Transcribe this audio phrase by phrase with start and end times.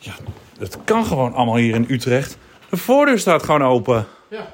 [0.00, 0.12] Ja,
[0.58, 2.36] het kan gewoon allemaal hier in Utrecht.
[2.70, 4.06] De voordeur staat gewoon open.
[4.28, 4.46] Ja.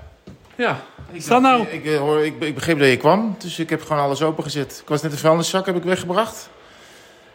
[0.56, 0.80] Ja,
[1.12, 1.62] Ik, Sta nou.
[1.62, 4.78] Ik, ik, hoor, ik, ik begreep dat je kwam, dus ik heb gewoon alles opengezet.
[4.82, 6.48] Ik was net een vuilniszak, heb ik weggebracht.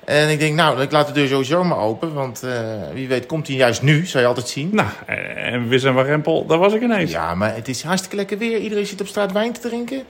[0.06, 2.14] En ik denk, nou, ik laat de deur sowieso maar open.
[2.14, 2.62] Want eh,
[2.94, 4.70] wie weet komt hij juist nu, zou je altijd zien.
[4.72, 7.12] Nou, eh, en Wis en Warempel, daar was ik ineens.
[7.12, 8.58] Ja, maar het is hartstikke lekker weer.
[8.58, 10.04] Iedereen zit op straat wijn te drinken.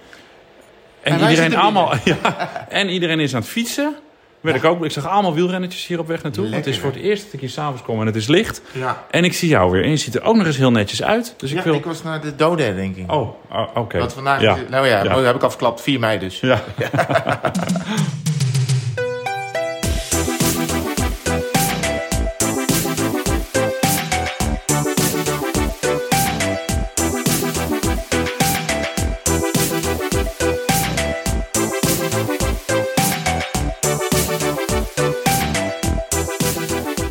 [1.02, 1.94] en en iedereen allemaal...
[2.04, 3.96] Ja, en iedereen is aan het fietsen.
[4.42, 6.44] Werd ik, ook, ik zag allemaal wielrennetjes hier op weg naartoe.
[6.44, 8.28] want het is Lekker, voor het eerst dat ik hier s'avonds kom en het is
[8.28, 8.62] licht.
[8.72, 9.06] Ja.
[9.12, 9.84] En ik zie jou weer.
[9.84, 11.34] En je ziet er ook nog eens heel netjes uit.
[11.38, 11.74] Dus ik ja, wil...
[11.74, 13.10] ik was naar de dodenherdenking.
[13.12, 14.00] Oh, oh, oké.
[14.00, 14.42] Wat vandaag...
[14.42, 14.58] Ja.
[14.70, 15.14] Nou ja, Ja.
[15.14, 15.82] dat heb ik al verklapt.
[15.82, 16.40] 4 mei dus.
[16.40, 16.62] Ja.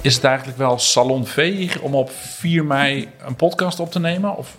[0.02, 4.36] Is het eigenlijk wel salonveeg om op 4 mei een podcast op te nemen?
[4.36, 4.56] Of...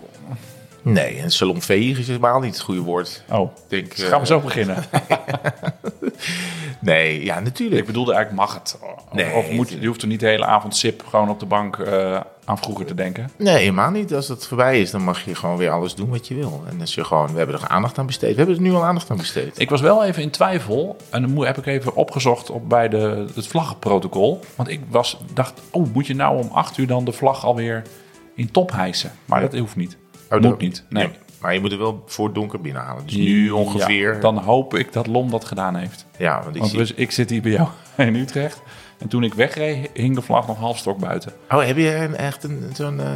[0.82, 3.22] Nee, een salonveeg is helemaal niet het goede woord.
[3.30, 4.76] Oh, Ik denk, dus gaan we eh, zo beginnen.
[6.80, 7.80] Nee, ja, natuurlijk.
[7.80, 8.78] Ik bedoelde eigenlijk, mag het?
[8.82, 11.46] Of, Nee, of moet, je hoeft er niet de hele avond sip gewoon op de
[11.46, 13.30] bank eh, aan vroeger te denken.
[13.36, 14.14] Nee, helemaal niet.
[14.14, 16.62] Als het voorbij is, dan mag je gewoon weer alles doen wat je wil.
[16.68, 18.30] En als je gewoon, we hebben er aandacht aan besteed.
[18.30, 19.58] We hebben er nu al aandacht aan besteed.
[19.60, 20.96] Ik was wel even in twijfel.
[21.10, 24.40] En dan moet- heb ik even opgezocht op bij de, het vlaggenprotocol.
[24.54, 27.82] Want ik was, dacht, oh, moet je nou om acht uur dan de vlag alweer
[28.34, 29.12] in top hijsen?
[29.24, 29.96] Maar dat hoeft niet.
[30.36, 30.84] Oh, moet dat- niet.
[30.88, 31.08] Nee.
[31.40, 33.06] Maar je moet er wel voor donker binnenhalen.
[33.06, 34.14] Dus nu ongeveer.
[34.14, 36.06] Ja, dan hoop ik dat Lom dat gedaan heeft.
[36.18, 36.78] ja, want ik Want zie...
[36.80, 37.68] dus, ik zit hier bij jou
[38.08, 38.62] in Utrecht.
[38.98, 41.32] En toen ik wegreed, hing de vlag nog halfstok buiten.
[41.50, 43.06] Oh, heb je een, echt een, zo'n eh,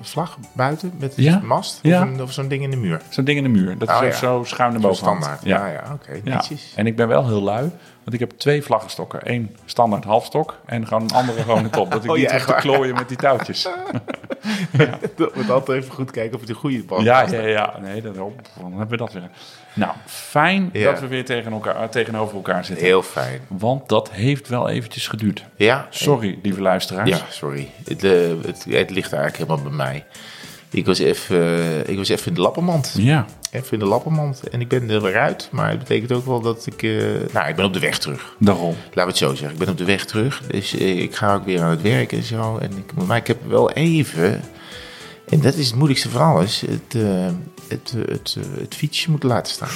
[0.00, 1.36] vlag buiten met Ja.
[1.36, 1.80] een mast?
[2.20, 3.00] Of, zo'n ding in de muur?
[3.08, 3.78] Zo'n ding in de muur.
[3.78, 4.16] Dat Oh, is ook ja.
[4.18, 4.96] zo schuin naar boven.
[4.96, 5.44] standaard.
[5.44, 6.20] Ja, ja, oké.
[6.24, 6.72] Netjes.
[6.76, 7.70] en ik ben wel heel lui,
[8.04, 9.20] want ik heb twee vlaggenstokken.
[9.22, 11.90] Eén standaard halfstok en gewoon een andere gewoon top.
[11.90, 13.68] Dat ik Oh, niet ja, echt te klooien met die touwtjes.
[15.16, 17.02] Dat moet altijd even goed kijken of het de goede past.
[17.04, 17.78] Ja, ja, ja.
[17.80, 19.28] Nee, dat, dan hebben we dat weer.
[19.74, 20.90] Nou, fijn Ja.
[20.90, 22.86] dat we weer tegen elkaar, tegenover elkaar zitten.
[22.86, 23.40] Heel fijn.
[23.48, 25.44] Want dat heeft wel eventjes geduurd.
[25.56, 27.10] Ja, Sorry, lieve luisteraars.
[27.10, 27.70] Ja, sorry.
[27.84, 28.12] Het, eh,
[28.42, 30.04] het, het ligt eigenlijk helemaal bij mij.
[30.74, 32.94] Ik was even, eh, ik was even in de lappenmand.
[32.96, 33.26] Ja.
[33.50, 34.48] Even in de lappenmand.
[34.48, 35.48] En ik ben er weer uit.
[35.50, 36.82] Maar het betekent ook wel dat ik...
[36.82, 36.96] eh,
[37.32, 38.34] nou, ik ben op de weg terug.
[38.38, 38.74] daarom.
[38.84, 39.50] Laten we het zo zeggen.
[39.50, 40.42] Ik ben op de weg terug.
[40.50, 42.58] Dus eh, ik ga ook weer aan het werk en zo.
[42.58, 44.40] En ik, maar ik heb wel even...
[45.28, 46.60] En dat is het moeilijkste van alles.
[46.60, 47.02] Het,
[47.68, 49.68] het, het, eh, het fietsje moeten laten staan.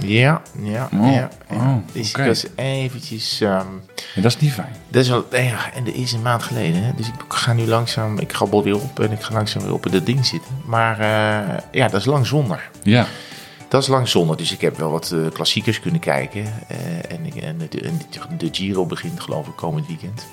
[0.00, 1.28] Ja, ja, Oh, ja.
[1.52, 3.40] oh, dus ik was eventjes...
[3.40, 3.66] ehm,
[4.14, 4.72] Ja, dat is niet fijn.
[4.88, 6.82] dat is wel, nou ja, en dat is een maand geleden.
[6.82, 6.90] Hè?
[6.96, 9.86] Dus ik ga nu langzaam, ik gabbel weer op en ik ga langzaam weer op
[9.86, 10.50] in dat ding zitten.
[10.66, 12.70] Maar eh, ja, dat is lang zonder.
[12.82, 13.06] Ja.
[13.68, 16.44] Dat is lang zonder, dus ik heb wel wat eh, klassiekers kunnen kijken.
[16.68, 16.78] eh,
[17.12, 17.98] en, en, de, en
[18.38, 20.26] de Giro begint geloof ik komend weekend.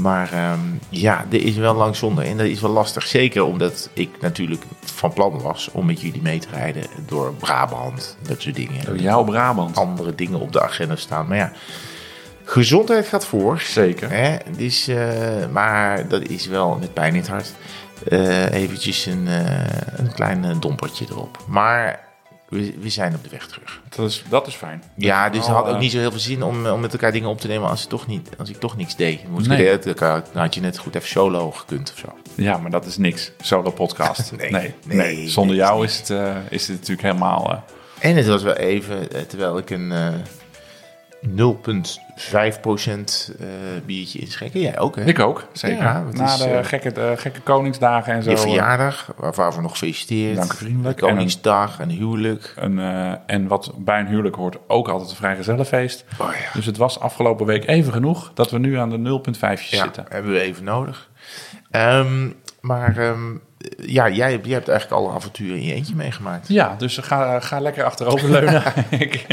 [0.00, 3.06] Maar ehm, ja, er is wel lang zonder en dat is wel lastig.
[3.06, 8.16] Zeker omdat ik natuurlijk van plan was om met jullie mee te rijden door Brabant.
[8.28, 8.84] Dat soort dingen.
[8.84, 9.76] Door jouw Brabant.
[9.76, 11.26] Andere dingen op de agenda staan.
[11.26, 11.52] Maar ja,
[12.44, 13.60] gezondheid gaat voor.
[13.60, 14.10] Zeker.
[14.10, 14.36] Hè?
[14.56, 14.98] Dus, eh,
[15.50, 17.52] maar dat is wel met pijn in het hart.
[18.08, 19.64] eh eventjes een, eh,
[19.96, 21.38] een klein dompertje erop.
[21.46, 22.11] Maar
[22.52, 23.80] we, we zijn op de weg terug.
[23.88, 24.82] Dat is, dat is fijn.
[24.96, 27.12] Ja, dus het had ook eh, niet zo heel veel zin om, om met elkaar
[27.12, 29.28] dingen op te nemen als, het toch niet, als ik toch niks deed.
[29.28, 29.72] Moest Nee.
[29.72, 29.94] ik de-
[30.32, 32.08] dan had je net goed even solo gekund of zo.
[32.34, 33.30] Ja, maar dat is niks.
[33.40, 34.32] Solo podcast.
[34.36, 35.28] Nee, nee, nee, nee.
[35.28, 37.50] Zonder jou is het, eh, is het natuurlijk helemaal...
[38.00, 40.08] eh, En het was wel even, eh, terwijl ik een eh
[41.26, 41.30] 0,5%
[43.40, 43.46] eh
[43.86, 44.54] biertje inschenk.
[44.54, 45.04] En Jij ook, hè?
[45.04, 45.82] Ik ook, zeker.
[45.82, 48.30] Ja, het Na is, de eh, gekke, de gekke Koningsdagen en zo.
[48.30, 50.36] Je eh, verjaardag, waarvan we nog gefeliciteerd.
[50.36, 50.98] Dank vriendelijk.
[50.98, 52.52] De Koningsdag, een huwelijk.
[52.56, 56.04] Een, eh, en wat bij een huwelijk hoort, ook altijd een vrijgezellenfeest.
[56.18, 56.52] Oh ja.
[56.52, 60.06] Dus het was afgelopen week even genoeg dat we nu aan de 0,5 Ja, zitten.
[60.08, 61.10] hebben we even nodig.
[61.70, 62.28] Ehm,
[62.60, 63.36] maar ehm,
[63.76, 66.48] ja, jij, hebt- jij hebt eigenlijk alle avonturen in je eentje meegemaakt.
[66.48, 68.62] Ja, dus ga, ga lekker achteroverleunen.
[68.90, 69.26] ik,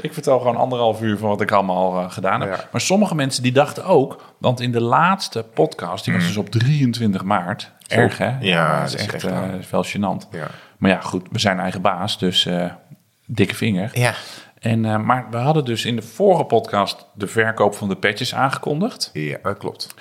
[0.00, 2.50] ik vertel gewoon anderhalf uur van wat ik allemaal eh, gedaan heb.
[2.54, 2.68] Ja.
[2.72, 6.50] Maar sommige mensen die dachten ook, want in de laatste podcast, die was dus op
[6.50, 7.70] 23 maart.
[7.86, 8.36] Erg hè?
[8.40, 9.24] Ja, dat is echt,
[9.58, 10.28] is wel gênant.
[10.30, 10.46] Ja.
[10.78, 12.64] Maar ja, goed, we zijn eigen baas, dus eh,
[13.26, 13.90] dikke vinger.
[13.92, 14.14] Ja.
[14.58, 19.10] En, maar we hadden dus in de vorige podcast de verkoop van de petjes aangekondigd.
[19.12, 19.94] Ja, dat klopt.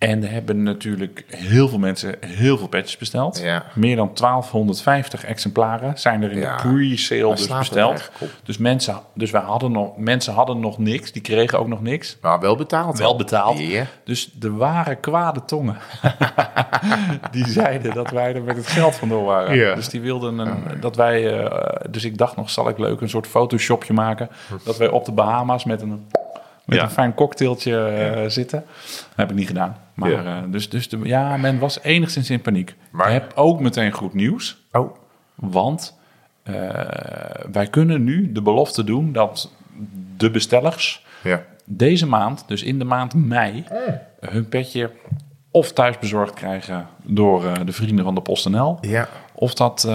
[0.00, 3.40] En er hebben natuurlijk heel veel mensen heel veel petjes besteld.
[3.42, 3.64] Ja.
[3.74, 6.56] Meer dan 1250 exemplaren zijn er in Ja.
[6.56, 8.10] de pre-sale dus besteld.
[8.44, 12.16] Dus, mensen, dus wij hadden nog, mensen hadden nog niks, die kregen ook nog niks.
[12.20, 12.98] Maar wel betaald.
[12.98, 13.16] Wel al.
[13.16, 13.60] betaald.
[14.04, 15.76] Dus er waren kwade tongen.
[17.30, 19.56] die zeiden dat wij er met het geld vandoor waren.
[19.56, 19.74] Ja.
[19.74, 21.40] Dus die wilden een, dat wij.
[21.44, 24.28] eh, dus ik dacht nog, zal ik leuk een soort photoshopje maken.
[24.64, 26.06] Dat wij op de Bahama's met een,
[26.70, 26.84] met Ja.
[26.84, 28.64] een fijn cocktailtje eh, zitten.
[28.86, 29.76] Dat heb ik niet gedaan.
[29.94, 32.74] Maar, eh, dus, dus de, ja, men was enigszins in paniek.
[32.90, 34.64] Maar- ik heb ook meteen goed nieuws.
[34.72, 34.96] Oh,
[35.34, 35.98] Want
[36.42, 36.54] eh,
[37.52, 39.52] wij kunnen nu de belofte doen dat
[40.16, 41.42] de bestellers ja.
[41.64, 43.64] deze maand, dus in de maand mei,
[44.20, 44.90] hun petje
[45.50, 48.78] of thuis bezorgd krijgen door de vrienden van de PostNL.
[48.80, 49.08] Ja.
[49.40, 49.92] Of dat, eh,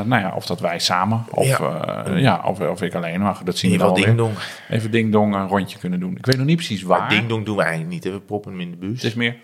[0.00, 2.04] nou ja, of dat wij samen, of, Ja.
[2.06, 2.16] ja.
[2.16, 4.32] ja, of, of ik alleen, maar goed, dat zien we ding-dong.
[4.70, 6.16] Even ding-dong een rondje kunnen doen.
[6.16, 6.98] Ik weet nog niet precies waar.
[7.00, 8.04] Maar ding-dong doen we eigenlijk niet.
[8.04, 8.10] hè.
[8.10, 8.92] We proppen hem in de bus.
[8.94, 9.36] Het is meer.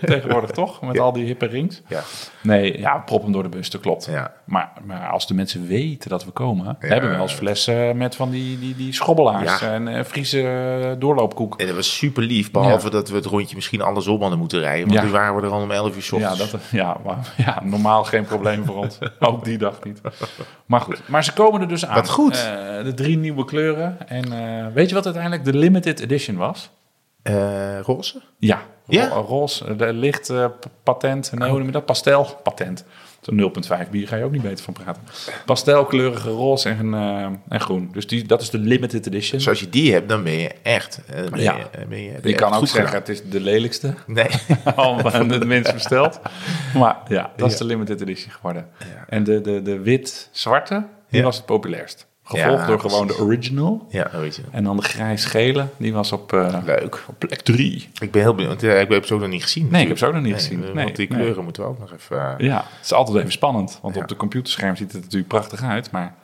[0.06, 1.82] tegenwoordig toch, met al die hippe rings.
[1.88, 2.02] Ja.
[2.42, 4.06] Nee, ja, prop hem door de bus, dat klopt.
[4.10, 4.32] Ja.
[4.44, 8.16] Maar, maar als de mensen weten dat we komen, hebben we wel eens flessen met
[8.16, 9.72] van die, die, die schrobbelaars Ja.
[9.72, 11.60] en eh, Friese doorloopkoek.
[11.60, 14.88] En dat was super lief, behalve dat we het rondje misschien andersom hadden moeten rijden.
[14.88, 17.62] Want toen waren we er al om 11 uur 's Ja, dat, ja, maar, ja,
[17.64, 18.98] normaal geen probleem voor ons.
[19.18, 20.00] Ook die dag niet.
[20.66, 21.94] Maar goed, maar ze komen er dus aan.
[21.94, 22.34] Wat goed.
[22.34, 24.08] Eh, de drie nieuwe kleuren.
[24.08, 26.70] En eh, weet je wat uiteindelijk de limited edition was?
[27.82, 28.22] Roze?
[28.38, 29.08] Ja, Ja?
[29.08, 30.44] ro- roze, de licht eh,
[30.82, 31.84] patent, nee, hoe noem je dat?
[31.86, 32.84] Pastel, patent.
[33.20, 33.52] Zo'n
[33.84, 35.02] 0,5 bier ga je ook niet beter van praten.
[35.44, 37.88] Pastelkleurige roze en, eh, en groen.
[37.92, 39.38] Dus die, dat is de limited edition.
[39.38, 41.00] Dus als je die hebt, dan ben je echt...
[41.06, 41.56] eh, ben Ja.
[41.56, 43.00] je, ben je, je kan ook zeggen, gedaan.
[43.00, 43.94] het is de lelijkste.
[44.06, 44.26] Nee.
[44.76, 46.20] al het minst besteld.
[46.74, 48.68] Maar ja, dat is de limited edition geworden.
[49.08, 52.06] En de, de, de wit-zwarte, die was het populairst.
[52.28, 53.86] Gevolgd Ja, door gewoon de original.
[53.90, 54.10] ja.
[54.50, 57.04] En dan de grijs-gele, die was op, eh, Leuk.
[57.06, 57.88] op plek 3.
[58.00, 58.62] Ik ben heel benieuwd.
[58.62, 59.68] want, ik heb ze ook nog niet gezien.
[59.70, 60.60] Nee, ik heb ze ook nog niet Nee, gezien.
[60.60, 61.18] Nee, want die nee.
[61.18, 62.38] kleuren moeten we ook nog even...
[62.38, 63.78] eh, Ja, het is altijd even spannend.
[63.82, 64.00] Want Ja.
[64.00, 65.90] op de computerscherm ziet het natuurlijk prachtig uit.
[65.90, 66.14] Maar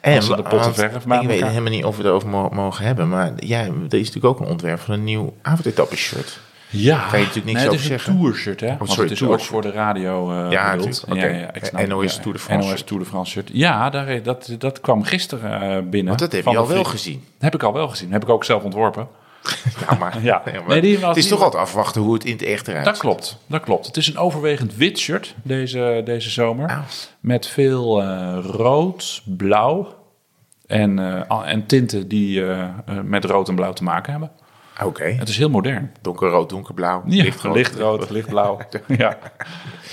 [0.00, 2.28] En Als ze de potten verf bij Ik weet helemaal niet of we het erover
[2.28, 3.08] mo- mogen hebben.
[3.08, 6.40] Maar ja, er is natuurlijk ook een ontwerp van een nieuw avondetappe shirt.
[6.76, 8.76] Ja, Kan je natuurlijk niks nee, het is een tourshirt, hè?
[8.76, 9.50] Want sorry, het is ook tourshirt.
[9.50, 10.76] voor de radio eh Ja.
[11.08, 11.50] Oké.
[11.52, 12.86] ik snap- NOS ja, Tour de France NOS shirt.
[12.86, 13.50] Tour de France shirt.
[13.52, 16.06] Ja, daar, dat, dat kwam gisteren eh, binnen.
[16.08, 17.24] Want dat heb je al wel gezien.
[17.38, 18.12] Heb ik al wel gezien.
[18.12, 19.08] Heb ik ook zelf ontworpen.
[19.88, 20.42] Ja, maar, Ja.
[20.44, 22.98] maar Nee, het is die toch altijd afwachten hoe het in het echt eruit Dat
[22.98, 23.86] klopt, dat klopt.
[23.86, 26.68] Het is een overwegend wit shirt deze, deze zomer.
[26.68, 26.78] Ah.
[27.20, 29.94] Met veel eh, rood, blauw
[30.66, 32.42] en, eh, en tinten die
[33.02, 34.30] met rood en blauw te maken hebben.
[34.82, 35.04] Oké.
[35.04, 35.92] Het is heel modern.
[36.00, 37.54] Donkerrood, donkerblauw, Ja, lichtrood.
[37.56, 38.58] lichtrood, lichtblauw.
[38.98, 39.18] ja.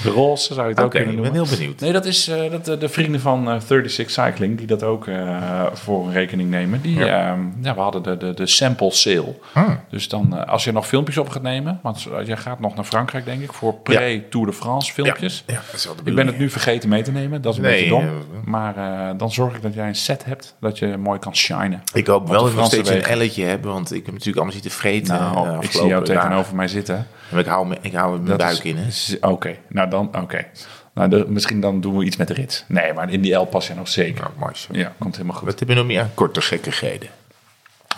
[0.03, 1.47] De roze zou je het ook kunnen ik ben noemen.
[1.47, 1.79] heel benieuwd.
[1.79, 5.07] Nee, dat is eh, dat, eh, de vrienden van eh, 36 Cycling die dat ook
[5.07, 6.81] eh, voor een rekening nemen.
[6.81, 7.05] Die, Ja.
[7.05, 7.37] ja.
[7.61, 9.35] ja, we hadden de, de, de sample sale.
[9.53, 9.79] Hmm.
[9.89, 12.85] Dus dan, eh, als je nog filmpjes op gaat nemen, want jij gaat nog naar
[12.85, 15.43] Frankrijk, denk ik, voor pre-Tour de France filmpjes.
[15.47, 17.57] Ja, dat is wel de Ik ben het nu vergeten mee te nemen, dat is
[17.59, 18.03] een Nee, beetje dom.
[18.05, 18.11] eh,
[18.45, 21.83] maar eh, dan zorg ik dat jij een set hebt, dat je mooi kan shinen.
[21.93, 24.53] Ik hoop wel dat ik nog steeds een elletje heb, want ik heb natuurlijk allemaal
[24.53, 25.15] zitten vreten.
[25.19, 27.07] Nou, eh, ik zie jou tegenover mij zitten.
[27.35, 30.45] Ik hou, me, ik hou mijn buik is- in, Oké, nou dan, oké.
[30.93, 32.65] Nou, de- misschien dan doen we iets met de rit.
[32.67, 34.21] Nee, maar in die L pas je nog zeker.
[34.21, 34.67] Nou, mooi zo.
[34.71, 35.47] Ja, komt helemaal goed.
[35.47, 37.09] Wat heb je nog meer korte gekkigheden?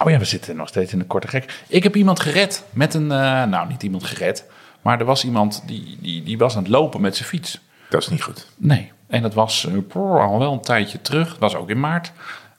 [0.04, 1.62] Oh ja, we zitten nog steeds in een korte gek.
[1.68, 3.12] Ik heb iemand gered met een...
[3.12, 4.46] eh, nou, niet iemand gered.
[4.81, 7.60] Maar er was iemand die, die, die was aan het lopen met zijn fiets.
[7.90, 8.48] Dat is niet goed.
[8.58, 8.92] Nee.
[9.08, 11.30] En dat was poh, al wel een tijdje terug.
[11.30, 12.12] Dat was ook in maart.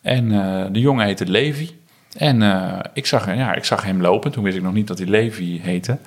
[0.02, 0.28] En
[0.72, 1.78] de jongen heette Levi.
[2.16, 4.32] En eh, ik, zag, ja, ik zag hem lopen.
[4.32, 5.98] Toen wist ik nog niet dat hij Levi heette.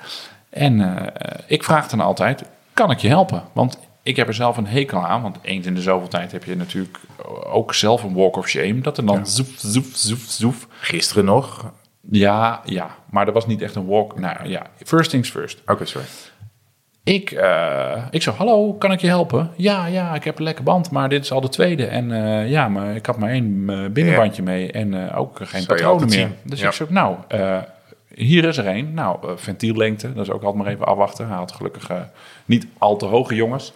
[0.50, 3.42] En eh, ik vraag dan altijd, kan ik je helpen?
[3.52, 5.22] Want ik heb er zelf een hekel aan.
[5.22, 6.98] Want eens in de zoveel tijd heb je natuurlijk
[7.44, 8.80] ook zelf een walk of shame.
[8.80, 10.66] Dat er dan zoef, zoef, zoef, zoef.
[10.80, 11.72] Gisteren nog.
[12.10, 12.90] Ja, ja.
[13.10, 14.18] Maar dat was niet echt een walk.
[14.18, 15.60] Nou ja, first things first.
[15.66, 16.06] Oké, sorry.
[17.08, 19.50] Ik, eh, ik zo, hallo, kan ik je helpen?
[19.56, 21.86] Ja, ja, ik heb een lekke band, maar dit is al de tweede.
[21.86, 26.08] En eh, ja, maar ik had maar één eh, binnenbandje mee en ook geen patronen
[26.08, 26.18] meer.
[26.18, 26.34] zien.
[26.42, 26.66] Dus Ja.
[26.66, 27.16] ik zo, nou,
[28.14, 28.94] hier is er één.
[28.94, 31.28] Nou, ventiellengte, dat is ook altijd maar even afwachten.
[31.28, 31.90] Hij had gelukkig
[32.44, 33.72] niet al te hoge jongens.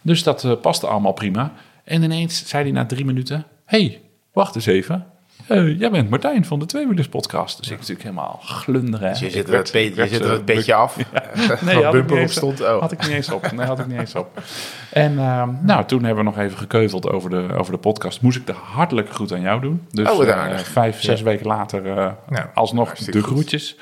[0.00, 1.52] Dus dat paste allemaal prima.
[1.84, 4.00] En ineens zei hij na drie minuten, hey,
[4.32, 5.06] wacht eens even.
[5.46, 7.56] Eh, jij bent Martijn van de Tweewielers podcast.
[7.58, 9.08] Dus ik natuurlijk helemaal glunderen.
[9.10, 10.96] Dus je zit er pe- er eh, het petje af.
[11.60, 12.60] Nee, had ik, eens, stond.
[12.60, 12.80] Oh.
[12.80, 13.52] had ik niet eens op.
[13.52, 14.42] Nee, had ik niet eens op.
[14.90, 18.20] En ehm, nou, toen hebben we nog even gekeuveld over de, over de podcast.
[18.20, 19.86] Moest ik de hartelijke groet aan jou doen.
[19.90, 22.14] Dus Oh, eh, vijf, zes weken later
[22.54, 23.76] alsnog de goed.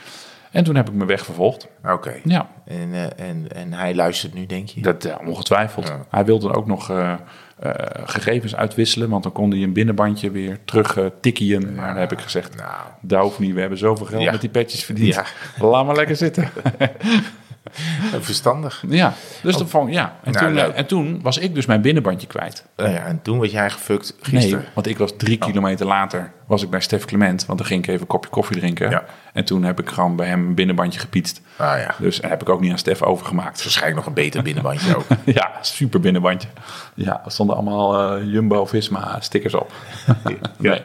[0.54, 1.68] En toen heb ik me weg vervolgd.
[1.84, 2.14] Oké.
[2.24, 4.80] Ja, En, eh, en, en hij luistert nu, denk je?
[4.80, 5.88] dat ja, ongetwijfeld.
[5.88, 6.04] Ja.
[6.10, 7.12] Hij wilde ook nog eh,
[7.58, 7.70] eh,
[8.04, 9.08] gegevens uitwisselen.
[9.08, 11.74] Want dan kon hij een binnenbandje weer terug tikkien.
[11.74, 13.54] Maar dan heb ik gezegd, Nou, dat hoeft niet.
[13.54, 15.14] We hebben zoveel geld met die petjes verdiend.
[15.14, 15.24] Ja.
[15.66, 16.48] Laat maar lekker zitten.
[18.20, 18.84] verstandig.
[18.88, 20.16] Ja, dus vond ja.
[20.22, 22.66] En, Nou, toen, eh, en toen was ik dus mijn binnenbandje kwijt.
[22.76, 24.64] Nou ja, en toen was jij gefukt Nee, gisteren.
[24.74, 27.46] want ik was drie kilometer later was ik bij Stef Clement.
[27.46, 28.90] Want dan ging ik even een kopje koffie drinken.
[28.90, 29.04] Ja.
[29.32, 31.40] En toen heb ik gewoon bij hem een binnenbandje gepietst.
[31.56, 33.62] Ah ja, Dus heb ik ook niet aan Stef overgemaakt.
[33.62, 35.04] waarschijnlijk nog een beter binnenbandje ook.
[35.24, 36.48] ja, super binnenbandje.
[36.94, 39.72] Ja, er stonden allemaal eh, Jumbo-Visma stickers op.
[40.58, 40.82] nee.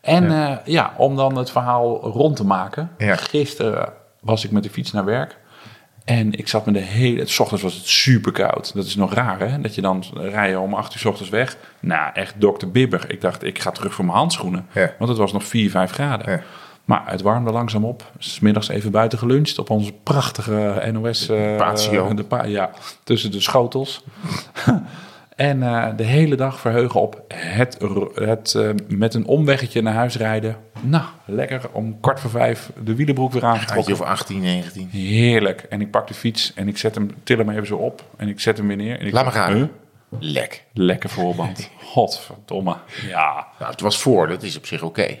[0.00, 0.62] En ja.
[0.64, 2.90] ja, om dan het verhaal rond te maken.
[2.98, 3.16] Ja.
[3.16, 5.36] Gisteren was ik met de fiets naar werk.
[6.04, 7.20] En ik zat met de hele...
[7.20, 8.74] Het ochtends was het super koud.
[8.74, 9.60] Dat is nog raar, hè?
[9.60, 11.56] Dat je dan rijden om acht uur 's ochtends weg.
[11.80, 13.04] Nou, echt dokter Bibber.
[13.10, 14.66] Ik dacht, ik ga terug voor mijn handschoenen.
[14.72, 14.92] Ja.
[14.98, 16.32] Want het was nog 4, 5 graden.
[16.32, 16.42] Ja.
[16.84, 18.10] Maar het warmde langzaam op.
[18.18, 21.28] Smiddags even buiten geluncht op onze prachtige NOS...
[21.28, 22.14] eh, patio.
[22.14, 22.70] de pa- ja,
[23.04, 24.04] tussen de schotels.
[25.36, 27.78] en eh, de hele dag verheugen op het,
[28.14, 30.56] het eh, met een omweggetje naar huis rijden.
[30.80, 33.92] Nou, lekker om kwart voor vijf de wielenbroek weer aangetrokken.
[33.92, 34.88] over 18, 19.
[34.90, 35.60] Heerlijk.
[35.60, 38.04] En ik pak de fiets en ik zet hem, til hem even zo op.
[38.16, 39.00] En ik zet hem weer neer.
[39.00, 39.52] En ik Laat zeg, gaan.
[39.52, 39.64] "Huh?
[40.18, 40.64] Lek.
[40.72, 41.70] Lekker voorband.
[41.82, 42.76] Godverdomme.
[43.06, 43.46] Ja.
[43.58, 45.18] Nou, het was voor, dat is op zich oké.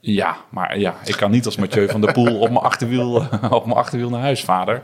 [0.00, 3.14] Ja, maar ja, ik kan niet als Mathieu van der Poel op mijn achterwiel,
[3.50, 4.82] op mijn achterwiel naar huis, vader.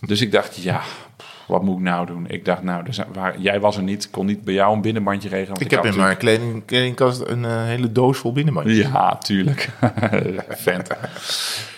[0.00, 0.80] Dus ik dacht, ja,
[1.16, 2.26] pff, wat moet ik nou doen?
[2.28, 5.28] Ik dacht, nou, zijn, waar, jij was er niet, kon niet bij jou een binnenbandje
[5.28, 5.48] regelen.
[5.48, 8.76] want Ik heb in mijn kleding, kledingkast een eh, hele doos vol binnenbandjes.
[8.76, 9.68] Ja, tuurlijk.
[10.48, 10.88] Vent.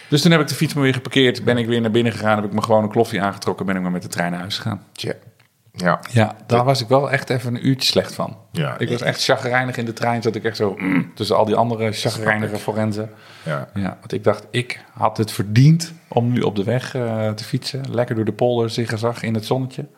[0.09, 1.45] Dus toen heb ik de fiets maar weer geparkeerd.
[1.45, 2.37] Ben ik weer naar binnen gegaan.
[2.37, 3.67] Heb ik me gewoon een kloffie aangetrokken.
[3.67, 4.85] Ben ik maar met de trein naar huis gegaan.
[4.93, 5.13] Tja.
[5.77, 6.01] Ja.
[6.13, 8.37] Ja, daar was ik wel echt even een uurtje slecht van.
[8.51, 10.23] Ja, ik was echt chagrijnig in de trein.
[10.23, 13.11] Zat ik echt zo mm, tussen al die andere chagrijnige forensen.
[13.43, 13.69] ja.
[13.75, 17.45] Ja, want ik dacht, ik had het verdiend om nu op de weg eh, te
[17.45, 17.83] fietsen.
[17.91, 19.83] Lekker door de polder, zag in het zonnetje.
[19.83, 19.93] Nou,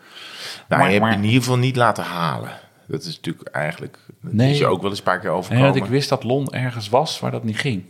[0.68, 2.50] Maar- je hebt maar- in ieder geval niet laten halen.
[2.88, 3.98] Dat is natuurlijk eigenlijk...
[4.20, 4.50] Dat Nee.
[4.50, 5.64] is je ook wel eens een paar keer overkomen.
[5.64, 7.84] want ik wist dat Lon ergens was waar dat niet ging.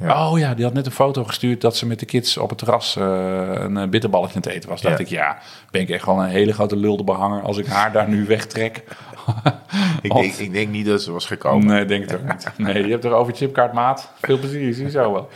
[0.00, 0.30] Ja.
[0.30, 2.58] Oh ja, die had net een foto gestuurd dat ze met de kids op het
[2.58, 3.04] terras eh,
[3.52, 4.80] een eh, bitterballetje aan het eten was.
[4.80, 5.38] Dacht ik, ja,
[5.70, 8.84] ben ik echt gewoon een hele grote lulde behanger als ik haar daar nu wegtrek.
[10.02, 11.66] ik, denk, ik denk niet dat ze was gekomen.
[11.66, 12.52] Nee, denk het ook niet.
[12.66, 14.12] Nee, je hebt er over chipkaart, maat.
[14.20, 15.28] Veel plezier, zie je zo wel.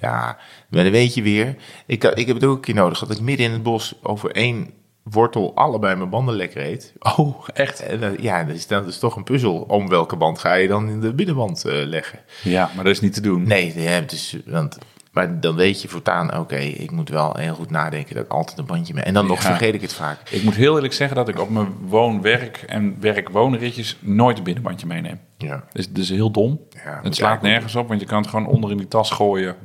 [0.00, 0.36] Ja,
[0.68, 1.56] maar dan weet je weer.
[1.86, 4.30] Ik, ik heb het ook een keer nodig dat ik midden in het bos over
[4.30, 4.70] één
[5.10, 6.92] wortel allebei mijn banden lek reed.
[7.16, 7.84] Oh, echt?
[8.20, 9.64] Ja, dat is, dat is toch een puzzel.
[9.68, 12.18] Om welke band ga je dan in de binnenband eh, leggen?
[12.42, 13.46] Ja, maar dat is niet te doen.
[13.46, 14.78] Nee, ja, dus, want,
[15.12, 18.58] maar dan weet je voortaan, oké, ik moet wel heel goed nadenken dat ik altijd
[18.58, 19.04] een bandje mee.
[19.04, 20.28] En dan nog vergeet ik het vaak.
[20.30, 24.86] Ik moet heel eerlijk zeggen dat ik op mijn woon-werk en werk-woonritjes nooit een binnenbandje
[24.86, 25.20] meeneem.
[25.38, 25.64] Ja.
[25.72, 26.60] Dus dat is heel dom.
[26.84, 29.56] Ja, het slaat nergens op, want je kan het gewoon onder in die tas gooien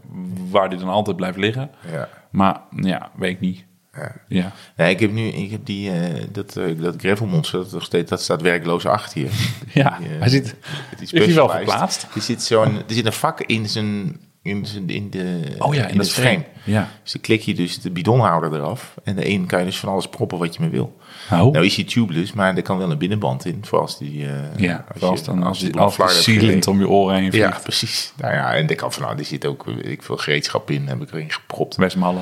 [0.49, 1.71] waar die dan altijd blijft liggen.
[1.91, 2.09] Ja.
[2.29, 3.65] Maar ja, weet ik niet.
[3.95, 4.11] Ja.
[4.27, 4.51] Ja.
[4.75, 8.09] Nee, ik heb nu ik heb die, eh, dat, eh, dat gravelmonster, dat, nog steeds,
[8.09, 9.27] dat staat werkloos achter je.
[9.73, 10.55] Ja, Die, eh, hij zit...
[10.97, 12.07] die Is hij wel verplaatst?
[12.15, 15.83] Er zit, zo'n, er zit een vak in, zijn, in, zijn, in de, Oh ja,
[15.85, 16.43] in, in het frame.
[16.63, 16.89] Ja.
[17.03, 18.93] Dus dan klik je dus de bidonhouder eraf.
[19.03, 20.97] En de een kan je dus van alles proppen wat je maar wil.
[21.31, 21.39] Oh.
[21.39, 23.59] Nou is hij tubeless, maar er kan wel een binnenband in.
[23.65, 24.25] Voor als die...
[24.57, 26.67] ja, als als, je- dan, als, die, als de gereden.
[26.67, 28.13] om je oren heen Ja, precies.
[28.17, 30.87] Nou ja, en ik kan van, nou, er zit ook weet ik veel gereedschap in.
[30.87, 31.75] Heb ik erin gepropt.
[31.75, 32.19] Westmalle.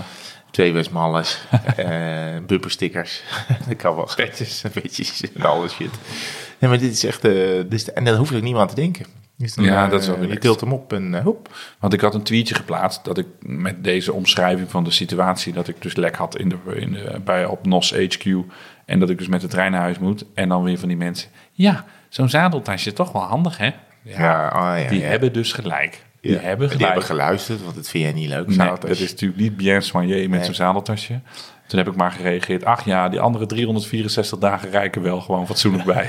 [0.54, 1.42] Twee Westmalles,
[1.76, 1.88] eh
[2.46, 3.24] bumperstickers.
[3.68, 4.10] dat kan wel.
[4.16, 4.64] Petjes.
[4.74, 5.90] Petjes en alle shit.
[6.60, 7.26] Nee, maar dit is echt...
[7.26, 9.06] eh dit is, en dan hoef je ook niet meer aan te denken.
[9.38, 11.56] Dus dan, Ja, eh, dat is wel Je tilt hem op en uh, hoep.
[11.80, 15.54] Want ik had een tweetje geplaatst dat ik met deze omschrijving van de situatie...
[15.54, 18.26] dat ik dus lek had in de, in de, bij, op NOS HQ...
[18.86, 20.26] en dat ik dus met de trein naar huis moet.
[20.34, 21.30] En dan weer van die mensen...
[21.52, 23.72] Ja, zo'n zadeltasje is toch wel handig, hè?
[24.02, 26.04] Ja, oh, ja, die hebben dus gelijk.
[26.24, 26.94] Die Ja, hebben Die gelijk.
[26.94, 28.48] hebben geluisterd, want dat vind jij niet leuk.
[28.48, 30.44] Nee, dat is natuurlijk niet bien soigné met Nee.
[30.44, 31.20] zo'n zadeltasje.
[31.68, 32.66] Toen heb ik maar gereageerd.
[32.66, 36.08] Ach ja, die andere 364 dagen rijken wel gewoon fatsoenlijk bij.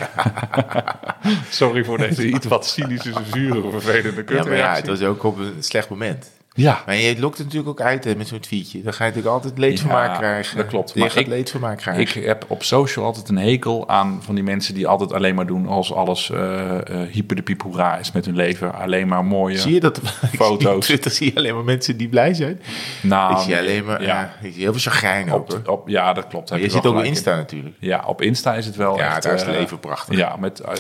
[1.51, 4.91] Sorry voor deze iets wat cynische, zure, vervelende Ja, maar ja, kutreactie.
[4.91, 6.31] het was ook op een slecht moment.
[6.57, 8.83] Ja, Maar je lokt het natuurlijk ook uit hè, met zo'n tweetje.
[8.83, 10.57] Dan ga je natuurlijk altijd leedvermaak Ja, krijgen.
[10.57, 10.93] dat klopt.
[10.95, 12.19] Je Maar gaat ik- leedvermaak krijgen.
[12.19, 15.47] ik heb op social altijd een hekel aan van die mensen die altijd alleen maar
[15.47, 18.75] doen als alles eh eh, hyper de piep hoera is met hun leven.
[18.75, 20.01] Alleen maar mooie Zie je dat?
[20.37, 20.75] Foto's.
[20.75, 22.61] Op Twitter zie je alleen maar mensen die blij zijn.
[23.03, 24.07] Nou, ik zie alleen maar ja.
[24.09, 24.35] ja.
[24.43, 26.51] ik zie heel veel chagrijn op, op, ja, dat klopt.
[26.51, 27.07] Maar je zit ook op in.
[27.07, 27.77] Insta natuurlijk.
[27.81, 29.23] Ja, op Insta is het wel Ja, echt...
[29.23, 30.17] daar is het eh, leven prachtig.
[30.19, 30.73] Ja, met, eh,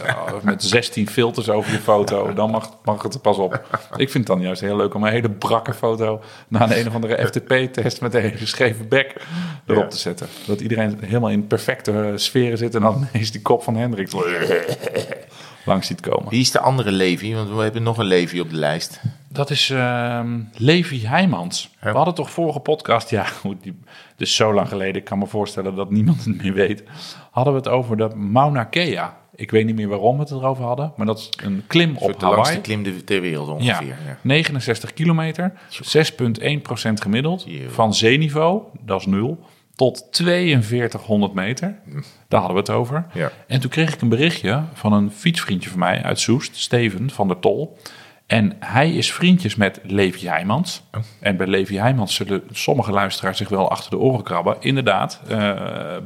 [0.42, 2.32] met 16 filters over je foto.
[2.32, 3.52] Dan mag, mag het er pas op.
[3.96, 6.20] Ik vind het dan juist heel leuk om een hele brakke foto...
[6.48, 9.14] na een, een of andere FTP-test met een hele scheve bek
[9.66, 9.88] erop Ja.
[9.88, 10.26] te zetten.
[10.46, 12.74] Dat iedereen helemaal in perfecte sferen zit...
[12.74, 14.08] en dan is die kop van Hendrik
[15.64, 16.30] langs ziet komen.
[16.30, 17.34] Wie is de andere Levi?
[17.34, 19.00] Want we hebben nog een Levi op de lijst.
[19.28, 21.70] Dat is ehm Levi Heijmans.
[21.80, 23.78] We hadden toch vorige podcast, ja, goed, die,
[24.16, 26.82] dus zo lang geleden, ik kan me voorstellen dat niemand het meer weet,
[27.30, 29.16] hadden we het over de Mauna Kea.
[29.36, 31.96] Ik weet niet meer waarom we het erover hadden, maar dat is een klim Op
[32.20, 32.60] de langste Hawaii.
[32.60, 33.86] klim de- ter wereld ongeveer.
[33.86, 34.18] Ja.
[34.20, 39.38] 69 kilometer, 6,1% gemiddeld, van zeeniveau, dat is nul,
[39.74, 41.74] tot 4200 meter.
[42.28, 43.06] Daar hadden we het over.
[43.12, 43.30] Ja.
[43.46, 47.28] En toen kreeg ik een berichtje van een fietsvriendje van mij uit Soest, Steven van
[47.28, 47.78] der Tol.
[48.26, 50.82] En hij is vriendjes met Levi Heijmans.
[51.20, 54.56] En bij Levi Heijmans zullen sommige luisteraars zich wel achter de oren krabben.
[54.60, 55.52] Inderdaad, eh,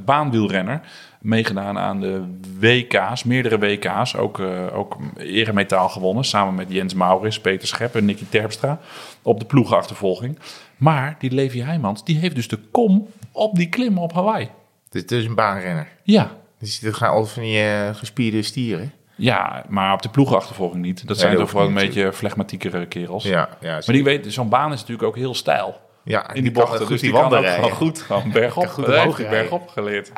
[0.04, 0.80] baanwielrenner.
[1.20, 2.24] Meegedaan aan de
[2.58, 4.14] WK's, meerdere WK's.
[4.16, 6.24] Ook, eh, ook eremetaal gewonnen.
[6.24, 8.80] Samen met Jens Maurits, Peter Schep en Nicky Terpstra.
[9.22, 10.38] Op de ploegenachtervolging.
[10.76, 14.48] Maar die Levi Heijmans, die heeft dus de kom op die klim op Hawaii.
[14.88, 15.88] Dit is een baanrenner.
[16.02, 18.92] Ja, Dus dat gaan altijd van die eh, gespierde stieren.
[19.16, 21.06] ja, maar op de ploegenachtervolging niet.
[21.06, 23.24] Dat zijn toch wel een beetje flegmatiekere kerels.
[23.24, 23.72] Ja, ja.
[23.72, 25.80] Maar die weet, zo'n baan is natuurlijk ook heel stijl.
[26.08, 28.66] Ja, In die bochten, goed dus die die gewoon goed gewoon bergop.
[28.66, 29.30] Goed hij rijden.
[29.30, 30.12] bergop geleerd.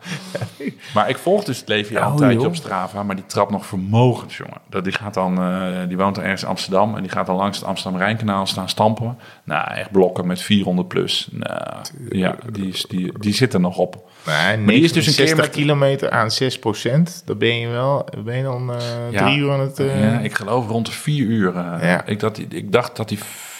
[0.94, 2.46] maar ik volg dus Levi al een tijdje joh.
[2.46, 4.60] op Strava, maar die trapt nog vermogens, jongen.
[4.70, 7.36] Dat, die, gaat dan, eh, die woont dan ergens in Amsterdam en die gaat dan
[7.36, 9.18] langs het Amsterdam-Rijnkanaal staan stampen.
[9.44, 11.28] Nou, echt blokken met 400 plus.
[11.30, 11.60] Nou,
[12.10, 14.10] ja, die, is, die, die zit er nog op.
[14.26, 17.22] Nee, die is dus een keer 60 met- kilometer aan 6 procent.
[17.24, 19.24] Dan ben je wel, ben je dan eh, Ja.
[19.24, 19.78] drie uur aan het...
[19.78, 21.56] eh, Ja, ik geloof rond de vier uur.
[21.56, 22.04] eh, Ja.
[22.06, 23.50] ik, dat, ik dacht dat f-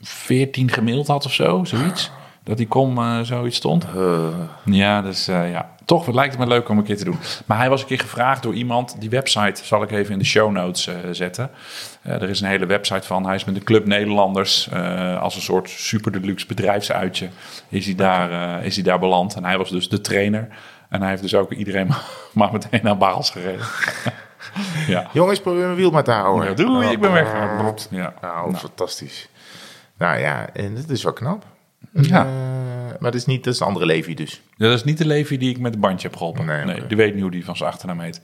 [0.00, 2.10] 14 gemiddeld had of zo, zoiets.
[2.44, 3.84] Dat die kom eh, zoiets stond.
[3.96, 4.28] eh,
[4.64, 7.18] Ja, dus eh, ja, toch het lijkt het me leuk om een keer te doen.
[7.46, 9.00] Maar hij was een keer gevraagd door iemand.
[9.00, 11.50] Die website zal ik even in de show notes zetten.
[12.02, 13.26] Er is een hele website van.
[13.26, 14.72] Hij is met de Club Nederlanders
[15.20, 17.28] als een soort super deluxe bedrijfsuitje.
[17.68, 19.34] Is hij, daar, is hij daar beland.
[19.34, 20.48] En hij was dus de trainer.
[20.88, 21.88] En hij heeft dus ook iedereen
[22.34, 23.66] maar meteen naar Baals gereden.
[24.94, 25.06] ja.
[25.12, 26.48] jongens, probeer mijn wiel maar te houden.
[26.48, 27.32] ja, doei, ik ben weg.
[27.90, 28.14] Ja.
[28.20, 29.28] Nou, fantastisch.
[30.00, 31.44] Nou ja, en dat is wel knap.
[31.92, 32.24] Ja.
[32.24, 32.30] Eh,
[32.90, 34.42] maar dat is niet, dat is een andere Levi dus.
[34.56, 36.44] Ja, dat is niet de Levi die ik met het bandje heb geholpen.
[36.46, 38.20] Nee, Nee, die weet niet hoe die van zijn achternaam heet.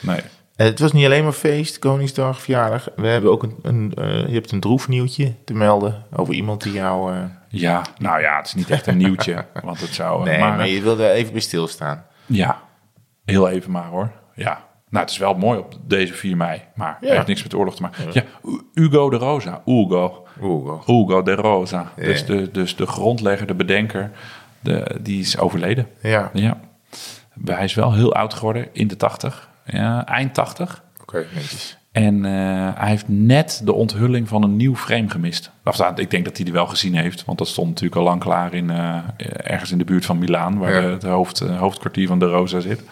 [0.00, 0.16] Nee.
[0.56, 2.88] Eh, Het was niet alleen maar feest, Koningsdag, verjaardag.
[2.96, 6.62] We hebben ook een, een eh, je hebt een droef nieuwtje te melden over iemand
[6.62, 7.14] die jou...
[7.48, 9.44] Ja, nou ja, het is niet echt een nieuwtje.
[9.64, 10.24] Want het zou...
[10.24, 12.04] nee, maar, maar, je wilde even bij stilstaan.
[12.26, 12.62] Ja,
[13.24, 14.10] heel even maar hoor.
[14.34, 14.66] Ja.
[14.90, 16.62] Nou, het is wel mooi op deze 4 mei.
[16.74, 17.12] Maar Ja.
[17.14, 18.04] heeft niks met oorlog te maken.
[18.12, 18.24] Ja,
[18.74, 19.62] Hugo de Rosa.
[19.64, 20.26] Hugo.
[20.42, 21.92] Oeh, Hugo de Rosa.
[21.96, 22.04] Ja.
[22.04, 24.10] Dus, de, dus de grondlegger, de bedenker,
[24.60, 25.86] de, die is overleden.
[26.02, 26.60] ja, Ja.
[27.44, 29.48] Hij is wel heel oud geworden, in de 80.
[29.64, 30.82] Ja, eind 80.
[31.02, 31.76] oké, netjes.
[31.92, 32.32] En eh,
[32.74, 35.50] hij heeft net de onthulling van een nieuw frame gemist.
[35.64, 37.24] Nou, ik denk dat hij die wel gezien heeft.
[37.24, 38.96] Want dat stond natuurlijk al lang klaar in, eh,
[39.36, 40.58] ergens in de buurt van Milaan.
[40.58, 40.90] Waar Ja.
[40.90, 42.82] het hoofd, eh, hoofdkwartier van de Rosa zit.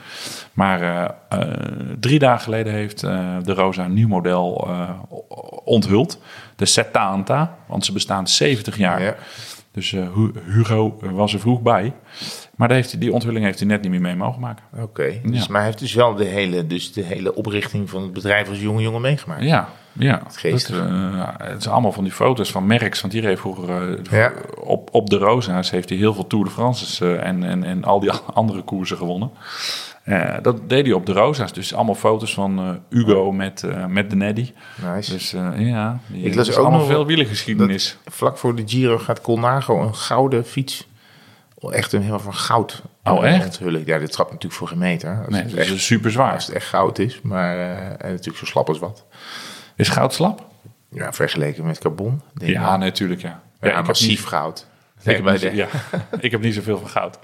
[0.56, 1.08] Maar eh,
[1.40, 1.48] eh,
[2.00, 4.68] drie dagen geleden heeft eh, de Rosa een nieuw model
[5.64, 6.20] onthuld.
[6.56, 7.48] De 70.
[7.66, 9.02] Want ze bestaan 70 jaar.
[9.02, 9.14] Ja.
[9.72, 11.92] Dus Hu- Hugo was er vroeg bij.
[12.56, 14.64] Maar daar heeft hij, die onthulling heeft hij net niet meer mee mogen maken.
[14.80, 15.46] Oké, dus, Ja.
[15.48, 18.60] maar hij heeft dus wel de hele, dus de hele oprichting van het bedrijf als
[18.60, 19.42] jonge jongen meegemaakt.
[19.42, 20.22] Ja, ja.
[20.42, 23.00] Dat, eh, het zijn allemaal van die foto's van Merckx.
[23.00, 24.32] Want die heeft vroeger Ja.
[24.64, 28.00] op, op de Rosa's heeft hij heel veel Tour de France's en, en, en al
[28.00, 29.30] die andere koersen gewonnen.
[30.06, 31.52] Eh, dat deed hij op de Rosa's.
[31.52, 34.52] Dus allemaal foto's van eh, Hugo met, eh, met de Neddy.
[34.94, 35.12] Nice.
[35.12, 37.96] Dus ja, Ik las is ook allemaal nog veel wielergeschiedenis.
[38.04, 40.88] Vlak voor de Giro gaat Colnago een gouden fiets.
[41.70, 42.82] Echt een heel van goud.
[43.04, 43.44] Oh, echt?
[43.44, 43.82] Onthullen.
[43.86, 45.24] Ja, dit trapt natuurlijk voor geen meter.
[45.28, 46.32] Nee, het dat echt, is super zwaar.
[46.34, 47.20] als het echt goud is.
[47.22, 47.58] Maar
[47.98, 49.04] en natuurlijk zo slap als wat.
[49.76, 50.46] Is goud slap?
[50.90, 52.20] Ja, vergeleken met carbon.
[52.34, 53.42] denk Ja, natuurlijk ja.
[53.60, 54.66] ja, heb massief niet- goud.
[54.96, 55.68] Ik Zeg heb, bij niet, de- zo- ja,
[56.26, 57.18] ik heb niet zoveel van goud.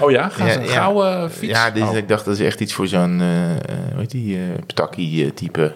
[0.00, 1.52] Oh ja, gaan ze een gouden fiets?
[1.52, 1.96] Ja, dit, is- Oh.
[1.96, 5.74] ik dacht dat is echt iets voor zo'n, eh eh, hoe heet die, eh Ptaki-type.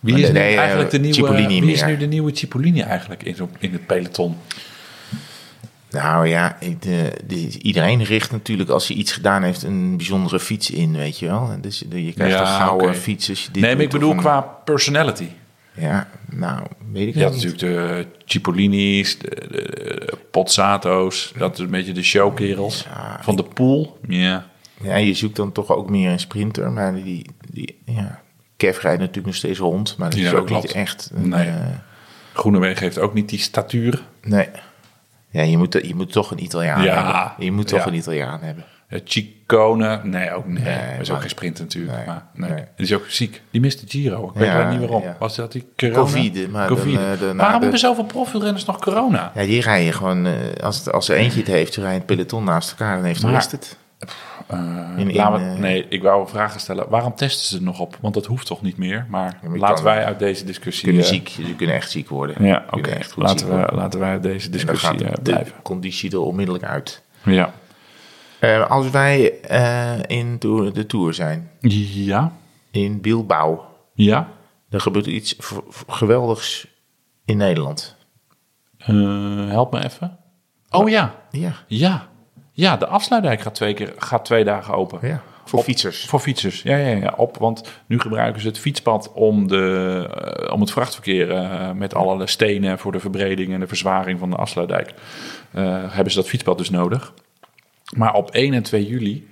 [0.00, 3.22] Wie is nu eh, eigenlijk de nieuwe, Cipollini wie is nu de nieuwe Cipollini eigenlijk
[3.22, 4.36] in, zo, in het peloton?
[5.90, 10.40] Nou ja, ik, de, de- iedereen richt natuurlijk als hij iets gedaan heeft een bijzondere
[10.40, 11.50] fiets in, weet je wel.
[11.52, 13.90] En Dus de- je krijgt Ja, een gouden fiets als je dit Nee, maar ik
[13.90, 15.26] bedoel qua personality.
[15.78, 17.44] Ja, nou, weet ik Je had niet.
[17.44, 22.84] natuurlijk de Cipollini's, de, de, de Pozzato's, dat is een beetje de showkerels.
[22.84, 24.46] Ja, Van de Poel, ja.
[24.82, 28.22] Ja, je zoekt dan toch ook meer een sprinter, maar die, die ja,
[28.56, 31.10] Kev rijdt natuurlijk nog steeds rond, maar dat Ja, is dat ook niet echt.
[31.14, 31.48] een, Nee.
[31.48, 34.02] eh, heeft ook niet die statuur.
[34.22, 34.48] nee.
[35.30, 37.44] Ja, je moet, je moet toch een Italiaan Ja, hebben.
[37.44, 38.64] Je moet toch een Italiaan hebben.
[38.90, 39.00] Uh,
[39.52, 40.62] Ciccone, nee, ook nee.
[40.62, 41.96] Nee, is maar- ook geen sprinter natuurlijk.
[41.96, 42.64] Nee, maar, nee.
[42.76, 43.42] is ook ziek.
[43.50, 44.28] Die mist de Giro.
[44.28, 45.02] Ik weet Ja, wel niet waarom.
[45.02, 45.16] ja.
[45.18, 45.98] Was dat die corona?
[45.98, 46.94] Covid, maar Covid.
[46.94, 49.32] dan, eh, daarna Waarom de- hebben zoveel profielrenners nog corona?
[49.34, 50.32] Ja, die rijden gewoon, eh,
[50.62, 53.20] als, het- als er eentje het heeft, dan rijdt het peloton naast elkaar, dan heeft
[53.20, 53.76] de rest het.
[54.52, 54.58] Uh,
[54.96, 56.88] In- laten in, we- eh, nee, ik wou een vraag stellen.
[56.88, 57.96] Waarom testen ze er nog op?
[58.00, 59.06] Want dat hoeft toch niet meer?
[59.08, 60.84] Maar, laten kan- wij uit deze discussie...
[60.84, 62.44] Kunnen eh, ziek, ze kunnen echt ziek worden.
[62.46, 62.98] Ja, oké.
[63.16, 65.52] Laten, we, laten wij uit deze discussie eh, de blijven.
[65.62, 67.02] conditie er onmiddellijk uit.
[67.24, 67.52] Ja.
[68.40, 70.38] Eh, als wij eh, in
[70.72, 72.32] de Tour zijn, Ja.
[72.70, 74.28] in Bilbao, Ja.
[74.70, 75.36] dan gebeurt er iets
[75.86, 76.66] geweldigs
[77.24, 77.96] in Nederland.
[78.78, 80.18] Eh, help me even.
[80.70, 81.14] Oh ja.
[81.30, 82.08] Ja, Ja.
[82.52, 85.08] Ja, de afsluitdijk gaat twee, keer, gaat twee dagen open.
[85.08, 85.22] ja.
[85.44, 86.04] Voor fietsers.
[86.04, 87.14] Voor fietsers, ja, ja, ja.
[87.16, 91.26] Op, want nu gebruiken ze het fietspad om, de, om het vrachtverkeer
[91.76, 94.94] met alle stenen voor de verbreding en de verzwaring van de afsluitdijk.
[95.90, 97.12] hebben ze dat fietspad dus nodig.
[97.96, 99.28] Maar op 1 en 2 juli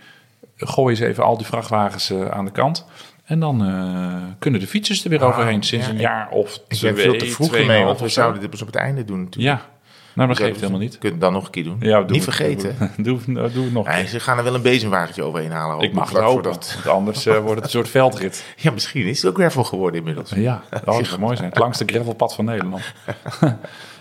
[0.57, 2.87] gooien ze even al die vrachtwagens eh, aan de kant.
[3.25, 6.55] En dan eh, kunnen de fietsers er weer overheen sinds ja, een ik- jaar of
[6.69, 9.05] Ik twee, ben veel te vroeg ermee, want we zouden dit pas op het einde
[9.05, 9.59] doen natuurlijk.
[9.61, 9.67] Ja,
[10.15, 10.99] nou dat Dus geeft helemaal niet.
[10.99, 11.77] Kun je het dan nog een keer doen?
[11.81, 12.35] Ja, doe niet het.
[12.35, 12.77] vergeten.
[12.97, 13.87] Doe, doe, doe het nog.
[13.89, 15.81] Nee, ze gaan er wel een bezemwagentje overheen halen.
[15.85, 18.45] ik mag het hopen, want anders eh, wordt het een soort veldrit.
[18.57, 20.31] Ja, misschien is het ook gravel geworden inmiddels.
[20.31, 21.49] Ja, dat zou mooi zijn.
[21.49, 22.83] Het langste gravelpad van Nederland.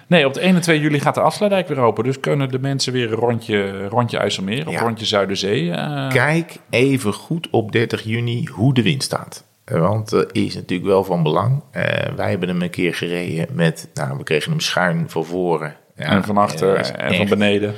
[0.07, 2.03] nee, op de 1 en 2 juli gaat de Afsluitdijk weer open.
[2.03, 4.79] Dus kunnen de mensen weer een rondje, rondje IJsselmeer of Ja.
[4.79, 5.71] rondje Zuiderzee.
[5.71, 9.43] eh, Kijk even goed op 30 juni hoe de wind staat.
[9.65, 11.63] Eh, Want dat is natuurlijk wel van belang.
[11.71, 11.83] Eh,
[12.15, 13.89] wij hebben hem een keer gereden met...
[13.93, 15.75] Nou, we kregen hem schuin van voren.
[15.95, 17.73] Ja, en van achter dat is en van beneden.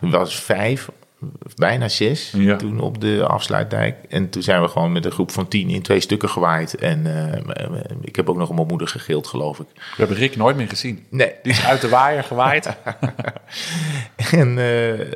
[0.00, 0.88] Het was vijf,
[1.56, 2.56] bijna zes Ja.
[2.56, 3.96] toen op de afsluitdijk.
[4.08, 6.74] En toen zijn we gewoon met een groep van tien in twee stukken gewaaid.
[6.74, 9.66] En eh, ik heb ook nog om mijn moeder gegild, geloof ik.
[9.74, 11.06] We hebben Rick nooit meer gezien.
[11.10, 12.68] Nee, Die is uit de waaier gewaaid.
[14.32, 15.06] En, eh,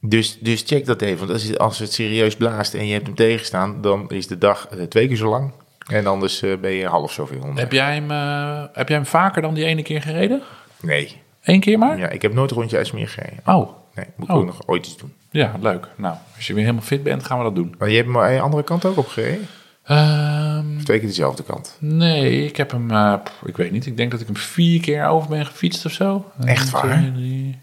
[0.00, 1.18] dus, dus check dat even.
[1.18, 4.38] Want als, het- als het serieus blaast en je hebt hem tegenstaan, dan is de
[4.38, 5.52] dag eh, twee keer zo lang.
[5.86, 7.62] En anders eh, ben je half zoveel onderweg.
[7.62, 10.42] heb, jij hem, eh, heb jij hem vaker dan die ene keer gereden?
[10.80, 11.20] Nee.
[11.42, 11.98] Eén keer maar?
[11.98, 13.40] Ja, ik heb nooit een rondje gereden.
[13.44, 14.40] Oh, Nee, moet ik Oh.
[14.40, 15.12] ook nog ooit eens doen.
[15.30, 15.88] ja, leuk.
[15.96, 17.74] Nou, als je weer helemaal fit bent, gaan we dat doen.
[17.78, 19.46] Maar je hebt hem aan de andere kant ook opgereden?
[19.84, 21.76] Ehm, Twee keer dezelfde kant.
[21.80, 22.88] Nee, ik heb hem,
[23.22, 25.92] pff, ik weet niet, ik denk dat ik hem vier keer over ben gefietst of
[25.92, 26.30] zo.
[26.44, 27.12] Echt waar?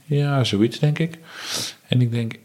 [0.05, 1.17] ja, zoiets denk ik.
[1.87, 2.35] En ik denk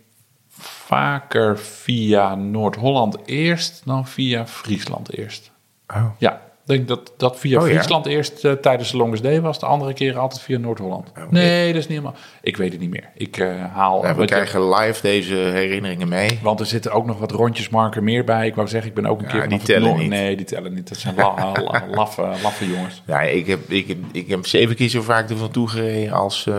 [0.59, 5.51] vaker via Noord-Holland eerst dan via Friesland eerst.
[5.95, 6.05] Oh.
[6.19, 7.73] Ja, denk dat dat via Oh, ja?
[7.73, 9.59] Friesland eerst eh, tijdens de Longest Day was.
[9.59, 11.13] De andere keer altijd via Noord-Holland.
[11.19, 12.15] Oh, nee, dat is niet helemaal...
[12.43, 13.11] Ik weet het niet meer.
[13.15, 14.05] Ik eh, haal...
[14.07, 16.39] Ja, we krijgen live deze herinneringen mee.
[16.43, 18.47] want er zitten ook nog wat rondjes marker meer bij.
[18.47, 19.49] Ik wou zeggen, ik ben ook een Ja, keer...
[19.49, 20.09] die tellen niet.
[20.09, 20.89] Nee, die tellen niet.
[20.89, 23.03] Dat zijn la, la- laffe, laffe jongens.
[23.07, 26.13] Ja, ik heb, ik, heb, ik heb zeven keer zo vaak er van toe gereden
[26.13, 26.55] als eh,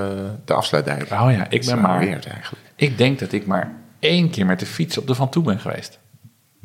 [0.46, 1.12] de afsluitdijk.
[1.12, 2.00] Oh ja, ik ben maar...
[2.00, 2.64] weird eigenlijk.
[2.76, 5.60] Ik denk dat ik maar één keer met de fiets op de Van Toe ben
[5.60, 6.00] geweest.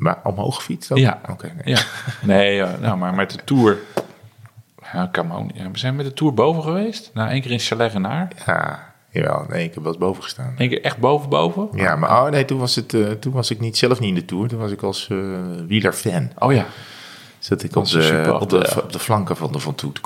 [0.01, 0.97] Maar omhoog gefietst ook?
[0.97, 1.21] Ja.
[1.29, 1.75] Oké, nee.
[1.75, 1.81] Ja.
[2.21, 3.77] Nee, eh, nou, maar met de Tour...
[4.93, 5.51] Ja, come on.
[5.53, 7.11] Ja, we zijn met de Tour boven geweest.
[7.13, 7.93] Nou, één keer in Chalet.
[8.45, 9.45] Ja, jawel.
[9.49, 10.53] Nee, ik heb wel eens boven gestaan.
[10.57, 11.69] Eén keer echt boven boven.
[11.75, 14.15] Ja, maar oh, nee, toen, was het, eh, toen was ik niet, zelf niet in
[14.15, 14.47] de Tour.
[14.47, 15.17] Toen was ik als eh
[15.67, 16.31] wielerfan.
[16.37, 16.65] Oh ja,
[17.39, 20.01] Zat ik op de, op, de, op de flanken van de Van Toe te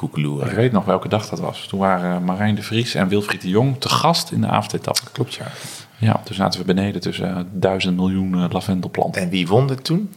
[0.45, 1.67] ik weet nog welke dag dat was.
[1.67, 5.01] Toen waren Marijn de Vries en Wilfried de Jong te gast in de avondetappe.
[5.11, 5.45] Klopt, ja.
[5.97, 9.21] Ja, toen zaten we beneden tussen eh, duizend miljoen eh, lavendelplanten.
[9.21, 10.09] En wie won het toen?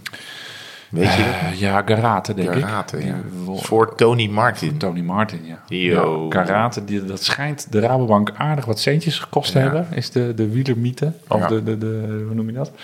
[0.91, 1.53] Weet je dat?
[1.53, 2.61] Eh, ja, Garate, denk ik.
[2.63, 3.03] Karate, ja.
[3.05, 4.77] Die won- Voor Tony Martin.
[4.79, 5.59] Tony Martin, ja.
[5.77, 6.23] Yo.
[6.23, 9.65] ja karate, die, dat schijnt de Rabobank aardig wat centjes gekost te Ja.
[9.65, 9.87] hebben.
[9.97, 11.13] Is de, de wielermythe.
[11.29, 11.47] Of Ja.
[11.49, 12.67] de, de, de, hoe noem je dat?
[12.67, 12.77] Dat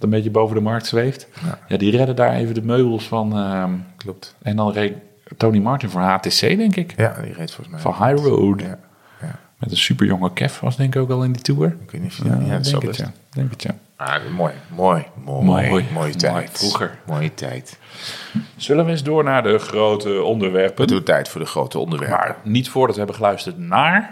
[0.00, 1.28] een beetje boven de markt zweeft.
[1.44, 1.58] Ja.
[1.68, 3.36] Ja, die redden daar even de meubels van.
[3.36, 4.34] ehm, Klopt.
[4.42, 4.92] en dan reed
[5.36, 6.94] Tony Martin voor HTC, denk ik.
[6.96, 7.80] Ja, die reed volgens mij.
[7.80, 8.60] Van High Road.
[8.60, 8.78] Ja, ja.
[9.58, 11.76] Met een superjonge Kev was denk ik ook al in die tour.
[11.82, 12.24] Ik weet niet of je...
[12.24, 13.12] Ja, dat denk het, ja.
[13.30, 13.74] Denk het, ja.
[13.96, 16.50] Ah, mooi, mooi, mooi, Mooi, mooie mooi, tijd.
[16.52, 16.98] vroeger.
[17.06, 17.78] Mooie tijd.
[18.56, 20.82] Zullen we eens door naar de grote onderwerpen?
[20.82, 22.18] Het wordt tijd voor de grote onderwerpen.
[22.18, 24.10] Maar niet voordat we hebben geluisterd naar...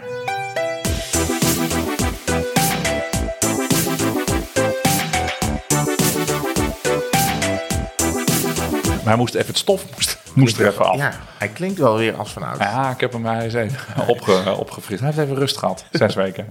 [9.05, 10.97] Maar hij moest even het stof moest, moest er even af.
[10.97, 11.03] Ja.
[11.03, 12.59] Ja, hij klinkt wel weer als vanuit.
[12.93, 14.99] ik heb hem hij eens even opge, opgefrist.
[14.99, 16.47] Hij heeft even rust gehad, zes weken.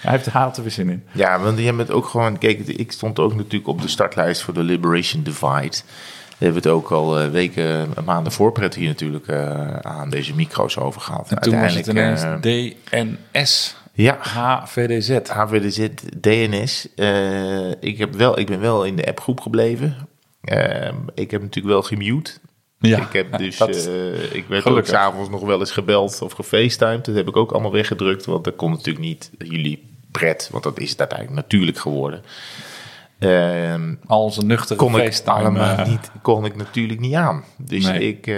[0.00, 1.04] Hij heeft had er weer zin in.
[1.12, 2.38] Ja, want je hebt het ook gewoon...
[2.38, 5.76] Kijk, ik stond ook natuurlijk op de startlijst voor de Liberation Divide.
[6.38, 10.76] We hebben het ook al eh, weken, maanden voorpret hier natuurlijk eh, aan deze micro's
[10.76, 11.30] over gehad.
[11.30, 15.18] En toen was het ineens eh, DNS, ja, HVDZ.
[15.28, 15.88] HVDZ,
[16.20, 16.88] DNS.
[16.94, 19.96] Eh, ik, heb wel, ik ben wel in de appgroep gebleven.
[20.44, 22.32] Eh, ik heb natuurlijk wel gemute.
[22.78, 24.76] Ja, ik heb dus, dat- eh, ik werd gelukkig.
[24.76, 27.04] ook s'avonds nog wel eens gebeld of gefacetimed.
[27.04, 30.78] Dat heb ik ook allemaal weggedrukt, want dat kon natuurlijk niet jullie pret, want dat
[30.80, 32.22] is het uiteindelijk natuurlijk geworden.
[33.18, 37.44] Ehm, Al onze nuchtere kon ik allemaal eh, niet, kon ik natuurlijk niet aan.
[37.56, 38.08] Dus Nee.
[38.08, 38.36] ik, eh,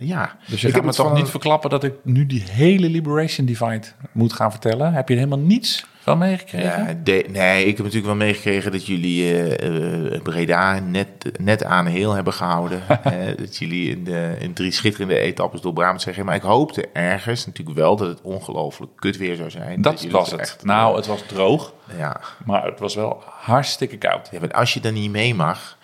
[0.00, 0.36] ja.
[0.48, 3.46] Dus je ik gaat me toch niet een- verklappen dat ik nu die hele Liberation
[3.46, 4.92] Divide moet gaan vertellen?
[4.92, 6.86] Heb je helemaal niets van meegekregen?
[6.86, 11.08] Ja, de- nee, ik heb natuurlijk wel meegekregen dat jullie eh, Breda net,
[11.40, 12.82] net aan heel hebben gehouden.
[13.02, 16.24] Eh, dat jullie in, de, in drie schitterende etappes door Brabant gegaan.
[16.24, 19.82] Maar ik hoopte ergens natuurlijk wel dat het ongelooflijk kut weer zou zijn.
[19.82, 20.40] dat was het.
[20.40, 22.20] echt- nou, het was droog, Ja.
[22.44, 24.28] maar het was wel hartstikke koud.
[24.30, 25.78] ja, als je dan niet mee mag,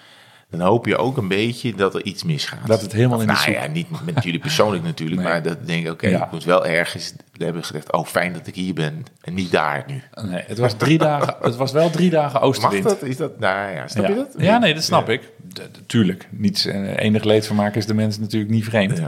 [0.51, 2.67] dan hoop je ook een beetje dat er iets misgaat.
[2.67, 5.31] Dat het helemaal Of, in de nou ja, niet met jullie persoonlijk natuurlijk, Nee.
[5.31, 6.25] maar dat denk ik, oké, Ja.
[6.25, 9.85] ik moet wel ergens hebben gezegd, oh fijn dat ik hier ben en niet daar
[9.87, 10.03] nu.
[10.31, 11.35] Nee, het was drie dagen.
[11.43, 12.83] Het was wel drie dagen Mag oostenwind.
[12.85, 13.03] dat?
[13.03, 13.39] Is dat?
[13.39, 14.11] Nou ja, snap ja.
[14.11, 14.35] je dat?
[14.39, 15.23] Ja, nee, dat snap ik.
[15.53, 16.29] D- d- Tuurlijk.
[16.31, 19.01] Niets, eh, enig leedvermaak is de mens natuurlijk niet vreemd.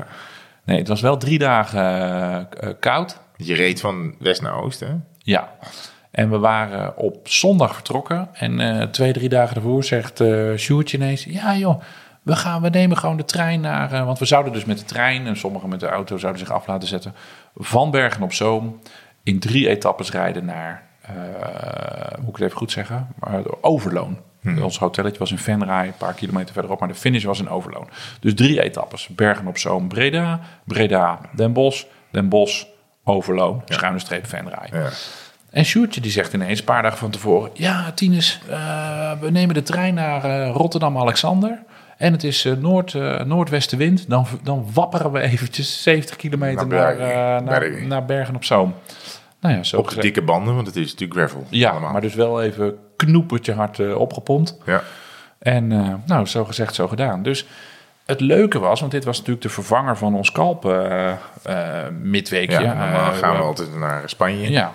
[0.65, 2.37] Nee, het was wel drie dagen eh,
[2.69, 3.19] eh, koud.
[3.37, 4.87] Je reed van west naar oost, hè?
[5.19, 5.53] Ja.
[6.11, 8.29] En we waren op zondag vertrokken.
[8.33, 10.23] En eh, twee, drie dagen ervoor zegt
[10.57, 11.25] Sjoerd ineens...
[11.25, 11.81] Ja joh,
[12.23, 13.93] we, gaan, we nemen gewoon de trein naar...
[13.93, 16.51] eh, want we zouden dus met de trein en sommigen met de auto zouden zich
[16.51, 17.15] af laten zetten...
[17.57, 18.81] van Bergen op Zoom
[19.23, 20.83] in drie etappes rijden naar...
[22.19, 23.09] moet ik het even goed zeggen?
[23.61, 24.19] Overloon.
[24.63, 27.89] Ons hotelletje was in Venray, een paar kilometer verderop, maar de finish was in Overloon.
[28.21, 29.09] Dus drie etappes.
[29.09, 32.65] Bergen op Zoom, Breda, Breda, Den Bosch, Den Bosch,
[33.05, 34.69] Overloon, schuine streep Venray.
[34.73, 34.89] Ja.
[35.51, 37.51] En Sjoerdje die zegt ineens, een paar dagen van tevoren...
[37.55, 41.67] Ja, Tinus, eh, we nemen de trein naar eh, Rotterdam-Alexander...
[41.97, 44.09] En het is eh, noord, noordwestenwind.
[44.09, 47.45] Dan, dan wapperen we eventjes 70 kilometer Naar naar, Bergen.
[47.45, 47.89] naar, Bergen.
[47.89, 48.75] naar Bergen op Zoom.
[49.41, 51.47] Nou ja, zo Op de dikke banden, want het is natuurlijk gravel.
[51.49, 51.93] Ja, allemaal.
[51.93, 54.57] maar dus wel even knoepertje hard opgepompt.
[54.65, 54.83] Ja.
[55.39, 55.67] En
[56.07, 57.23] nou, zo gezegd, zo gedaan.
[57.23, 57.47] Dus
[58.09, 60.91] het leuke was, want dit was natuurlijk de vervanger van ons kalpen
[61.43, 62.61] eh, midweekje.
[62.61, 64.51] Ja, Eh, gaan we altijd naar Spanje.
[64.51, 64.75] ja.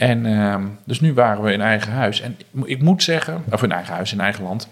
[0.00, 2.20] En ehm, dus nu waren we in eigen huis.
[2.20, 4.68] En ik mo- ik moet zeggen, of in eigen huis, in eigen land.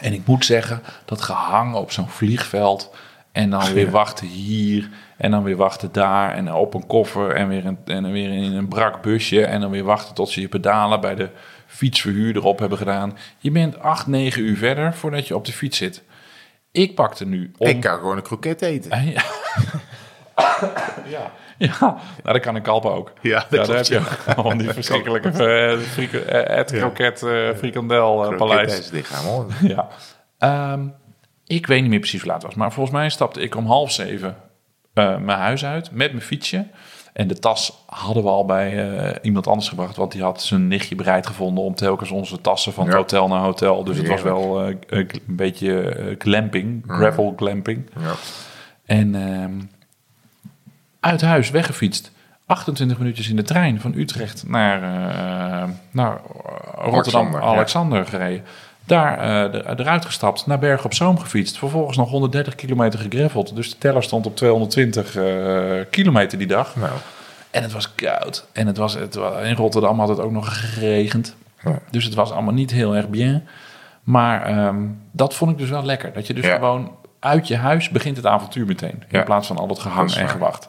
[0.00, 2.94] En ik moet zeggen, dat gehangen op zo'n vliegveld.
[3.32, 4.88] En dan weer wachten hier.
[5.16, 6.34] En dan weer wachten daar.
[6.34, 7.30] En op een koffer.
[7.34, 9.44] En weer, een, en weer in een brak busje.
[9.44, 11.28] En dan weer wachten tot ze je pedalen bij de
[11.66, 13.16] fietsverhuurder op hebben gedaan.
[13.38, 16.02] Je bent acht, negen uur verder voordat je op de fiets zit.
[16.72, 17.66] Ik pakte nu om...
[17.68, 18.90] Ik kan gewoon een kroket eten.
[21.08, 21.30] Ja.
[21.58, 21.76] ja.
[21.80, 23.12] ja, nou dat kan in Kalpen ook.
[23.20, 25.28] Ja, dat ja daar klopt, heb je gewoon die verschrikkelijke
[26.52, 28.90] het kroket uh, frikandel uh, paleis.
[28.90, 29.46] lichaam hoor.
[30.38, 30.72] Ja.
[30.72, 30.94] Um,
[31.46, 33.66] ik weet niet meer precies hoe laat het was, maar volgens mij stapte ik om
[33.66, 34.36] half zeven
[34.94, 36.66] uh, mijn huis uit met mijn fietsje.
[37.12, 40.68] En de tas hadden we al bij uh, iemand anders gebracht, want die had zijn
[40.68, 42.96] nichtje bereid gevonden om telkens onze tassen van ja.
[42.96, 43.84] hotel naar hotel.
[43.84, 47.90] Dus het was wel uh, een beetje glamping, gravel glamping.
[48.00, 48.12] Ja.
[48.84, 49.70] En um,
[51.04, 52.10] uit huis weggefietst.
[52.46, 56.20] 28 minuutjes in de trein van Utrecht naar, uh, naar
[56.74, 58.04] Rotterdam, Alexander, ja.
[58.04, 58.44] gereden.
[58.84, 61.58] Daar uh, eruit gestapt, naar Bergen op Zoom gefietst.
[61.58, 63.56] Vervolgens nog 130 kilometer gegreffeld.
[63.56, 66.76] Dus de teller stond op 220 uh, kilometer die dag.
[66.76, 66.92] Nou.
[67.50, 68.46] En het was koud.
[68.52, 71.36] En het was, het in Rotterdam had het ook nog geregend.
[71.64, 71.78] Ja.
[71.90, 73.46] Dus het was allemaal niet heel erg bien.
[74.02, 76.12] Maar um, dat vond ik dus wel lekker.
[76.12, 76.54] Dat je dus ja.
[76.54, 79.02] gewoon uit je huis begint het avontuur meteen.
[79.08, 80.68] In plaats van al dat gehang en gewacht.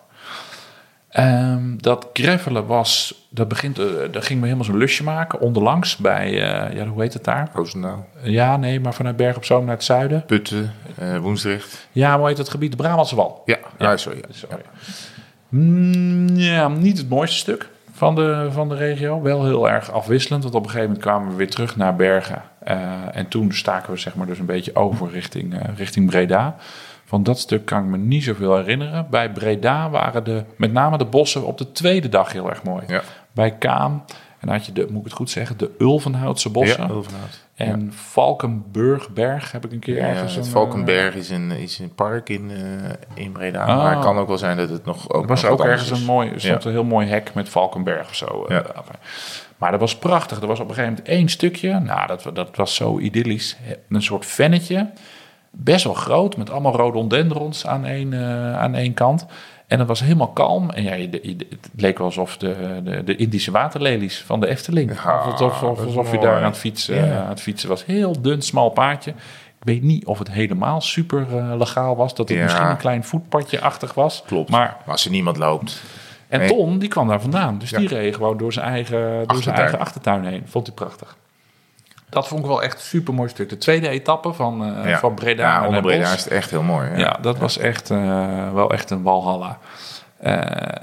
[1.16, 5.40] Ehm, dat gravelen was, dat begint, uh, ging me helemaal zo'n lusje maken.
[5.40, 7.50] Onderlangs bij, uh, ja, hoe heet het daar?
[7.54, 10.24] Roosendaal, Ja, nee, maar vanuit Berg op Zoom naar het zuiden.
[10.26, 11.88] Putten, eh Woensdrecht.
[11.92, 12.72] Ja, hoe heet het gebied?
[12.72, 13.42] De Brabantse Wal.
[13.46, 13.90] Ja, Ja.
[13.90, 13.98] ja.
[13.98, 14.24] sorry.
[14.30, 14.62] Sorry.
[15.50, 19.22] Mm, ja, niet het mooiste stuk van de, van de regio.
[19.22, 22.42] Wel heel erg afwisselend, want op een gegeven moment kwamen we weer terug naar Bergen.
[22.68, 22.74] Uh,
[23.12, 26.56] en toen staken we zeg maar dus een beetje over richting, uh, richting Breda.
[27.06, 29.08] Van dat stuk kan ik me niet zoveel herinneren.
[29.10, 32.84] Bij Breda waren de, met name de bossen op de tweede dag heel erg mooi.
[32.88, 33.02] Ja.
[33.32, 34.04] Bij Kaam,
[34.40, 36.84] en dan had je de, moet ik het goed zeggen, de Ulvenhoutse bossen.
[36.84, 37.44] Ja, Ulvenhout.
[37.56, 40.36] En Valkenburgberg heb ik een keer Ja, ergens.
[40.36, 43.62] het een, Valkenberg is een, is een park in, uh, in Breda.
[43.68, 43.78] Oh.
[43.84, 45.92] Maar het kan ook wel zijn dat het nog ook Er was nog ook ergens
[46.00, 46.70] een mooi, er stond Ja.
[46.70, 48.46] een heel mooi hek met Valkenberg of zo.
[48.48, 48.56] Ja.
[48.64, 48.80] Uh,
[49.58, 50.42] maar dat was prachtig.
[50.42, 51.80] Er was op een gegeven moment één stukje.
[51.80, 53.58] Nou, dat, dat was zo idyllisch.
[53.90, 54.90] Een soort vennetje.
[55.58, 59.26] Best wel groot, met allemaal rhododendrons aan één, uh, aan één kant.
[59.68, 60.70] En het was helemaal kalm.
[60.70, 64.94] En ja, het leek wel alsof de, de, de Indische waterlelies van de Efteling.
[65.04, 67.22] Ja, alsof, of, dat is alsof je daar aan het, fietsen, Ja.
[67.24, 67.86] aan het fietsen was.
[67.86, 69.12] Heel dun, smal paadje.
[69.60, 72.16] Ik weet niet of het helemaal super uh, legaal was.
[72.16, 72.44] Dat het Ja.
[72.44, 74.24] misschien een klein voetpadje-achtig was.
[74.26, 74.50] Klopt.
[74.50, 75.82] Maar Maar als er niemand loopt.
[76.28, 76.48] en Nee.
[76.48, 77.58] Ton, die kwam daar vandaan.
[77.58, 80.44] Dus die reed gewoon door zijn eigen, door zijn eigen achtertuin heen.
[80.46, 81.16] Vond hij prachtig.
[82.16, 83.50] Dat vond ik wel echt een super mooi stuk.
[83.50, 85.00] De tweede etappe van, Ja.
[85.00, 86.90] van Breda Ja, onder Breda is het echt heel mooi.
[86.90, 89.60] Ja, Ja, dat was echt eh, wel echt een walhalla.
[90.18, 90.42] Eh,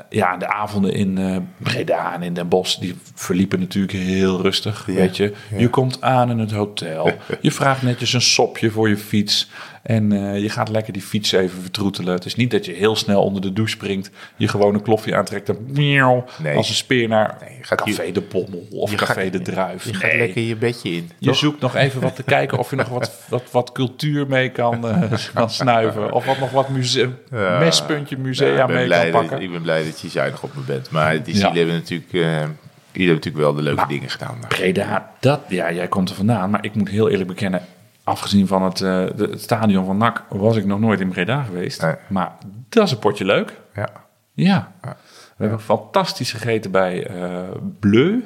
[0.09, 4.85] ja, de avonden in Breda en in Den Bosch, die verliepen natuurlijk heel rustig.
[4.87, 8.97] Weet je, je komt aan in het hotel, je vraagt netjes een sopje voor je
[8.97, 9.51] fiets
[9.83, 12.15] en eh, je gaat lekker die fiets even vertroetelen.
[12.15, 15.15] Het is niet dat je heel snel onder de douche springt, je gewoon een kloffie
[15.17, 16.57] aantrekt en miauw, Nee.
[16.57, 19.41] als een speer naar Nee, je gaat Café de Bommel of je Café gaat- de
[19.41, 19.85] Druif.
[19.85, 21.11] Je gaat lekker je bedje in.
[21.19, 21.37] Je toch?
[21.37, 24.89] zoekt nog even wat te kijken of je nog wat, wat, wat cultuur mee kan,
[24.89, 26.13] eh, kan snuiven.
[26.13, 27.59] Of wat nog wat museum, Ja.
[27.59, 29.41] mespuntje musea Ja, mee kan dat, pakken.
[29.41, 30.91] ik ben blij dat je zuinig op me bent.
[30.91, 31.53] Maar die Ja.
[31.53, 34.39] hebben natuurlijk, eh, jullie hebben natuurlijk wel de leuke Maar- dingen gedaan.
[34.49, 36.51] Breda, dat, ja, jij komt er vandaan.
[36.51, 37.63] Maar ik moet heel eerlijk bekennen,
[38.05, 41.43] afgezien van het, eh, de- het stadion van NAC was ik nog nooit in Breda
[41.43, 41.83] geweest.
[41.83, 41.95] Nee.
[42.09, 42.33] Maar
[42.69, 43.61] dat is een potje leuk.
[43.75, 43.89] Ja.
[44.33, 44.73] Ja.
[44.83, 44.97] Ja.
[45.37, 47.41] We hebben fantastisch gegeten bij eh
[47.81, 48.21] Bleu.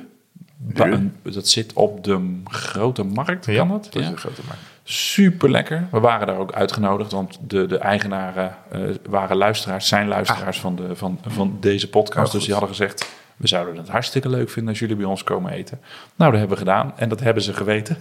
[0.56, 1.10] Bleu.
[1.22, 3.84] Dat zit op de grote markt, kan dat?
[3.92, 4.62] dat is een grote markt.
[4.82, 5.86] Super lekker.
[5.90, 10.76] We waren daar ook uitgenodigd, want de, de eigenaren eh, waren luisteraars, zijn luisteraars van,
[10.76, 12.26] de, van, van deze podcast.
[12.26, 15.24] Oh, dus die hadden gezegd, we zouden het hartstikke leuk vinden als jullie bij ons
[15.24, 15.80] komen eten.
[16.16, 17.96] Nou, dat hebben we gedaan en dat hebben ze geweten.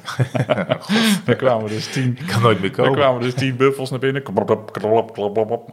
[1.26, 2.94] Daar kwamen dus tien, Ik kan nooit meer er komen.
[2.94, 4.24] kwamen dus tien buffels naar binnen.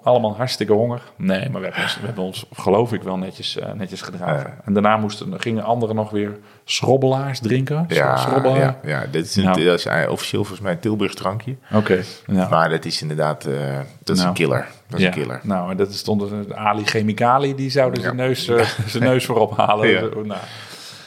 [0.03, 1.03] Allemaal hartstikke honger.
[1.17, 4.51] Nee, maar we hebben ons, we hebben ons geloof ik, wel netjes, eh, netjes gedragen.
[4.51, 4.61] Ja.
[4.65, 7.85] En daarna moesten, gingen anderen nog weer schrobbelaars drinken.
[7.89, 8.59] Ja, Schrobbelaar.
[8.59, 9.65] ja, ja, dit is, een, Nou.
[9.65, 11.57] dat is officieel volgens mij een Tilburgs drankje.
[11.73, 12.03] Oké.
[12.27, 12.49] Ja.
[12.49, 13.55] Maar dat is inderdaad, eh,
[14.05, 14.29] dat is Nou.
[14.29, 14.69] een killer.
[14.89, 15.13] Dat is ja.
[15.13, 15.41] een killer.
[15.43, 18.23] Nou, en dat stond er Ali Chemicali, die zouden zijn, Ja.
[18.23, 19.89] neus, eh, zijn neus voorop halen.
[19.89, 20.01] Ja.
[20.01, 20.41] Nou.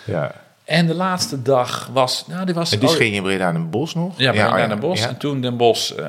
[0.06, 0.32] Ja.
[0.66, 2.28] En de laatste dag was...
[2.28, 4.14] Nou, die was En dus oh, ging je in Breda in een bos nog?
[4.18, 5.04] Ja, bij oh naar Den Bosch.
[5.04, 5.10] Ja.
[5.10, 6.08] En toen Den Bosch eh,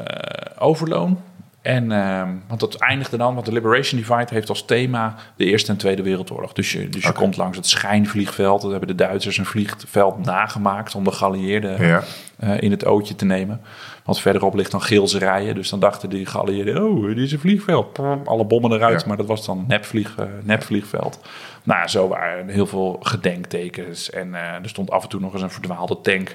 [0.58, 1.20] Overloon.
[1.66, 5.72] En, ehm, want dat eindigde dan, want de Liberation Divide heeft als thema de Eerste
[5.72, 6.52] en Tweede Wereldoorlog.
[6.52, 8.60] Dus je, dus je komt langs het schijnvliegveld.
[8.62, 12.02] Dat hebben de Duitsers een vliegveld nagemaakt om de geallieerden Ja.
[12.38, 13.60] eh, in het ootje te nemen.
[14.04, 15.54] Want verderop ligt dan Geelserijen.
[15.54, 17.98] Dus dan dachten die geallieerden, oh, dit is een vliegveld.
[18.24, 19.06] Alle bommen eruit, Ja.
[19.08, 21.20] maar dat was dan nepvlieg, eh, nepvliegveld.
[21.62, 24.10] Nou, zo waren heel veel gedenktekens.
[24.10, 26.34] En eh, er stond af en toe nog eens een verdwaalde tank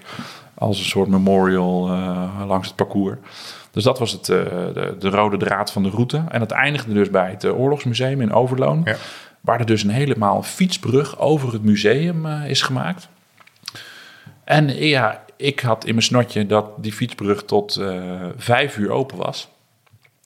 [0.54, 1.90] als een soort memorial
[2.48, 3.18] langs het parcours.
[3.72, 4.38] Dus dat was het, eh,
[4.74, 6.24] de, de rode draad van de route.
[6.30, 8.82] En het eindigde dus bij het eh, Oorlogsmuseum in Overloon.
[8.86, 8.96] Ja.
[9.42, 13.08] Waar er dus een helemaal fietsbrug over het museum eh, is gemaakt.
[14.44, 17.82] En ja, ik had in mijn snotje dat die fietsbrug tot
[18.38, 19.50] vijf uur open was.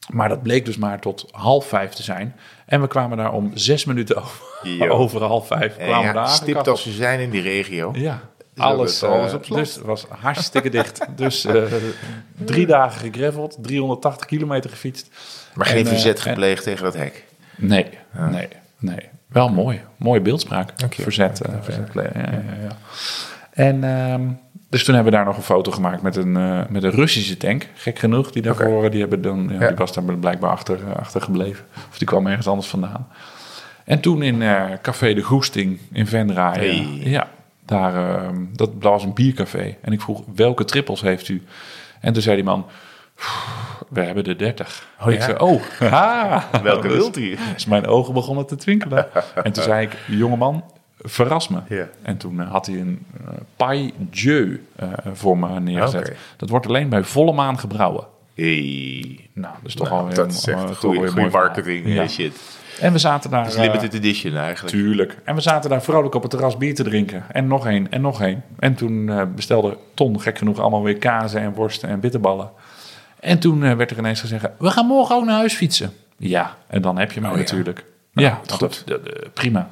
[0.10, 2.36] Maar dat bleek dus maar tot half vijf te zijn.
[2.66, 5.78] En we kwamen daar om zes minuten over, over half vijf.
[5.78, 7.92] En Kwamen we ja, daar stipt als we zijn in die regio.
[7.96, 8.22] Ja,
[8.58, 9.58] alles, eh, op slot.
[9.58, 11.06] Dus het was hartstikke dicht.
[11.16, 11.64] Dus eh,
[12.38, 15.10] drie dagen gegraveld, 380 kilometer gefietst.
[15.54, 17.24] Maar geen En, eh, verzet en- gepleegd tegen dat hek.
[17.58, 19.00] Nee, nee, nee.
[19.28, 19.82] Wel mooi.
[19.98, 20.72] Mooie beeldspraak.
[20.90, 21.42] Verzet.
[21.62, 22.78] verzet ja, ja, ja, ja.
[23.52, 24.22] En ehm,
[24.70, 26.32] dus toen hebben we daar nog een foto gemaakt met een,
[26.70, 27.68] met een Russische tank.
[27.76, 28.32] Gek genoeg.
[28.32, 29.68] Die daarvoor, die, hebben dan, ja, Ja.
[29.68, 31.66] die was daar blijkbaar achter, achter gebleven.
[31.90, 33.08] Of die kwam ergens anders vandaan.
[33.84, 34.44] En toen in
[34.82, 36.54] Café de Goesting in Venray.
[36.54, 36.88] Hey.
[37.04, 37.28] ja,
[37.66, 39.76] daar, ehm, dat was een biercafé.
[39.82, 41.44] En ik vroeg, welke trippels heeft u?
[42.02, 42.66] En toen zei die man,
[43.90, 44.88] we hebben de 30.
[45.02, 46.50] Oh, ik zei, oh, ha.
[46.64, 47.38] Welke Dus- wilt u?
[47.54, 49.08] dus mijn ogen begonnen te twinkelen.
[49.44, 50.64] en toen zei ik, jongeman,
[51.02, 51.60] verras me.
[51.70, 51.88] Ja.
[52.02, 56.16] En toen eh, had hij een uh, paille dieu eh, voor me neergezet.
[56.38, 58.08] Dat wordt alleen bij volle maan gebrouwen.
[58.36, 59.20] Hey.
[59.34, 62.08] Nou, dat is toch Nou, alweer dat een- is echt goede, marketing Ja.
[62.08, 62.40] shit.
[62.80, 63.44] En we zaten daar...
[63.44, 64.76] Het is eh, limited edition eigenlijk.
[64.76, 65.18] Tuurlijk.
[65.24, 67.24] En we zaten daar vrolijk op het terras bier te drinken.
[67.32, 68.44] En nog één, en nog één.
[68.60, 72.50] En toen eh, bestelde Ton, gek genoeg, allemaal weer kazen en worsten en bitterballen.
[73.20, 75.94] En toen eh, werd er ineens gezegd, we gaan morgen ook naar huis fietsen.
[76.18, 77.86] Ja, en dan heb je mij Oh natuurlijk.
[78.14, 78.84] Ja, wat want goed.
[78.88, 79.70] dat- dat- prima.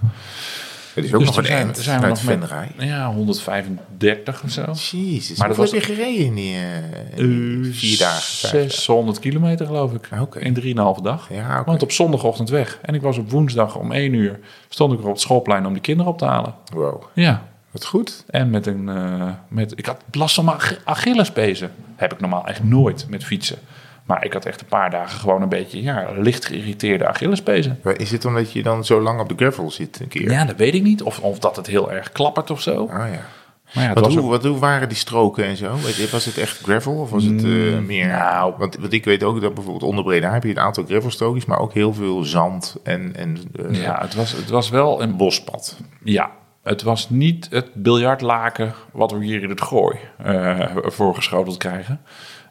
[0.94, 4.50] Het is ook Dus nog een zijn, eind zijn we nog met, ja, 135 of
[4.50, 4.98] zo.
[4.98, 7.18] Jezus, Maar dat was- heb je gereden in die, eh,
[7.64, 8.22] die vier dagen?
[8.22, 8.72] vijf dagen?
[8.72, 10.08] 600 kilometer geloof ik.
[10.40, 11.28] In 3,5 dag.
[11.34, 11.66] Ja, oké.
[11.70, 12.80] Want op zondagochtend weg.
[12.82, 14.40] En ik was op woensdag om 1 uur.
[14.70, 16.54] Stond ik er op het schoolplein om die kinderen op te halen.
[16.74, 17.44] Wow, Ja.
[17.72, 18.24] wat goed.
[18.30, 18.90] En met een.
[18.90, 21.72] eh, met, ik had last van mijn Ach- Achillespezen.
[21.96, 23.58] Heb ik normaal echt nooit met fietsen.
[24.06, 27.80] Maar ik had echt een paar dagen gewoon een beetje ja, licht geïrriteerde Achillespezen.
[27.98, 30.32] Is het omdat je dan zo lang op de gravel zit een keer?
[30.32, 31.02] Ja, dat weet ik niet.
[31.04, 32.88] Of, of dat het heel erg klappert of zo.
[32.88, 33.26] Ah ja.
[33.74, 35.70] Maar ja, Wat hoe, ook- wat, hoe waren die stroken en zo?
[35.72, 38.08] Was- Was het echt gravel of was het eh, meer...
[38.08, 38.54] nou.
[38.58, 41.60] want, want ik weet ook dat bijvoorbeeld onder Breda heb je een aantal gravelstrookjes, maar
[41.60, 43.38] ook heel veel zand en, en
[43.70, 45.78] eh, ja, het was, het was wel een bospad.
[46.04, 46.32] Ja,
[46.64, 52.02] het was niet het biljartlaken wat we hier in het gooi eh voorgeschoteld krijgen.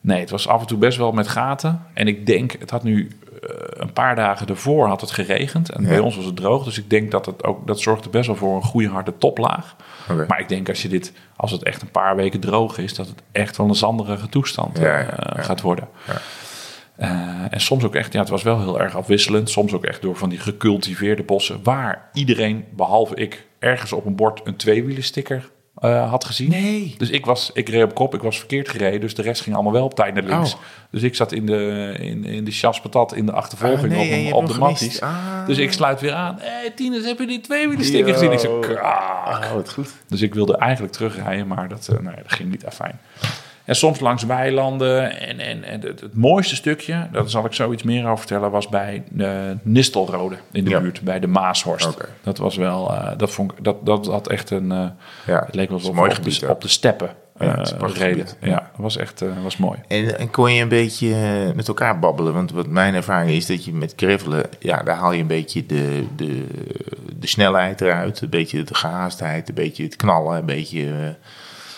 [0.04, 1.82] Nee, het was af en toe best wel met gaten.
[1.94, 3.08] En ik denk, het had nu
[3.42, 5.70] eh, een paar dagen ervoor had het geregend.
[5.70, 5.88] En Ja.
[5.88, 6.64] bij ons was het droog.
[6.64, 9.76] Dus ik denk dat het ook, dat zorgde best wel voor een goede harde toplaag.
[10.28, 13.06] Maar ik denk als je dit, als het echt een paar weken droog is, dat
[13.06, 15.88] het echt wel een zanderige toestand Ja, eh, ja, gaat worden.
[16.06, 16.20] Ja.
[16.96, 17.08] Eh,
[17.50, 19.50] en soms ook echt, ja, het was wel heel erg afwisselend.
[19.50, 21.60] Soms ook echt door van die gecultiveerde bossen.
[21.62, 25.50] Waar iedereen, behalve ik, ergens op een bord een tweewielensticker
[25.82, 26.50] eh had gezien.
[26.50, 26.94] Nee.
[26.98, 29.00] Dus ik, was, ik reed op kop, ik was verkeerd gereden.
[29.00, 30.54] Dus de rest ging allemaal wel op tijd naar links.
[30.54, 30.60] Oh.
[30.90, 34.42] Dus ik zat in de, in, in de chaspatat in de achtervolging Ah, nee, op,
[34.42, 35.00] op de matties.
[35.00, 35.46] Ah.
[35.46, 36.36] Dus ik sluit weer aan.
[36.40, 38.32] Hé, hey, Tines, heb je die tweewielensticker gezien?
[38.32, 39.44] Ik zei, kraak.
[39.44, 39.92] Oh, goed.
[40.08, 43.00] Dus ik wilde eigenlijk terugrijden, maar dat, eh, nee, dat ging niet afijn.
[43.64, 45.20] En soms langs weilanden.
[45.20, 48.68] En, en, en het, het mooiste stukje, daar zal ik zoiets meer over vertellen, was
[48.68, 50.80] bij de Nistelrode in de Ja.
[50.80, 51.96] buurt, bij de Maashorst.
[52.22, 54.86] Dat was wel, eh, dat vond ik, dat, dat had echt een, eh,
[55.26, 58.26] Ja, het leek wel op, gebied de, op de steppen Ja, eh, reden.
[58.40, 59.78] Ja, dat was echt eh, was mooi.
[59.88, 62.32] En, en kon je een beetje eh, met elkaar babbelen?
[62.32, 65.66] Want wat mijn ervaring is dat je met gravelen, ja, daar haal je een beetje
[65.66, 66.46] de, de,
[67.18, 68.20] de snelheid eruit.
[68.20, 70.94] Een beetje de gehaastheid, een beetje het knallen, een beetje eh,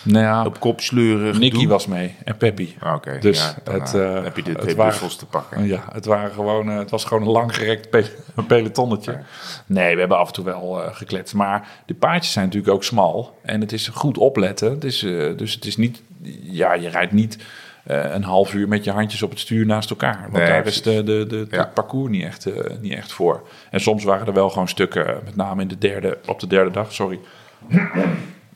[0.05, 1.39] Nou ja, op kop sleuren.
[1.39, 2.69] Nicky was mee en Peppy.
[2.79, 5.65] Ah, Oké, Dus ja, dan, het, eh, eh, heb je de twee waren- te pakken.
[5.65, 8.05] Ja, het, waren gewoon, eh, het was gewoon een langgerekt pe
[8.47, 9.19] pelotonnetje.
[9.65, 11.33] Nee, we hebben af en toe wel gekletst.
[11.33, 13.39] Maar de paadjes zijn natuurlijk ook smal.
[13.41, 14.71] En het is goed opletten.
[14.71, 14.99] Het is,
[15.37, 16.01] dus het is niet...
[16.41, 17.37] Ja, je rijdt niet
[17.85, 20.19] een half uur met je handjes op het stuur naast elkaar.
[20.21, 20.79] Want Nee, daar precies.
[20.79, 21.57] is de, de, de, Ja.
[21.57, 22.47] het parcours niet echt,
[22.81, 23.47] niet echt voor.
[23.71, 26.71] En soms waren er wel gewoon stukken, met name in de derde, op de derde
[26.71, 27.19] dag, sorry.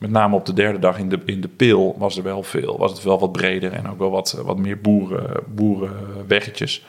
[0.00, 2.78] Met name op de derde dag in de, in de pil was er wel veel.
[2.78, 6.84] Was het wel wat breder en ook wel wat, wat meer boeren, boerenweggetjes.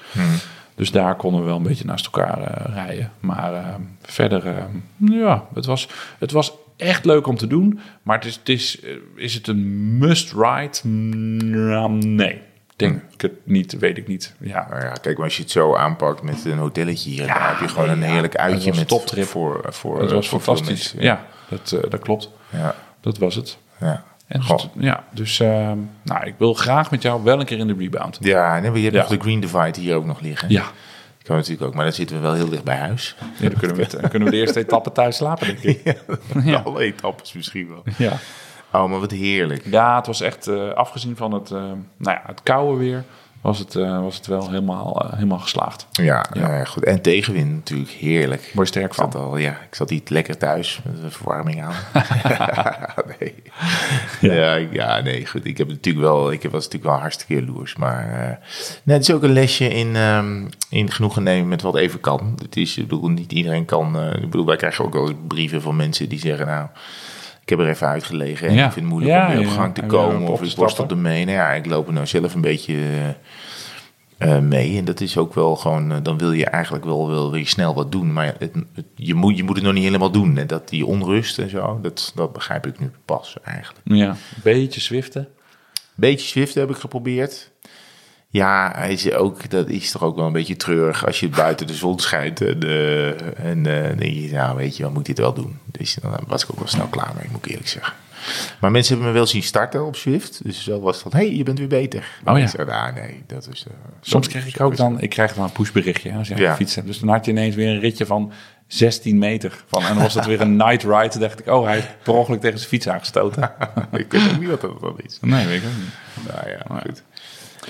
[0.76, 3.12] Dus daar konden we wel een beetje naast elkaar eh, rijden.
[3.20, 4.64] Maar eh, verder, eh,
[4.98, 5.88] ja, het was,
[6.20, 7.80] het was echt leuk om te doen.
[8.04, 8.80] Maar het is, het is,
[9.16, 10.88] is het een must ride?
[10.88, 12.42] Nou, nee.
[12.76, 14.36] Denk ik het niet, weet ik niet.
[14.40, 17.48] Ja, ja, kijk, maar als je het zo aanpakt met een hotelletje hier, Ja, dan
[17.48, 19.26] heb je gewoon een heerlijk uitje met toptrip.
[19.26, 20.94] voor, voor het was voor fantastisch.
[20.94, 22.30] mensen, Ja, dat, dat klopt.
[22.50, 22.76] ja.
[23.02, 23.58] Dat was het.
[23.80, 24.04] ja.
[24.28, 25.72] En dus, ja, dus eh,
[26.04, 28.18] nou, ik wil graag met jou wel een keer in de rebound.
[28.22, 29.00] Ja, en je hebt Ja.
[29.02, 30.50] nog de Green Divide hier ook nog liggen.
[30.50, 30.64] Ja,
[31.24, 33.16] Kan natuurlijk ook, maar dan zitten we wel heel dicht bij huis.
[33.40, 35.96] ja dan kunnen we, dan kunnen we de eerste etappe thuis slapen, denk ik.
[36.44, 36.58] Ja.
[36.66, 37.84] Alle etappes misschien wel.
[37.98, 38.12] Ja.
[38.72, 39.66] Oh, maar wat heerlijk.
[39.66, 41.58] Ja, het was echt, eh, afgezien van het, eh,
[41.98, 43.04] nou ja, het koude weer,
[43.42, 45.88] was het, eh, was het wel helemaal, eh, helemaal geslaagd.
[45.92, 46.56] Ja, Ja.
[46.58, 46.64] ja.
[46.66, 46.84] goed.
[46.84, 48.52] En tegenwind natuurlijk, heerlijk.
[48.54, 49.22] Word je sterk Ik zat van.
[49.22, 51.74] al, ja, ik zat niet lekker thuis met de verwarming aan.
[53.20, 53.34] nee.
[54.22, 54.34] Ja.
[54.56, 54.68] Ja.
[54.72, 55.46] Ja, nee, goed.
[55.46, 57.76] Ik heb natuurlijk wel, ik was natuurlijk wel hartstikke jaloers.
[57.76, 58.38] Maar eh,
[58.84, 62.38] nee, het is ook een lesje in, ehm, in genoegen nemen met wat even kan.
[62.42, 63.96] Het is, ik bedoel, niet iedereen kan.
[64.00, 66.68] eh, ik bedoel, wij krijgen ook wel eens brieven van mensen die zeggen, nou,
[67.52, 68.66] heb er even uitgelegen en Ja.
[68.66, 70.28] ik vind het moeilijk Ja, om weer op gang te komen.
[70.28, 71.26] Of ik borstel ermee.
[71.26, 74.78] Nou ja, ik loop er nou zelf een beetje eh, eh, mee.
[74.78, 77.74] En dat is ook wel gewoon, eh, dan wil je eigenlijk wel, wel weer snel
[77.74, 78.14] wat doen.
[78.14, 80.38] Maar het, het- je, moet, je moet het nog niet helemaal doen.
[80.38, 83.80] En dat die onrust en zo, dat, dat begrijp ik nu pas eigenlijk.
[83.84, 85.28] Ja, een beetje zwiften.
[85.96, 87.52] Beetje Swift heb ik geprobeerd.
[88.34, 91.68] Ja, hij is ook, dat is toch ook wel een beetje treurig als je buiten
[91.68, 92.42] de zon schijnt.
[92.42, 93.08] En, eh,
[93.50, 95.58] en eh, dan denk je, nou weet je, wat moet dit wel doen?
[95.66, 97.94] Dus dan was ik ook wel snel klaar mee, moet ik eerlijk zeggen.
[98.60, 100.40] Maar mensen hebben me wel zien starten op Swift.
[100.44, 102.08] Dus zo was het van, hé, hey, je bent weer beter.
[102.26, 102.48] Oh ja.
[102.48, 103.66] Zei, ah, nee, dat is...
[103.68, 106.52] eh, Soms krijg ik ook dan, ik krijg dan een pushberichtje als je Ja.
[106.52, 106.88] gefietst hebt.
[106.88, 108.32] Dus dan had je ineens weer een ritje van
[108.68, 109.64] 16 meter.
[109.68, 111.08] Van, en dan was het weer een night ride.
[111.08, 113.52] Toen dacht ik, oh, hij heeft per ongeluk tegen zijn fiets aangestoten.
[113.92, 115.18] ik weet ook niet wat dat dan is.
[115.22, 116.34] Nee, weet ik ook niet.
[116.34, 117.04] Nou ja, goed.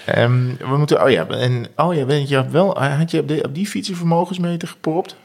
[0.05, 3.43] Ehm, we moeten, oh ja, en, oh ja, weet je, wel, had je op, de,
[3.43, 5.15] op die fiets een vermogensmeter gepropt?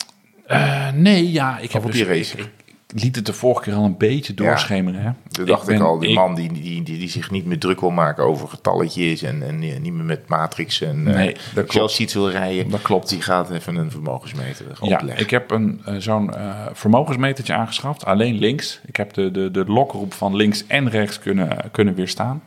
[0.47, 2.39] Eh, nee, ja, ik heb op dus, die racer?
[2.39, 2.49] Ik,
[2.95, 5.01] ik liet het de vorige keer al een beetje doorschemeren.
[5.03, 5.11] Hè.
[5.31, 7.81] Toen dacht ik, ben- al, die man die, die, die, die zich niet meer druk
[7.81, 11.53] wil maken over getalletjes en, en eh, niet meer met matrix en Nee, eh dat
[11.53, 11.66] klopt.
[11.68, 12.70] Excel-sheets wil rijden.
[12.70, 13.09] Dat klopt.
[13.09, 15.24] Die gaat even een vermogensmeter Ja, opleggen.
[15.24, 18.81] ik heb een, eh, zo'n eh, vermogensmetertje aangeschaft, alleen links.
[18.87, 22.43] Ik heb de, de, de lokroep van links en rechts kunnen, kunnen weerstaan.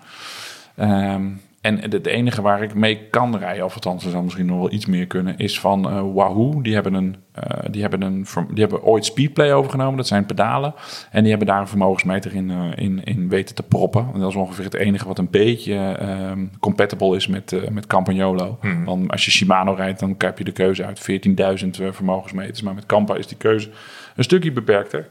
[0.76, 1.24] Ehm,
[1.62, 4.72] en het enige waar ik mee kan rijden, of althans er zou misschien nog wel
[4.72, 6.62] iets meer kunnen, is van eh, Wahoo.
[6.62, 10.74] Die hebben, een, eh, die, hebben een, die hebben ooit Speedplay overgenomen, dat zijn pedalen.
[11.12, 14.08] En die hebben daar een vermogensmeter in, eh, in, in weten te proppen.
[14.14, 18.60] En dat is ongeveer het enige wat een beetje ehm, compatible is met, met Campagnolo.
[18.86, 22.62] Want als je Shimano rijdt, dan heb je de keuze uit 14.000 eh, vermogensmeters.
[22.62, 23.70] Maar met Campa is die keuze
[24.16, 25.10] een stukje beperkter.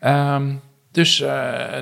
[0.00, 0.54] Ehm,
[0.90, 1.24] dus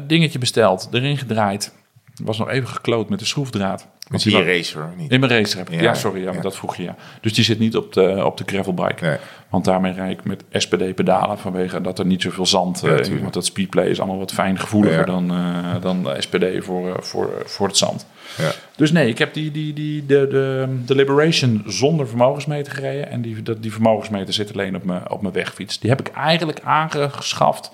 [0.06, 1.74] dingetje besteld, erin gedraaid.
[2.22, 3.88] Was nog even gekloot met de schroefdraad.
[4.08, 5.10] Met die racer, niet?
[5.10, 5.74] in mijn racer heb ik.
[5.74, 6.40] Ja, Ja, sorry, ja, maar ja.
[6.40, 6.82] dat vroeg je.
[6.82, 6.96] Ja.
[7.20, 9.04] Dus die zit niet op de, op de gravelbike.
[9.04, 9.16] Nee.
[9.48, 13.20] Want daarmee rijd ik met SPD-pedalen vanwege dat er niet zoveel zand Ja, eh, in.
[13.20, 17.00] Want dat speedplay is allemaal wat fijn gevoeliger dan, eh, dan de SPD voor, eh,
[17.00, 18.06] voor, voor het zand.
[18.38, 18.52] Ja.
[18.76, 23.10] Dus nee, ik heb die, die, die, de, de, de Liberation zonder vermogensmeter gereden.
[23.10, 25.78] En die, dat, die vermogensmeter zit alleen op mijn, op mijn wegfiets.
[25.78, 27.70] Die heb ik eigenlijk aangeschaft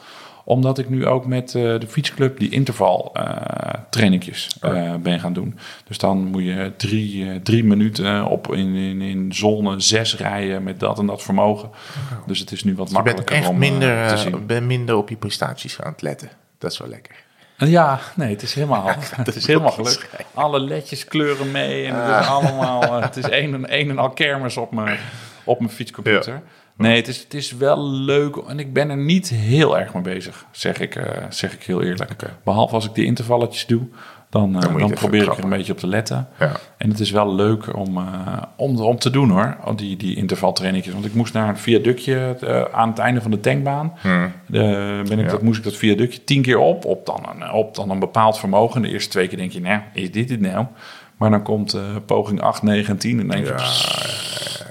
[0.50, 3.12] omdat ik nu ook met eh, de fietsclub die interval
[3.90, 5.58] trainingjes eh, ben gaan doen.
[5.86, 10.80] Dus dan moet je drie, drie minuten op in, in, in zone 6 rijden met
[10.80, 11.70] dat en dat vermogen.
[12.26, 14.46] Dus het is nu wat bent makkelijker echt om minder, te zien.
[14.46, 16.30] ben minder op je prestaties aan het letten.
[16.58, 17.14] Dat is wel lekker.
[17.56, 18.86] Ja, nee, het is helemaal,
[19.16, 20.06] het is helemaal gelukt.
[20.34, 23.98] Alle ledjes kleuren mee en het is allemaal, eh, het is een en, een en
[23.98, 24.98] al kermis op mijn,
[25.44, 26.42] op mijn fietscomputer.
[26.80, 30.02] Nee, het is, het is wel leuk en ik ben er niet heel erg mee
[30.02, 32.22] bezig, zeg ik, eh, zeg ik heel eerlijk.
[32.44, 33.82] Behalve als ik die intervalletjes doe,
[34.30, 36.28] Dan Dan, eh, dan probeer ik er een beetje op te letten.
[36.38, 36.52] Ja.
[36.76, 40.92] En het is wel leuk om, eh, om, om te doen hoor, die, die intervaltrainingjes.
[40.92, 42.36] Want ik moest naar een viaductje
[42.72, 43.92] aan het einde van de tankbaan.
[44.00, 44.32] Hmm.
[44.46, 45.30] Ben ik, Ja.
[45.30, 48.38] dat, moest ik dat viaductje tien keer op, op dan, een, op dan een bepaald
[48.38, 48.82] vermogen.
[48.82, 50.66] De eerste twee keer denk je, nou, is dit het nou?
[51.16, 51.76] Maar dan komt
[52.06, 53.54] poging 8, 9 en 10 en dan denk je...
[53.54, 54.69] pssst.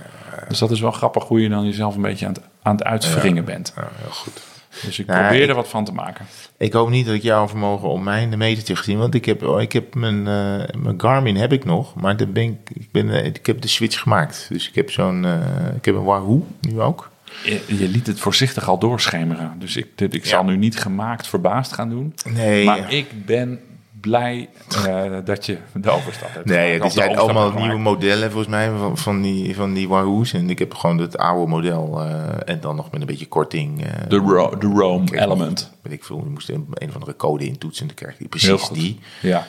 [0.49, 2.83] Dus dat is wel grappig hoe je dan jezelf een beetje aan het, aan het
[2.83, 3.73] uitwringen bent.
[3.75, 4.41] Ja, heel goed.
[4.85, 6.25] Dus ik Nou, probeer ik- er wat van te maken.
[6.57, 8.97] Ik hoop niet dat ik jou vermogen om mij in de metertje gezien.
[8.97, 11.95] Want ik heb, oh, ik heb mijn, eh, mijn Garmin heb ik nog.
[11.95, 14.45] Maar dan ben ik, ik, ben, eh, ik heb de switch gemaakt.
[14.49, 15.33] Dus ik heb zo'n, eh,
[15.75, 17.09] ik heb een Wahoo nu ook.
[17.43, 19.53] Je, je liet het voorzichtig al doorschemeren.
[19.59, 20.29] Dus ik, dit- ik Ja.
[20.29, 22.13] zal nu niet gemaakt verbaasd gaan doen.
[22.33, 23.59] Nee, Maar ik ben
[24.01, 24.49] blij
[24.87, 28.97] eh, dat je de overstap hebt nee de zijn allemaal nieuwe modellen volgens mij van,
[28.97, 30.33] van, die, van die Wahoo's.
[30.33, 32.01] En ik heb gewoon het oude model.
[32.01, 33.85] eh, en dan nog met een beetje korting.
[33.85, 35.71] eh, De, Ro- de Rome Element.
[35.81, 37.81] Weet ik veel, je moest een, een of andere code intoetsen.
[37.81, 38.99] En dan krijg je precies die.
[39.21, 39.45] Ja.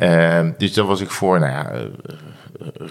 [0.00, 1.86] Ehm, dus daar was ik voor, nou ja, eh, eh,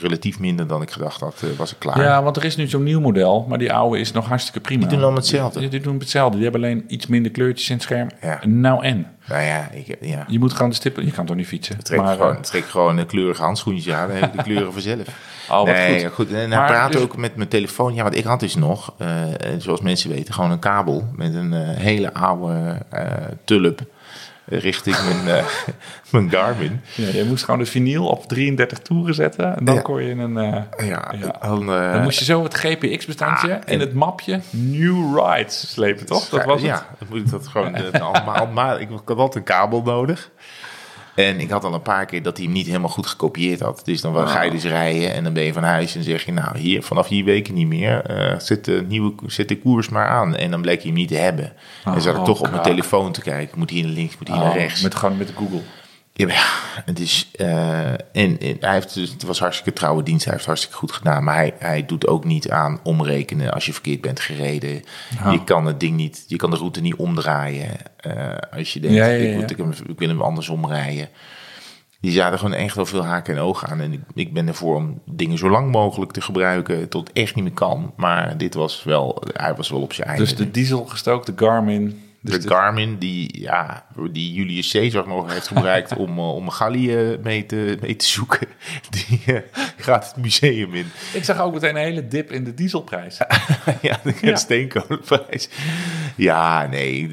[0.01, 2.01] relatief minder dan ik gedacht had, eh, was ik klaar.
[2.01, 4.82] ja, want er is nu zo'n nieuw model, maar die oude is nog hartstikke prima.
[4.82, 5.60] Die doen allemaal hetzelfde.
[5.60, 6.36] Die, die doen hetzelfde.
[6.36, 8.10] Die hebben alleen iets minder kleurtjes in het scherm.
[8.22, 8.39] Ja.
[8.45, 9.07] Nou en?
[9.28, 10.26] Nou ja, ik, ja.
[10.28, 11.05] Je moet gewoon de stippen...
[11.05, 11.84] Je kan toch niet fietsen?
[11.84, 15.07] Trek, maar, gewoon, trek gewoon een kleurige handschoentjes aan, dan heb ik de kleuren vanzelf.
[15.49, 16.14] Oh, wat nee, goed.
[16.14, 16.32] goed.
[16.34, 17.93] En hij praat dus- ook met mijn telefoon.
[17.93, 18.93] Ja, want ik had dus nog,
[19.57, 22.78] zoals mensen weten, gewoon een kabel met een hele oude
[23.43, 23.82] tulp
[24.50, 25.45] richting mijn, eh,
[26.12, 26.82] mijn Garmin.
[26.95, 29.58] ja, je moest gewoon de vinyl op 33 toeren zetten.
[29.58, 29.82] En dan Ja.
[29.82, 30.38] kon je een...
[30.38, 31.12] eh, Ja.
[31.41, 35.72] Dan, eh, dan moest je zo het GPX-bestandje ah, in en- het mapje New Rides
[35.72, 36.30] slepen, toch?
[36.30, 36.70] Dat was het?
[36.70, 38.47] Ja, dan moet ik dat gewoon allemaal.
[38.47, 40.30] Maar ik had altijd een kabel nodig.
[41.20, 43.82] En ik had al een paar keer dat hij hem niet helemaal goed gekopieerd had.
[43.84, 46.32] Dus dan ga je dus rijden en dan ben je van huis en zeg je...
[46.32, 48.01] nou, hier, vanaf hier weken niet meer.
[48.05, 50.36] eh, zet, de nieuwe, zet de koers maar aan.
[50.36, 51.53] En dan bleek hij hem niet te hebben.
[51.86, 53.59] en zat ik Oh, toch op mijn telefoon te kijken.
[53.59, 54.82] Moet hier naar links, moet hier Oh, naar rechts.
[54.82, 55.61] Met, gewoon met Google.
[56.28, 56.43] Ja,
[56.86, 57.99] het is, eh, en,
[58.39, 60.24] en hij heeft, dus, het was hartstikke trouwe dienst.
[60.26, 61.24] Hij heeft hartstikke goed gedaan.
[61.24, 64.84] Maar hij, hij doet ook niet aan omrekenen als je verkeerd bent gereden.
[65.24, 65.32] Ja.
[65.32, 67.70] Je kan het ding niet, je kan de route niet omdraaien.
[67.97, 71.09] eh, als je denkt, Ja, Ik, moet, ik, hem- ik wil hem andersom rijden.
[72.01, 73.82] Die zaten gewoon echt wel veel haken en ogen aan.
[73.82, 77.43] En ik, ik ben ervoor om dingen zo lang mogelijk te gebruiken tot echt niet
[77.43, 77.93] meer kan.
[77.95, 80.24] Maar dit was wel, hij was wel op zijn einde.
[80.24, 82.03] Dus de dieselgestookte Garmin.
[82.22, 87.17] Dus de Garmin die, ja, die Julius Caesar nog heeft gebruikt om, eh, om Gallië
[87.24, 88.47] mee te, mee te zoeken,
[89.07, 89.41] die eh,
[89.78, 90.86] gaat het museum in.
[91.13, 93.17] Ik zag ook meteen een hele dip in de dieselprijs.
[93.82, 94.36] ja, de Ja.
[94.36, 95.49] steenkolenprijs.
[96.15, 97.09] Ja, nee,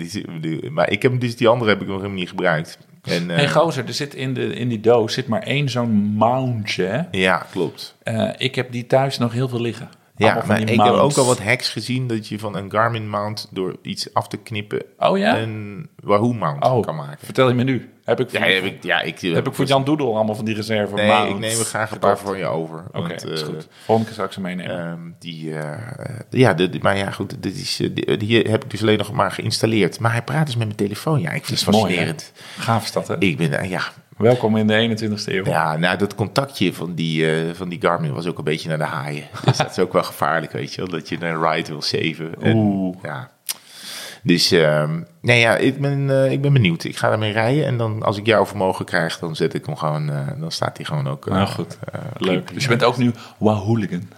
[0.71, 2.79] maar ik heb dus die andere heb ik nog helemaal niet gebruikt.
[3.03, 5.91] En, eh, hey, gozer, er zit in, de, in die doos zit maar één zo'n
[5.95, 6.85] mountje.
[6.85, 7.03] hè?
[7.11, 7.95] ja, klopt.
[8.03, 9.89] Eh, ik heb die thuis nog heel veel liggen.
[10.17, 13.49] Ja, maar ik heb ook al wat hacks gezien dat je van een Garmin mount
[13.51, 15.39] door iets af te knippen Oh ja?
[15.39, 17.19] een Wahoo mount Oh, kan maken.
[17.25, 17.91] vertel je me nu.
[18.05, 20.45] Heb ik voor, Ja, heb ik, ja, ik, heb ik voor Jan Doedel allemaal van
[20.45, 22.85] die reserve Nee, ik neem er graag een paar voor je over.
[22.93, 23.69] Oké, dat is eh, goed.
[23.85, 24.79] Volgende keer zal ik ze meenemen.
[24.79, 28.83] Ehm, die, eh, ja, maar ja, goed, dit is, eh, die, die heb ik dus
[28.83, 30.01] alleen nog maar geïnstalleerd.
[30.01, 31.21] Maar hij praat dus met mijn telefoon.
[31.21, 32.33] Ja, ik vind het mooi, fascinerend.
[32.59, 33.19] Gaaf is dat, hè?
[33.19, 33.83] ik ben, eh, ja,
[34.17, 35.45] Welkom in de 21ste eeuw.
[35.45, 38.79] ja, nou, dat contactje van die, eh, van die Garmin was ook een beetje naar
[38.79, 39.25] de haaien.
[39.45, 42.35] Dus dat is ook wel gevaarlijk, weet je wel, dat je een ride wil saven.
[42.41, 42.97] En, Oeh.
[43.03, 43.31] Ja.
[44.23, 46.85] Dus, ehm, nee, ja, ik ben, eh, ik ben benieuwd.
[46.85, 49.77] Ik ga ermee rijden en dan, als ik jouw vermogen krijg, dan zet ik hem
[49.77, 51.27] gewoon, eh, dan staat hij gewoon ook.
[51.27, 51.79] Nou goed,
[52.17, 52.55] leuk.
[52.55, 54.09] Dus je bent ook nu Wahooligan.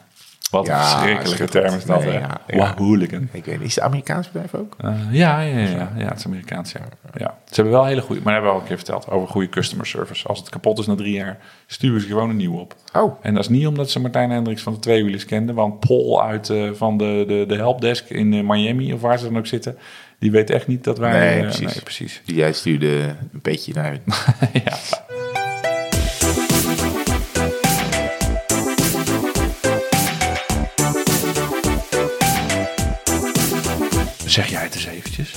[0.51, 1.69] Wat een Ja, verschrikkelijke schitterend.
[1.71, 2.19] term is dat, Nee, hè?
[2.19, 2.57] ja, ja.
[2.57, 3.29] Wahooligan.
[3.33, 4.77] Ik weet niet, is het Amerikaans bedrijf ook?
[4.81, 6.81] Eh, ja, ja, ja, ja, ja, het is Amerikaans, ja.
[7.15, 7.35] ja.
[7.45, 9.49] Ze hebben wel hele goede, maar dat hebben we al een keer verteld, over goede
[9.49, 10.29] customer service.
[10.29, 12.75] Als het kapot is na drie jaar, sturen ze gewoon een nieuw op.
[12.93, 16.23] Oh, En dat is niet omdat ze Martijn Hendricks van de tweewielers kenden, want Paul
[16.23, 19.47] uit eh, van de, de, de helpdesk in eh, Miami, of waar ze dan ook
[19.47, 19.79] zitten,
[20.19, 21.19] die weet echt niet dat wij...
[21.19, 21.75] Nee, precies.
[21.75, 22.23] nee, precies.
[22.25, 22.99] Jij stuurde
[23.33, 23.93] een beetje naar.
[24.65, 24.77] ja.
[34.39, 35.35] Zeg jij het eens eventjes?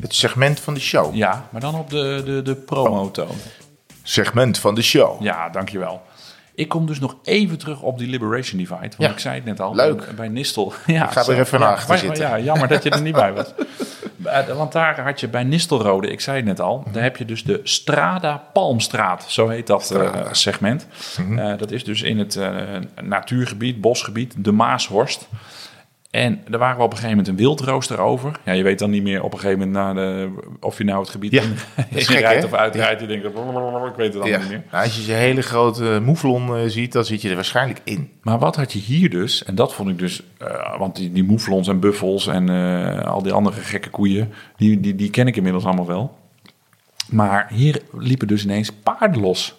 [0.00, 1.14] Het segment van de show.
[1.14, 3.36] Ja, maar dan op de, de, de promo-toon.
[4.02, 5.22] Segment van de show.
[5.22, 6.02] Ja, dankjewel.
[6.54, 8.78] Ik kom dus nog even terug op die Liberation Divide.
[8.80, 9.10] Want Ja.
[9.10, 9.74] ik zei het net al.
[9.74, 10.16] Leuk.
[10.16, 10.72] Bij, Nistel.
[10.86, 12.28] Ja, Ik ga er even naar achter maar- zitten.
[12.28, 13.46] Ja, jammer dat je er niet bij was.
[14.24, 17.24] Eh, Want daar had je bij Nistelrode, ik zei het net al, daar heb je
[17.24, 20.86] dus de Strada Palmstraat, zo heet dat eh, segment.
[21.18, 21.38] Mhm.
[21.38, 22.56] Eh, dat is dus in het eh,
[23.02, 25.28] natuurgebied, bosgebied, de Maashorst.
[26.10, 28.40] En er waren we op een gegeven moment een wildrooster over.
[28.44, 30.30] Ja, je weet dan niet meer op een gegeven moment de,
[30.60, 31.56] of je nou het gebied Ja, in,
[32.02, 33.00] gek, rijdt of uitrijdt.
[33.00, 33.32] Je denkt, ik
[33.96, 34.38] weet het allemaal Ja.
[34.38, 34.62] niet meer.
[34.70, 38.10] Nou, als je zo'n hele grote moeflon eh, ziet, dan zit je er waarschijnlijk in.
[38.22, 41.24] Maar wat had je hier dus, en dat vond ik dus, eh, want die, die
[41.24, 45.36] moeflons en buffels en eh, al die andere gekke koeien, die, die, die ken ik
[45.36, 46.18] inmiddels allemaal wel.
[47.10, 49.54] Maar hier liepen dus ineens paarden los.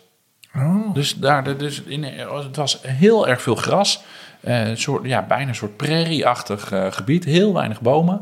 [0.56, 0.94] Oh.
[0.94, 4.04] Dus, daar, dus in, het was heel erg veel gras.
[4.40, 7.24] Eh, een soort, ja, bijna een soort prairie-achtig eh, gebied.
[7.26, 8.22] Heel weinig bomen.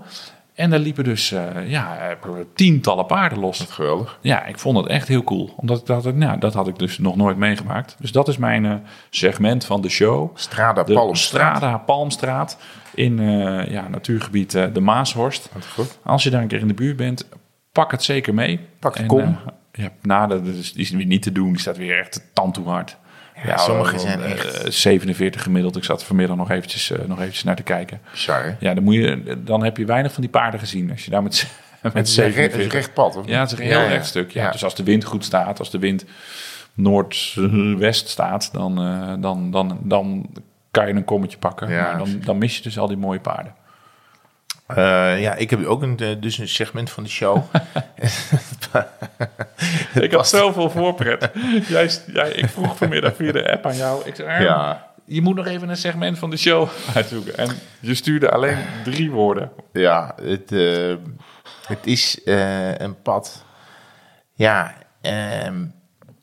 [0.53, 2.15] En daar liepen dus eh, ja, eh,
[2.55, 3.59] tientallen paarden los.
[3.69, 4.19] Geweldig.
[4.21, 5.53] Ja, ik vond het echt heel cool.
[5.55, 7.95] Omdat ik dat, nou, dat had ik dus nog nooit meegemaakt.
[7.99, 8.73] Dus dat is mijn eh,
[9.09, 10.37] segment van de show.
[10.37, 11.57] Strada De Palmstraat.
[11.57, 12.57] Strada Palmstraat
[12.93, 15.49] in eh, ja, natuurgebied eh, de Maashorst.
[15.73, 15.97] Goed.
[16.03, 17.27] Als je daar een keer in de buurt bent,
[17.71, 18.59] pak het zeker mee.
[18.79, 19.19] Pak het, En, kom.
[19.71, 21.47] eh, ja, nou, dat is, die is weer niet te doen.
[21.51, 22.97] Die staat weer echt tand toe hard.
[23.45, 25.75] Ja, sommige zijn eh, echt- 47 gemiddeld.
[25.75, 28.01] Ik zat er vanmiddag nog eventjes, eh, nog eventjes naar te kijken.
[28.11, 28.51] Bizar, hè?
[28.59, 30.91] Ja, dan, moet je, dan heb je weinig van die paarden gezien.
[30.91, 31.47] Als je daar met,
[31.81, 32.63] met Het is een re- het is 47...
[32.63, 33.31] een recht pad, of niet?
[33.33, 34.31] Ja, het is een heel recht stuk.
[34.31, 34.51] Ja.
[34.51, 36.05] Dus als de wind goed staat, als de wind
[36.73, 40.29] noordwest staat, dan, eh, dan, dan, dan
[40.71, 41.69] kan je een kommetje pakken.
[41.69, 41.81] Ja.
[41.83, 43.53] Maar dan, dan mis je dus al die mooie paarden.
[44.67, 47.43] Eh, ja, ik heb ook een, eh, dus een segment van de show.
[50.01, 51.29] Ik had zoveel voorpret.
[51.67, 54.01] jij, jij, ik vroeg vanmiddag via de app aan jou.
[54.05, 54.87] Ik zei, Ja.
[55.05, 57.37] je moet nog even een segment van de show uitzoeken.
[57.37, 57.49] En
[57.79, 59.51] je stuurde alleen drie woorden.
[59.71, 60.95] Ja, het, eh,
[61.67, 62.19] het is
[62.77, 63.45] een pad.
[64.33, 65.65] Ja, ehm,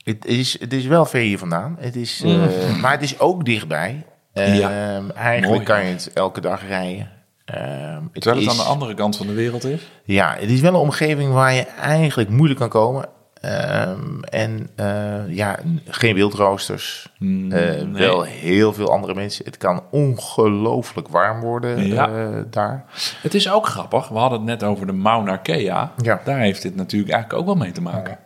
[0.05, 1.77] het, is, het is wel ver hier vandaan.
[1.81, 4.05] Het is, eh, Maar het is ook dichtbij.
[4.33, 5.01] Ehm, Ja.
[5.15, 5.65] Eigenlijk Mooi.
[5.65, 7.11] kan je het elke dag rijden.
[7.45, 9.81] Ehm, het Terwijl het is, aan de andere kant van de wereld is.
[10.05, 13.09] Ja, het is wel een omgeving waar je eigenlijk moeilijk kan komen.
[13.41, 17.09] Ehm, en eh, ja, geen wildroosters.
[17.19, 17.85] Eh, nee.
[17.93, 19.45] Wel heel veel andere mensen.
[19.45, 22.09] Het kan ongelooflijk warm worden Ja.
[22.09, 22.85] eh, daar.
[23.23, 24.09] Het is ook grappig.
[24.09, 25.93] We hadden het net over de Mauna Kea.
[26.03, 26.21] Ja.
[26.25, 28.19] Daar heeft dit natuurlijk eigenlijk ook wel mee te maken.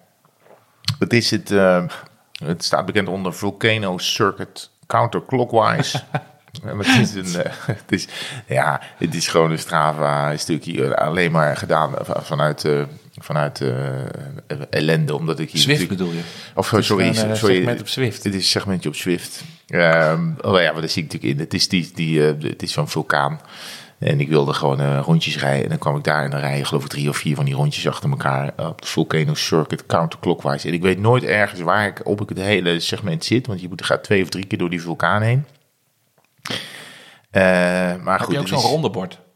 [0.99, 1.85] Het is het, eh,
[2.45, 6.01] het staat bekend onder Volcano Circuit Counterclockwise.
[6.65, 8.07] Ja, maar het is een, eh, het is,
[8.47, 12.83] ja, het is gewoon een Strava stukje eh, alleen maar gedaan vanuit, eh,
[13.19, 13.73] vanuit eh,
[14.71, 16.21] ellende, omdat ik hier Swift bedoel je?
[16.55, 18.25] Of eh, sorry, een sorry, segment op Zwift.
[18.25, 19.45] Het is een segmentje op Swift.
[19.71, 21.39] Oh ja, maar daar zie ik natuurlijk in.
[21.39, 23.41] Het is, die, die, het is zo'n vulkaan.
[23.99, 25.63] En ik wilde gewoon rondjes rijden.
[25.63, 27.45] En dan kwam ik daar en dan rij je geloof ik drie of vier van
[27.45, 30.69] die rondjes achter elkaar op de Volcano Circuit counterclockwise.
[30.69, 33.47] En ik weet nooit ergens waar ik op ik het hele segment zit.
[33.47, 35.45] Want je moet, gaat twee of drie keer door die vulkaan heen.
[37.39, 39.21] Eh, maar Heb goed, je ook zo'n is- rondebord?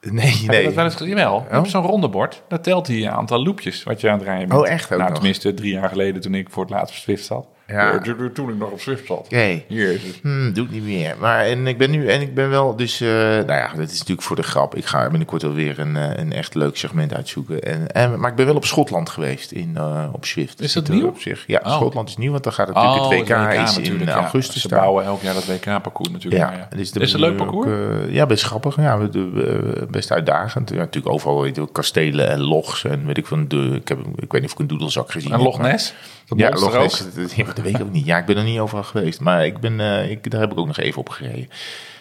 [0.00, 0.64] Nee, Heb je nee.
[0.64, 1.08] dat wel eens gezien?
[1.16, 1.44] Jawel.
[1.48, 2.42] Je hebt zo'n rondebord.
[2.48, 4.60] Dat telt hij je aantal loopjes wat je aan het rijden bent.
[4.60, 5.12] Oh, echt ook Nou, nog?
[5.12, 7.46] tenminste drie jaar geleden toen ik voor het laatst op Swift zat.
[7.72, 7.92] Ja.
[7.92, 9.18] Eh, toen- ik nog op Swift zat.
[9.18, 9.62] Oké.
[9.68, 10.18] Hier is het.
[10.22, 11.16] Hmm, doe ik niet meer.
[11.20, 13.98] Maar en ik ben nu en ik ben wel dus, eh, nou ja, dat is
[13.98, 14.74] natuurlijk voor de grap.
[14.74, 17.62] Ik ga binnenkort wel weer een, eh, een echt leuk segment uitzoeken.
[17.62, 20.60] En, en, maar ik ben wel op Schotland geweest in, eh, op Swift.
[20.60, 21.06] Is dat Zit er nieuw?
[21.08, 21.44] Op zich.
[21.46, 21.72] Ja, Oh.
[21.74, 24.12] Schotland is nieuw, want dan gaat natuurlijk het WK, is in ja.
[24.14, 24.62] augustus.
[24.62, 26.42] Ze bouwen elk jaar dat WK-parcours natuurlijk.
[26.42, 26.66] Ja, maar ja.
[26.70, 27.66] dus is dat het een leuk parcours?
[27.68, 28.76] ook, ja, best grappig.
[28.76, 30.70] Ja, we- de- best uitdagend.
[30.70, 33.70] Ja, natuurlijk overal weet je, kastelen en logs en weet ik van de.
[33.80, 35.94] Ik, heb, ik weet niet of ik een doedelzak gezien en heb, Loch maar- Ness?
[36.28, 37.14] Dat Ja, monster Loch Ness, ook?
[37.14, 38.06] dat, ja, dat weet ik ook niet.
[38.06, 40.58] Ja, ik ben er niet overal geweest, maar ik ben, eh, ik, daar heb ik
[40.58, 41.48] ook nog even op gereden.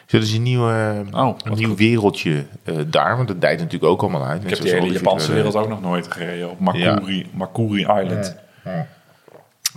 [0.05, 1.77] Dus dat is een nieuw, eh, Oh, een nieuw goed.
[1.77, 4.43] wereldje eh, daar, want dat dijt natuurlijk ook allemaal uit.
[4.43, 6.49] Ik heb die hele Japanse wereld ook nog nooit gereden.
[6.49, 8.35] Op Makuri, Makuri Island.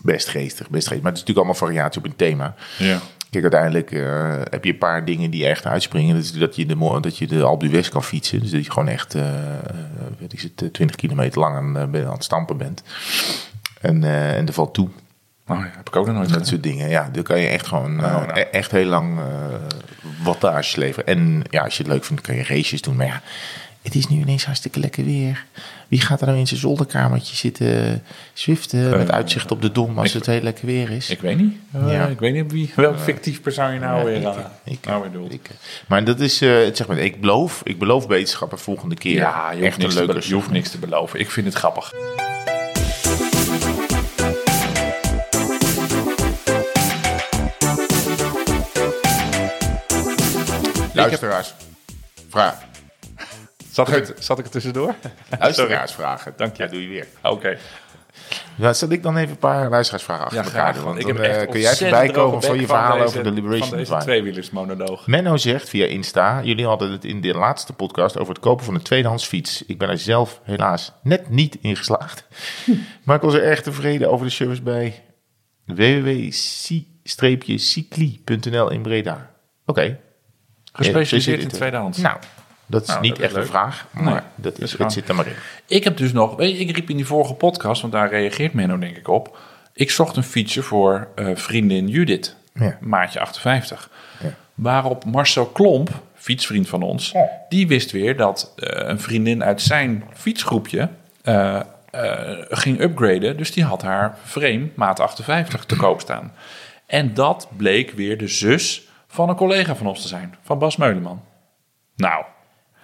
[0.02, 1.02] Best geestig, best geestig.
[1.02, 2.54] Maar het is natuurlijk allemaal variatie op een thema.
[2.78, 2.98] Ja.
[3.30, 6.14] Kijk, uiteindelijk eh, heb je een paar dingen die echt uitspringen.
[6.14, 8.40] Dat is dat je de, dat je de Alpe d'Huez kan fietsen.
[8.40, 9.74] Dus dat je gewoon echt, eh, eh,
[10.18, 12.82] weet ik het, 20 kilometer lang eh, aan het stampen bent.
[13.80, 14.88] En, eh, en er valt toe.
[15.48, 16.46] Oh ja, heb ik ook nog nooit Dat gedaan.
[16.50, 16.88] soort dingen.
[16.88, 18.30] Ja, dan kan je echt gewoon eh, nou.
[18.38, 19.24] e- echt heel lang eh
[20.22, 21.06] wattage leveren.
[21.06, 22.96] En ja, als je het leuk vindt, kan je races doen.
[22.96, 23.22] Maar ja,
[23.82, 25.44] het is nu ineens hartstikke lekker weer.
[25.88, 28.02] Wie gaat er nou in zijn zolderkamertje zitten
[28.32, 31.10] zwiften met uitzicht op de dom als ik- het heel lekker weer is?
[31.10, 31.54] Ik weet niet.
[31.86, 32.06] Ja.
[32.06, 35.32] Ik weet niet wie, welk fictief persoon je nou weer, ik- ik- nou weer doet.
[35.32, 35.56] Ik, eh,
[35.88, 39.14] maar dat is het zeg maar, ik beloof, ik beloof wetenschappen volgende keer.
[39.14, 41.20] ja, je hoeft, echt niks leuke je hoeft niks te beloven.
[41.20, 41.92] Ik vind het grappig.
[51.00, 51.54] Luisteraars,
[52.28, 52.56] vraag.
[53.70, 54.94] Zat ik, het, zat ik er tussendoor?
[55.38, 56.32] Luisteraarsvragen.
[56.36, 56.62] Dank je.
[56.62, 57.06] Ja, doe je weer.
[57.22, 57.56] Oké.
[58.56, 60.84] Ja, zal ik dan even een paar luisteraarsvragen achter Ja, elkaar doen?
[60.84, 63.30] Want ik dan heb eh, kun jij voorbij komen van je verhalen deze- over de
[63.30, 64.10] Liberation Van deze Divine.
[64.10, 65.06] tweewielersmonoloog.
[65.06, 68.74] Menno zegt via Insta, jullie hadden het in de laatste podcast over het kopen van
[68.74, 69.64] een tweedehands fiets.
[69.66, 72.24] Ik ben er zelf helaas net niet in geslaagd.
[73.04, 75.04] Maar ik was er erg tevreden over de service bij
[77.40, 79.30] www.c-cycli.nl in Breda.
[79.66, 79.98] Oké.
[80.84, 81.98] Gespecialiseerd Ja, in tweedehands.
[81.98, 82.16] Nou,
[82.66, 85.08] dat is Nou, niet dat is echt een vraag, maar Nee, dat, is, het zit
[85.08, 85.32] er maar in.
[85.66, 88.52] Ik heb dus nog, weet je, ik riep in die vorige podcast, want daar reageert
[88.52, 89.38] Menno denk ik op.
[89.72, 92.76] Ik zocht een fietsje voor eh, vriendin Judith, Ja.
[92.80, 93.90] maatje 58.
[94.22, 94.34] Ja.
[94.54, 97.14] Waarop Marcel Klomp, fietsvriend van ons,
[97.48, 100.88] die wist weer dat eh, een vriendin uit zijn fietsgroepje
[101.22, 101.60] eh,
[101.90, 103.36] eh, ging upgraden.
[103.36, 106.32] Dus die had haar frame maat 58 te koop staan.
[106.86, 108.82] En dat bleek weer de zus
[109.12, 110.34] van een collega van ons te zijn.
[110.42, 111.22] Van Bas Meuleman.
[111.96, 112.24] Nou,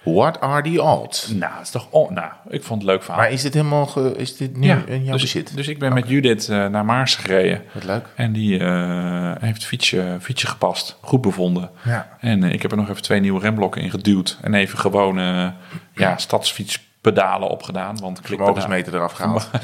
[0.03, 1.27] What are the odds?
[1.27, 1.87] nou, dat is toch...
[1.89, 3.21] on- nou, ik vond het leuk verhaal.
[3.21, 5.55] Maar is dit helemaal, ge- is dit nu in jouw dus, bezit?
[5.55, 7.61] dus ik ben met Judith eh, naar Maars gereden.
[7.73, 8.05] Wat leuk.
[8.15, 10.97] En die eh, heeft het fietsje, fietsje gepast.
[11.01, 11.69] Goed bevonden.
[11.83, 12.17] Ja.
[12.19, 14.37] En eh, ik heb er nog even twee nieuwe remblokken in geduwd.
[14.41, 15.47] En even gewoon eh
[15.93, 16.17] ja,
[17.01, 17.97] stadsfietspedalen opgedaan.
[18.01, 18.61] Want klikpedalen...
[18.61, 19.49] Vermogensmeter eraf gehaald.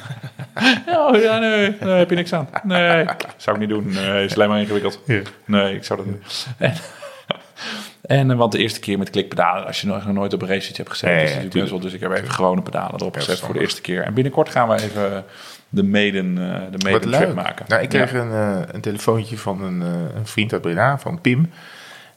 [0.88, 2.48] Oh, ja, nee, daar heb je niks aan.
[2.64, 3.06] Nee,
[3.38, 3.90] zou ik niet doen.
[3.90, 5.00] Nee, is alleen maar ingewikkeld.
[5.46, 6.48] Nee, ik zou dat niet.
[6.58, 10.78] En, en want de eerste keer met klikpedalen, als je nog nooit op een racefiets
[10.78, 11.80] hebt gezeten, Nee, is het natuurlijk best wel.
[11.92, 14.04] Dus ik heb even gewone pedalen erop gezet voor de eerste keer.
[14.04, 15.26] En binnenkort gaan we even
[15.70, 17.22] de maiden, eh, de maiden leuk.
[17.22, 17.66] trip maken.
[17.68, 18.20] Nou, ik kreeg Ja.
[18.20, 21.52] een, eh, een telefoontje van een, eh, een vriend uit Breda, van Pim.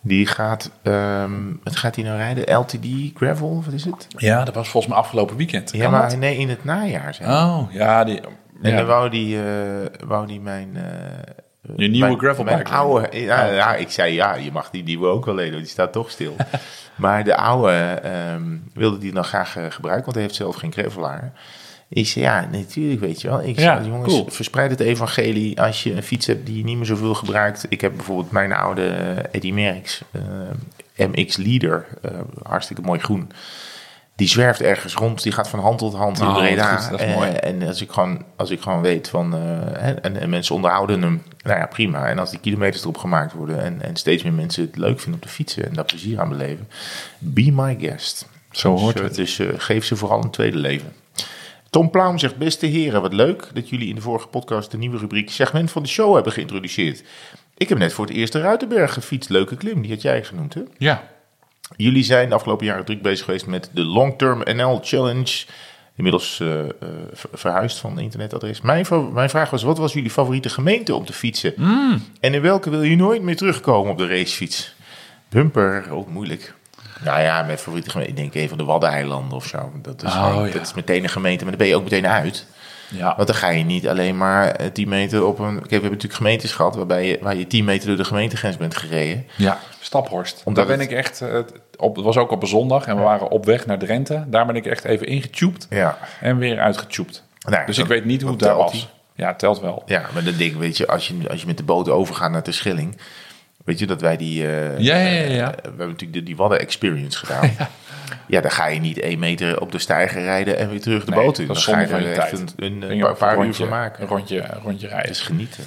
[0.07, 1.33] Die gaat, ehm,
[1.63, 2.55] wat gaat hij nou rijden?
[2.57, 4.07] LTD Gravel, wat is het?
[4.17, 5.73] Ja, dat was volgens mij afgelopen weekend.
[5.73, 6.19] Ja, maar dat?
[6.19, 7.31] nee, in het najaar zijn.
[7.31, 8.21] Oh, ja, die,
[8.63, 8.77] En ja.
[8.77, 9.45] dan wou die, eh,
[10.07, 10.77] wou die mijn...
[10.77, 10.83] eh,
[11.77, 13.55] Je nieuwe mijn- gravelbike Mijn oude, ja, Oh.
[13.55, 16.37] ja, ik zei ja, je mag die nieuwe ook wel lenen, die staat toch stil.
[16.97, 20.73] maar de oude ehm, wilde die dan graag eh, gebruiken, want hij heeft zelf geen
[20.73, 21.33] gravelaar.
[21.89, 23.43] Ik zei ja, natuurlijk weet je wel.
[23.43, 24.27] Ik Ja, zei, jongens, cool.
[24.31, 27.67] verspreid het evangelie als je een fiets hebt die je niet meer zoveel gebruikt.
[27.69, 32.11] Ik heb bijvoorbeeld mijn oude eh, Eddy Merckx eh, MX Leader, eh,
[32.43, 33.31] hartstikke mooi groen.
[34.17, 36.77] Die zwerft ergens rond, die gaat van hand tot hand in Oh, Breda.
[36.77, 37.31] goed, dat is mooi.
[37.31, 39.35] en als ik gewoon, als ik gewoon weet van,
[39.77, 42.07] en, en mensen onderhouden hem, nou ja, prima.
[42.09, 45.21] En als die kilometers erop gemaakt worden en, en steeds meer mensen het leuk vinden
[45.21, 46.69] om te fietsen en daar plezier aan beleven,
[47.19, 48.29] be my guest.
[48.51, 49.15] Zo hoort Dus, het.
[49.15, 50.93] Dus geef ze vooral een tweede leven.
[51.77, 54.99] Tom Plaum zegt, beste heren, wat leuk dat jullie in de vorige podcast de nieuwe
[54.99, 57.03] rubriek segment van de show hebben geïntroduceerd.
[57.57, 59.31] Ik heb net voor het eerst de Ruitenberg gefietst.
[59.31, 60.61] Leuke klim, die had jij genoemd, hè?
[60.79, 61.09] Ja,
[61.77, 65.45] Jullie zijn de afgelopen jaren druk bezig geweest met de Long Term NL Challenge.
[65.97, 66.69] Inmiddels eh, eh,
[67.13, 68.61] ver- verhuisd van internetadres.
[68.61, 71.55] Mijn, mijn vraag was, wat was jullie favoriete gemeente om te fietsen?
[72.21, 74.75] En in welke wil je nooit meer terugkomen op de racefiets?
[75.29, 76.55] Bumper, ook moeilijk.
[77.05, 79.73] Nou ja, mijn favoriete gemeente, ik denk een van de Waddeneilanden of zo.
[79.83, 80.53] Dat is, Oh, gewoon- ja.
[80.53, 82.47] dat is meteen een gemeente, maar dan ben je ook meteen uit.
[82.89, 83.15] ja.
[83.17, 85.45] Want dan ga je niet alleen maar eh, 10 meter op een...
[85.55, 88.57] Kijk, we hebben natuurlijk gemeentes gehad waarbij je, waar je 10 meter door de gemeentegrens
[88.57, 89.27] bent gereden.
[89.37, 90.43] Ja, Staphorst.
[90.45, 91.39] Omdat Daar ben het- ik echt, eh,
[91.77, 94.25] op, het was ook op een zondag en we waren op weg naar Drenthe.
[94.27, 97.23] Daar ben ik echt even ingetubed Ja, en weer uitgetubed.
[97.49, 98.73] Nou dus dat- ik weet niet hoe het daar was.
[98.73, 98.87] die.
[99.15, 99.83] Ja, telt wel.
[99.87, 102.43] Ja, maar dat ding, weet je, als je, als je met de boot overgaat naar
[102.43, 102.97] de Schilling,
[103.67, 105.51] weet je dat wij die, eh, Ja, ja, ja, ja.
[105.51, 107.51] eh, we hebben natuurlijk de, die Wadden Experience gedaan.
[108.29, 108.41] ja.
[108.41, 111.25] dan ga je niet één meter op de steiger rijden en weer terug de Nee,
[111.25, 111.47] boot in.
[111.47, 114.03] Dan ga je er echt een, een, een paar, een uur rondje, van maken.
[114.03, 115.11] Een rondje, een rondje rijden.
[115.11, 115.65] is genieten.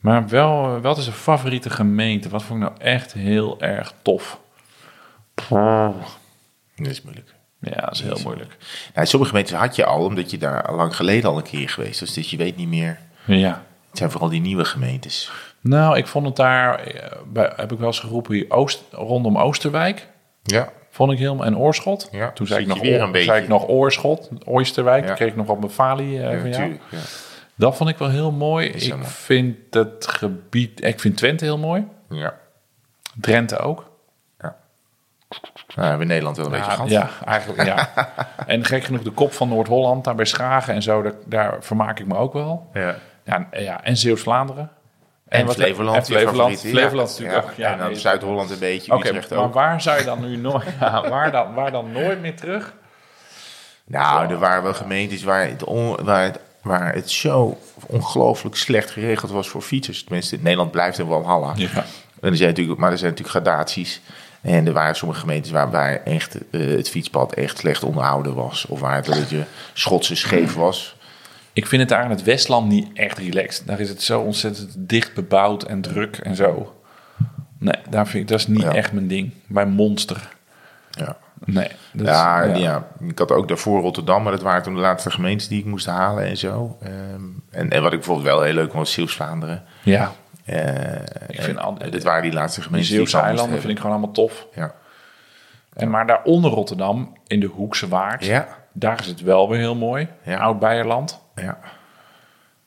[0.00, 2.28] Maar wel, wat is een favoriete gemeente?
[2.28, 4.38] Wat vond ik nou echt heel erg tof?
[5.44, 5.94] Dat
[6.76, 7.34] is moeilijk.
[7.60, 8.56] Ja, dat is heel moeilijk.
[8.94, 12.00] Nou, sommige gemeentes had je al, omdat je daar lang geleden al een keer geweest
[12.00, 12.14] was.
[12.14, 12.98] Dus je weet niet meer.
[13.24, 13.64] Ja.
[13.88, 15.30] Het zijn vooral die nieuwe gemeentes.
[15.62, 19.38] Nou, ik vond het daar, eh, bij, heb ik wel eens geroepen, hier Oost, rondom
[19.38, 20.08] Oosterwijk.
[20.42, 22.08] Ja, Vond ik helemaal, en Oorschot.
[22.12, 23.30] Ja, Toen zei ik, nog, weer een beetje.
[23.30, 25.06] zei ik nog Oorschot, Oosterwijk.
[25.06, 25.14] Ja.
[25.14, 26.78] Kreeg ik nog op mijn falie eh, ja van jou.
[26.90, 26.98] Ja.
[27.54, 28.68] Dat vond ik wel heel mooi.
[28.68, 31.86] Is Ik vind het gebied, ik vind Twente heel mooi.
[32.08, 32.34] Ja.
[33.20, 33.90] Drenthe ook.
[34.40, 34.56] ja.
[35.74, 36.90] Nou, we Nederland wel een beetje Ja, gehad.
[36.90, 37.88] ja, eigenlijk ja.
[38.46, 42.00] en gek genoeg de kop van Noord-Holland, daar bij Schagen en zo, daar, daar vermaak
[42.00, 42.70] ik me ook wel.
[42.72, 42.94] Ja.
[43.24, 44.70] Ja, ja en Zeeuws-Vlaanderen.
[45.32, 45.96] En, wat- Flevoland.
[45.96, 47.50] En Flevoland, natuurlijk Ja.
[47.50, 47.56] ook.
[47.56, 49.54] Ja, en Zuid-Holland een beetje, Oké, Utrecht maar ook.
[49.54, 52.72] waar zou je dan nu nooit, ja, waar, dan, waar dan nooit meer terug?
[53.84, 58.90] Nou, er waren wel gemeentes waar het, on- waar het, waar het zo ongelooflijk slecht
[58.90, 60.04] geregeld was voor fietsers.
[60.04, 61.52] Tenminste, in Nederland blijft er wel halla.
[61.56, 61.68] Ja.
[62.20, 64.00] En er zijn natuurlijk, maar er zijn natuurlijk gradaties.
[64.40, 68.66] En er waren sommige gemeentes waar, waar echt, eh, het fietspad echt slecht onderhouden was.
[68.66, 70.96] Of waar het een beetje schotse scheef was.
[71.52, 73.66] Ik vind het daar in het Westland niet echt relaxed.
[73.66, 76.76] Daar is het zo ontzettend dicht bebouwd en druk en zo.
[77.58, 78.74] Nee, daar vind ik, dat is niet Ja.
[78.74, 79.32] echt mijn ding.
[79.46, 80.28] Bij Monster.
[80.90, 81.16] Ja.
[81.44, 81.68] Nee.
[81.92, 82.86] dat is- Ja, ja.
[83.08, 85.86] ik had ook daarvoor Rotterdam, maar dat waren toen de laatste gemeentes die ik moest
[85.86, 86.76] halen en zo.
[86.82, 89.62] Ehm, en, en wat ik bijvoorbeeld wel heel leuk vond, was Zeeuws-Vlaanderen.
[89.82, 90.12] Ja,
[90.44, 90.94] Eh,
[91.28, 94.12] Ik vind al- dit waren die laatste gemeentes die, Zeeuwse eilanden vind ik gewoon allemaal
[94.14, 94.46] tof.
[94.54, 94.74] Ja.
[95.72, 98.48] En maar daaronder Rotterdam, in de Hoekse Waard, Ja.
[98.72, 100.08] daar is het wel weer heel mooi.
[100.22, 100.38] Ja.
[100.38, 101.20] Oud-Beierland.
[101.42, 101.58] Ja.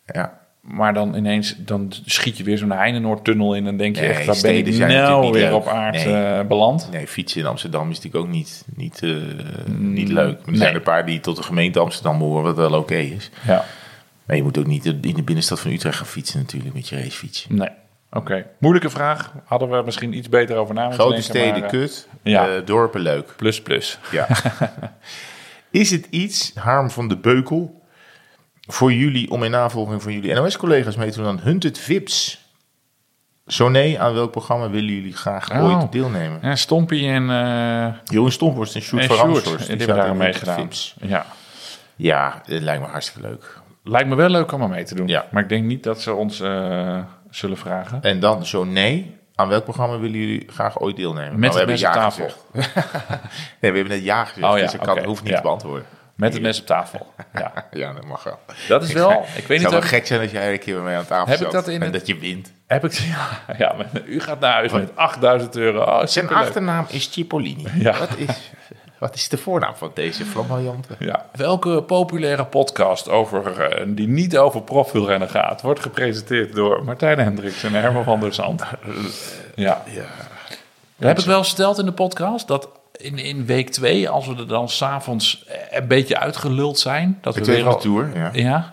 [0.05, 0.39] Ja.
[0.61, 4.25] Maar dan ineens, dan schiet je weer zo'n Heinenoordtunnel in en denk je Nee, echt,
[4.25, 5.53] waar ben zijn nou weer leuk.
[5.53, 6.13] op aard Nee.
[6.15, 6.89] eh, beland?
[6.91, 9.11] Nee, fietsen in Amsterdam is natuurlijk ook niet, niet, eh,
[9.77, 10.35] niet leuk.
[10.37, 10.57] Maar er nee.
[10.59, 13.29] zijn een paar die tot de gemeente Amsterdam behoren, wat wel oké is.
[13.45, 13.65] Ja,
[14.25, 16.95] Maar je moet ook niet in de binnenstad van Utrecht gaan fietsen natuurlijk met je
[16.95, 17.45] racefiets.
[17.49, 17.69] nee.
[18.11, 19.33] Oké, moeilijke vraag.
[19.45, 22.07] Hadden we misschien iets beter over na Grote denken, steden, maar, eh, kut.
[22.21, 22.59] ja.
[22.59, 23.33] Dorpen, leuk.
[23.37, 23.99] Plus, plus.
[24.11, 24.27] Ja.
[25.71, 27.81] is het iets, Harm van de Beukel,
[28.67, 32.43] voor jullie, om in navolging van jullie NOS-collega's mee te doen aan Hunted Vips.
[33.47, 35.63] Zo nee, aan welk programma willen jullie graag Oh.
[35.81, 36.39] ooit deelnemen?
[36.41, 39.45] Ja, Stompie en, eh Johan Stomphorst en Sjoerd van Ramshorst.
[39.45, 40.61] die die hebben daar zaten mee in Hunted gedaan.
[40.61, 40.95] Vips.
[41.01, 41.25] Ja.
[41.95, 43.59] Ja, het lijkt me hartstikke leuk.
[43.83, 45.07] Lijkt me wel leuk om er mee te doen.
[45.07, 45.25] Ja.
[45.31, 46.99] Maar ik denk niet dat ze ons eh,
[47.29, 48.01] zullen vragen.
[48.01, 51.39] En dan zo nee, aan welk programma willen jullie graag ooit deelnemen?
[51.39, 52.25] Met Nou, het mes op tafel.
[53.61, 55.35] nee, we hebben net ja gezegd, Oh ja, dus ik kan, hoeft niet ja.
[55.37, 55.85] te beantwoorden.
[56.15, 57.13] Met het mes op tafel.
[57.33, 57.51] Ja.
[57.71, 58.39] Ja, dat mag wel.
[58.67, 59.11] Dat is wel...
[59.11, 61.05] Ik weet Het niet zou wel gek zijn als jij een keer bij mij aan
[61.05, 62.51] tafel Heb ik dat in en het- dat je wint.
[62.67, 62.91] Heb ik...
[63.47, 65.81] Ja, ja maar u gaat naar huis met 8000 euro.
[65.81, 67.65] Oh, Zijn achternaam is Cipollini.
[67.83, 67.97] Ja.
[67.99, 68.51] Wat, is,
[68.99, 70.95] wat is de voornaam van deze flamboyante?
[70.99, 71.25] Ja.
[71.31, 77.63] Welke populaire podcast over, eh, die niet over profielrennen gaat, wordt gepresenteerd door Martijn Hendricks
[77.63, 78.63] en Herman van der Zand?
[79.55, 79.83] Ja.
[80.97, 84.47] Heb ik wel verteld in de podcast dat in, in week 2, als we er
[84.47, 88.29] dan s'avonds een beetje uitgeluld zijn, dat we weer al- de Tour, ja.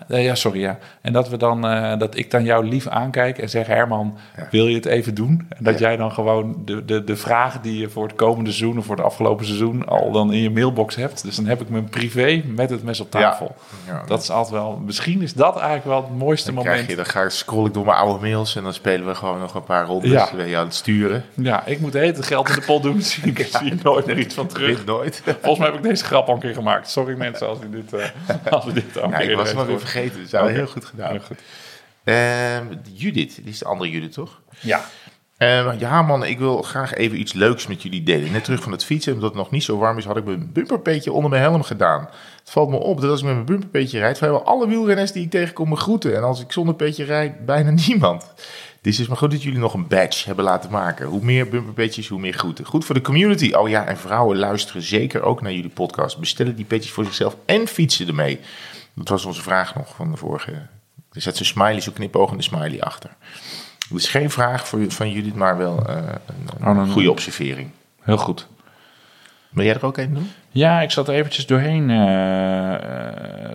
[0.08, 0.78] Ja, ja, sorry, ja.
[1.02, 4.18] En dat we dan, eh, dat ik dan jou lief aankijk en zeg: Herman,
[4.50, 5.46] wil je het even doen?
[5.48, 5.86] En dat Ja.
[5.86, 8.96] jij dan gewoon de, de, de vragen die je voor het komende seizoen of voor
[8.96, 11.22] het afgelopen seizoen al dan in je mailbox hebt.
[11.22, 13.54] Dus dan heb ik mijn privé met het mes op tafel.
[13.86, 14.02] Ja.
[14.06, 16.74] Dat is altijd wel, misschien is dat eigenlijk wel het mooiste Dan, moment.
[16.74, 19.40] krijg je, dan ga, scroll ik door mijn oude mails en dan spelen we gewoon
[19.40, 20.10] nog een paar rondes.
[20.10, 20.28] Ja.
[20.36, 21.24] Ben je aan het sturen.
[21.34, 23.02] Ja, ik moet het geld in de pot doen.
[23.12, 24.84] Zie ik zie nooit meer iets van terug.
[24.84, 25.22] Nooit.
[25.24, 26.90] Volgens mij heb ik deze grap al een keer gemaakt.
[26.90, 29.66] Sorry mensen als ik dit, eh als ik dit al een Ja, ik was nog
[29.66, 30.20] weer vergeten.
[30.20, 30.50] Dus dat Oké.
[30.52, 31.10] heel goed gedaan.
[31.10, 31.38] Heel goed.
[32.04, 34.40] Ehm, Judith, die is de andere Judith, toch?
[34.60, 34.84] Ja,
[35.42, 38.32] Ehm, ja, man, ik wil graag even iets leuks met jullie delen.
[38.32, 40.52] Net terug van het fietsen, omdat het nog niet zo warm is, had ik mijn
[40.52, 42.08] bumperpeetje onder mijn helm gedaan.
[42.38, 45.24] Het valt me op dat als ik met mijn bumperpeetje rijd, vrijwel alle wielrenners die
[45.24, 46.16] ik tegenkom me groeten.
[46.16, 48.32] En als ik zonder petje rijd, bijna niemand.
[48.80, 51.06] Dus het is maar goed dat jullie nog een badge hebben laten maken.
[51.06, 52.64] Hoe meer bumperpetjes, hoe meer groeten.
[52.64, 53.52] Goed voor de community.
[53.52, 56.18] Oh ja, en vrouwen luisteren zeker ook naar jullie podcast.
[56.18, 58.40] Bestellen die petjes voor zichzelf en fietsen ermee.
[58.94, 60.66] Dat was onze vraag nog van de vorige.
[61.12, 63.10] Er zet zo'n smiley, zo'n knipoogende smiley achter.
[63.88, 65.96] Het is geen vraag voor, van jullie, maar wel eh,
[66.26, 67.70] een, dan- goede observering.
[68.00, 68.46] heel goed.
[69.50, 70.30] Wil jij er ook een doen?
[70.54, 72.80] Ja, ik zat er eventjes doorheen eh, eh,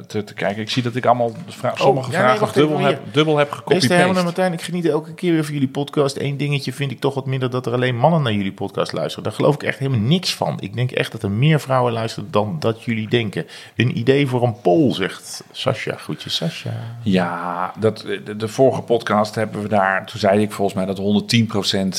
[0.07, 0.61] te, te kijken.
[0.61, 3.49] Ik zie dat ik allemaal vra- sommige Oh, ja, nee, vragen dubbel, heb, dubbel heb
[3.49, 4.23] Beste Herman en gecopy-paste.
[4.23, 6.17] Martijn, ik geniet elke keer weer van jullie podcast.
[6.19, 9.23] Eén dingetje vind ik toch wat minder dat er alleen mannen naar jullie podcast luisteren.
[9.23, 10.57] Daar geloof ik echt helemaal niks van.
[10.59, 13.45] Ik denk echt dat er meer vrouwen luisteren dan dat jullie denken.
[13.75, 15.95] Een idee voor een poll, zegt Sascha.
[15.95, 16.71] Groetjes, Sascha.
[17.03, 20.05] Ja, dat, de, de vorige podcast hebben we daar...
[20.05, 20.99] Toen zei ik volgens mij dat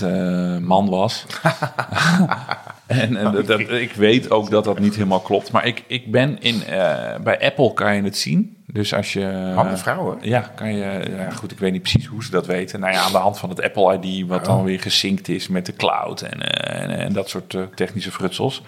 [0.00, 1.24] 110% eh, man was.
[2.86, 5.52] en en dat, dat- ik weet ook dat dat niet helemaal klopt.
[5.52, 6.64] Maar ik, ik ben in...
[6.64, 8.56] eh, bij Apple kan je het zien.
[8.66, 9.52] Dus als je...
[9.54, 10.18] Mannen, vrouwen?
[10.20, 11.16] Ja, kan je...
[11.16, 12.80] Ja, goed, ik weet niet precies hoe ze dat weten.
[12.80, 14.26] Nou ja, aan de hand van het Apple ID...
[14.28, 16.20] wat dan weer gesynct is met de cloud...
[16.20, 18.62] en, eh, en, en dat soort eh, technische frutsels.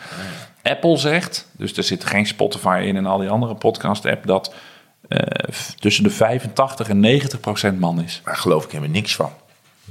[0.62, 1.48] Apple zegt...
[1.56, 4.26] dus er zit geen Spotify in en al die andere podcast-app...
[4.26, 4.54] dat
[5.08, 5.18] eh,
[5.78, 8.20] tussen de 85 en 90 procent man is.
[8.24, 9.30] Daar geloof ik helemaal niks van.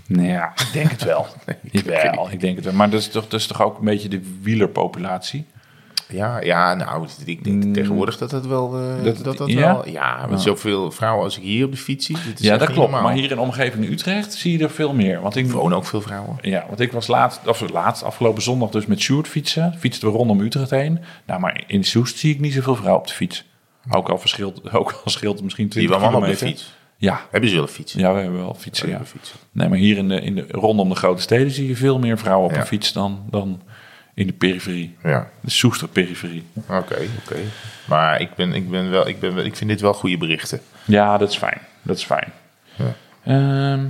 [0.08, 1.28] Nou ja, ik denk het wel.
[1.62, 2.74] ik weet Jawel, ik denk het wel.
[2.74, 5.46] Maar dat is toch, dat is toch ook een beetje de wielerpopulatie?
[6.12, 8.78] Ja, ja nou, ik denk tegenwoordig dat het wel...
[8.80, 9.04] eh.
[9.04, 9.74] Dat- dat, dat, ja?
[9.74, 12.18] wel ja, met zoveel vrouwen als ik hier op de fiets zie.
[12.36, 12.92] Ja, dat klopt.
[12.92, 15.22] Maar hier in de omgeving Utrecht zie je er veel meer.
[15.22, 16.38] Want ik, wonen ook veel vrouwen.
[16.42, 19.76] ja, want ik was laatst, of laatst, afgelopen zondag dus met Sjoerd fietsen.
[19.80, 21.00] Fietsten we rondom Utrecht heen.
[21.26, 23.46] Nou, maar in Soest zie ik niet zoveel vrouwen op de fiets.
[23.90, 26.78] Ook al verschilt, ook al scheelt het misschien Die 20 wel mannen op de fiets.
[26.98, 27.94] Ja, Hebben ze wel een fiets?
[27.94, 28.92] ja, we hebben wel fietsen, ja.
[28.94, 29.36] Hebben fietsen.
[29.52, 32.18] Nee, maar hier in de, in de, rondom de grote steden zie je veel meer
[32.18, 32.60] vrouwen op Ja.
[32.60, 33.62] een fiets dan, dan
[34.20, 34.98] in de periferie.
[35.04, 35.30] Ja.
[35.42, 36.46] De Soester periferie.
[36.56, 37.36] Oké, oké.
[37.86, 40.60] Maar ik, ben, ik, ben wel, ik, ben, wel- ik vind dit wel goede berichten.
[40.86, 41.58] Ja, dat is fijn.
[41.82, 42.32] Dat is fijn.
[42.76, 42.94] Ja.
[43.24, 43.86] Ehm,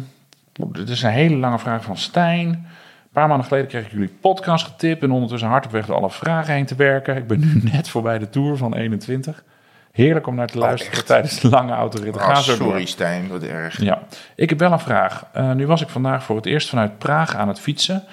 [0.71, 2.47] dit is een hele lange vraag van Stijn.
[2.47, 2.65] Een
[3.13, 6.11] paar maanden geleden kreeg ik jullie podcast getipt en ondertussen hard op weg door alle
[6.11, 7.15] vragen heen te werken.
[7.15, 9.43] Ik ben nu net voorbij de Tour van 21.
[9.91, 11.05] Heerlijk om naar te luisteren echt?
[11.05, 12.21] tijdens de lange autoritten.
[12.21, 12.67] Ga Oh, zo door.
[12.67, 13.81] sorry Stijn, wat erg.
[13.81, 14.01] Ja,
[14.35, 15.25] ik heb wel een vraag.
[15.33, 18.03] Eh, nu was ik vandaag voor het eerst vanuit Praag aan het fietsen.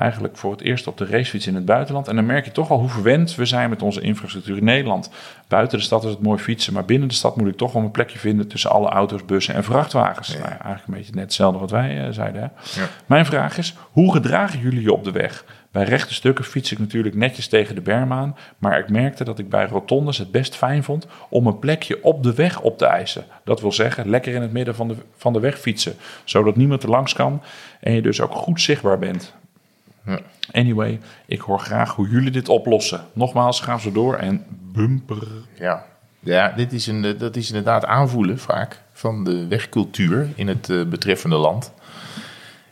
[0.00, 2.08] Eigenlijk voor het eerst op de racefiets in het buitenland.
[2.08, 5.10] En dan merk je toch al hoe verwend we zijn met onze infrastructuur in Nederland.
[5.48, 7.82] Buiten de stad is het mooi fietsen, maar binnen de stad moet ik toch wel
[7.82, 10.28] een plekje vinden tussen alle auto's, bussen en vrachtwagens.
[10.28, 12.40] Nou ja, eigenlijk een beetje net hetzelfde wat wij eh, zeiden.
[12.40, 12.80] Hè?
[12.80, 12.88] Ja.
[13.06, 15.44] Mijn vraag is, hoe gedragen jullie je op de weg?
[15.70, 19.38] Bij rechte stukken fiets ik natuurlijk netjes tegen de berm aan, maar ik merkte dat
[19.38, 22.86] ik bij rotondes het best fijn vond om een plekje op de weg op te
[22.86, 23.24] eisen.
[23.44, 25.94] Dat wil zeggen, lekker in het midden van de, van de weg fietsen,
[26.24, 27.42] zodat niemand er langs kan
[27.80, 29.38] en je dus ook goed zichtbaar bent.
[30.06, 30.20] Ja.
[30.52, 33.04] Anyway, ik hoor graag hoe jullie dit oplossen.
[33.12, 35.26] Nogmaals, ga zo door en bumper.
[35.58, 35.84] Ja,
[36.20, 40.84] ja dit is een, dat is inderdaad aanvoelen vaak van de wegcultuur in het eh,
[40.84, 41.72] betreffende land.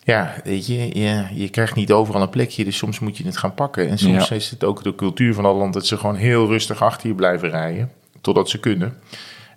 [0.03, 3.37] Ja, weet je, je, je krijgt niet overal een plekje, dus soms moet je het
[3.37, 3.89] gaan pakken.
[3.89, 4.35] En soms Ja.
[4.35, 7.15] is het ook de cultuur van dat land dat ze gewoon heel rustig achter je
[7.15, 8.95] blijven rijden, totdat ze kunnen.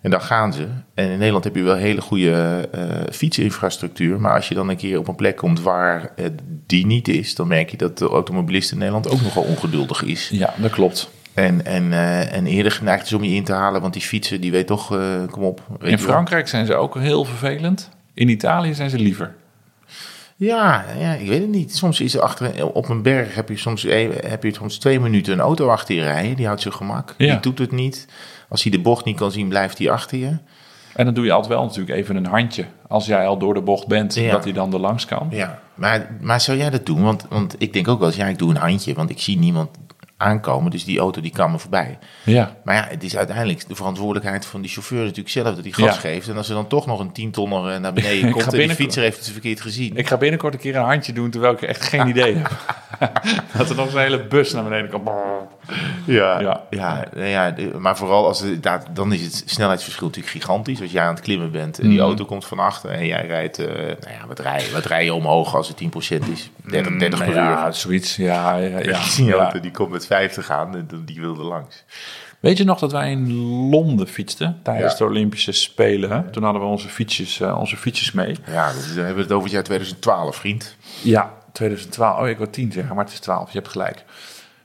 [0.02, 0.66] En dan gaan ze.
[0.94, 4.20] En in Nederland heb je wel hele goede eh, fietsinfrastructuur.
[4.20, 6.12] Maar als je dan een keer op een plek komt waar
[6.66, 10.28] die niet is, dan merk je dat de automobilist in Nederland ook nogal ongeduldig is.
[10.32, 11.10] Ja, dat klopt.
[11.34, 14.40] En, en, eh, en eerder geneigd is om je in te halen, want die fietsen,
[14.40, 15.00] die weet toch, eh,
[15.30, 15.60] kom op.
[15.80, 15.98] In.
[15.98, 17.88] Frankrijk zijn ze ook heel vervelend.
[18.14, 19.34] In Italië zijn ze liever.
[20.36, 21.76] Ja, ja, ik weet het niet.
[21.76, 23.82] Soms is er achter, op een berg heb je soms,
[24.22, 26.36] heb je soms twee minuten een auto achter je rijden.
[26.36, 27.14] Die houdt zijn gemak.
[27.18, 27.30] Ja.
[27.30, 28.06] Die doet het niet.
[28.52, 30.36] Als hij de bocht niet kan zien, blijft hij achter je.
[30.94, 32.64] En dan doe je altijd wel natuurlijk even een handje.
[32.88, 34.30] Als jij al door de bocht bent, Ja.
[34.30, 35.28] dat hij dan er langs kan.
[35.30, 37.02] Ja, maar, maar zou jij dat doen?
[37.02, 39.38] Want, want ik denk ook wel eens, ja, ik doe een handje, want ik zie
[39.38, 39.68] niemand
[40.22, 40.70] aankomen.
[40.70, 41.98] Dus die auto die kan me voorbij.
[42.24, 42.56] Ja.
[42.64, 45.84] Maar ja, het is uiteindelijk de verantwoordelijkheid van die chauffeur natuurlijk zelf dat hij gas
[45.94, 46.00] Ja.
[46.00, 46.28] geeft.
[46.28, 49.02] En als er dan toch nog een tientonner eh, naar beneden komt en die fietser
[49.02, 49.96] heeft het verkeerd gezien.
[49.96, 52.50] Ik ga binnenkort een keer een handje doen, terwijl ik echt geen idee heb.
[53.56, 55.08] dat er nog zo'n hele bus naar beneden komt.
[56.04, 56.62] Ja, Ja.
[56.70, 57.04] ja.
[57.14, 60.80] nou ja, maar vooral als het, daar- dan is het snelheidsverschil natuurlijk gigantisch.
[60.80, 62.06] Als jij aan het klimmen bent en die Mhm.
[62.06, 65.04] auto komt van achter en jij rijdt, eh, nou ja, wat rij, je- wat rij
[65.04, 66.50] je omhoog als het 10% is?
[66.70, 67.34] 30, 30 per uur.
[67.34, 68.16] Mm, Ja, zoiets.
[68.16, 69.00] Ja, ja, ja.
[69.16, 69.50] Die Ja.
[69.50, 71.84] die komt met 50 aan en die wilde langs.
[72.40, 73.32] Weet je nog dat wij in
[73.70, 74.98] Londen fietsten tijdens Ja.
[74.98, 76.30] de Olympische Spelen?
[76.30, 78.36] Toen hadden we onze fietsjes, eh, onze fietsjes mee.
[78.50, 80.76] Ja, dus dan hebben we het over het jaar 2012, vriend.
[81.02, 82.20] Ja, 2012.
[82.20, 83.52] Oh, ik wou 10 zeggen, maar het is 12.
[83.52, 84.04] Je hebt gelijk.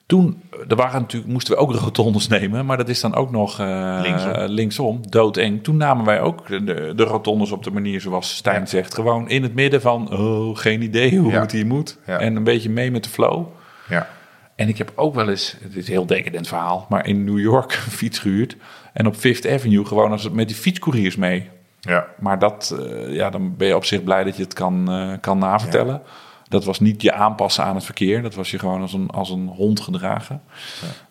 [0.08, 3.60] Toen, er waren natuurlijk, moesten we ook rotondes nemen, maar dat is dan ook nog
[3.60, 4.34] eh, Linksom.
[4.48, 5.64] linksom, doodeng.
[5.64, 8.66] Toen namen wij ook de, de rotondes op de manier zoals Stijn Ja.
[8.66, 8.94] zegt.
[8.94, 11.40] Gewoon in het midden van, oh, geen idee hoe Ja.
[11.42, 11.98] het hier moet.
[12.06, 12.20] Ja.
[12.20, 13.46] En een beetje mee met de flow.
[13.90, 14.08] Ja.
[14.56, 17.40] En ik heb ook wel eens, het is een heel decadent verhaal, maar in New
[17.40, 18.56] York een fiets gehuurd.
[18.94, 21.50] En op Fifth Avenue gewoon als, met die fietscouriers mee.
[21.80, 22.06] Ja.
[22.20, 25.12] Maar dat, eh, ja, dan ben je op zich blij dat je het kan, eh,
[25.22, 26.02] kan navertellen.
[26.50, 28.22] Dat was niet je aanpassen aan het verkeer.
[28.22, 30.42] Dat was je gewoon als een, als een hond gedragen.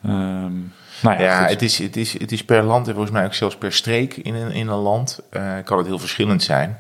[0.03, 0.53] Ehm,
[1.03, 3.34] nou ja, Ja, het is, het, is, het is per land en volgens mij ook
[3.34, 6.78] zelfs per streek in een, in een land eh, kan het heel verschillend zijn.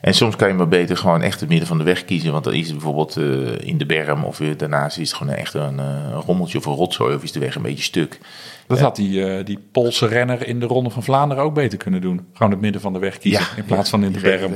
[0.00, 2.32] En soms kan je maar beter gewoon echt het midden van de weg kiezen.
[2.32, 5.34] Want dan is het bijvoorbeeld eh, in de berm of weer daarnaast is het gewoon
[5.34, 8.18] echt een, eh, een rommeltje of een rotzooi of is de weg een beetje stuk.
[8.66, 12.26] dat had die, die Poolse renner in de Ronde van Vlaanderen ook beter kunnen doen.
[12.32, 14.52] Gewoon het midden van de weg kiezen in plaats van in de berm.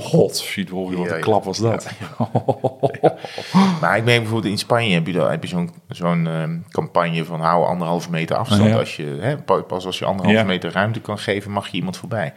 [0.00, 1.88] God, hoor wat een klap was dat.
[3.80, 7.24] Maar ik merk bijvoorbeeld in Spanje heb je, dan, heb je zo'n zo'n ehm, campagne
[7.24, 8.68] van hou anderhalve meter afstand.
[8.78, 11.96] Als je, hè, pa- pas als je anderhalve meter ruimte kan geven, mag je iemand
[11.96, 12.32] voorbij.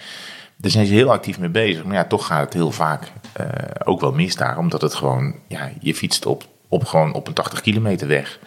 [0.57, 1.83] Daar zijn ze heel actief mee bezig.
[1.83, 3.45] Maar ja, toch gaat het heel vaak eh,
[3.83, 4.57] ook wel mis daar.
[4.57, 8.39] Omdat het gewoon, ja, je fietst op, op, gewoon op een 80 kilometer weg.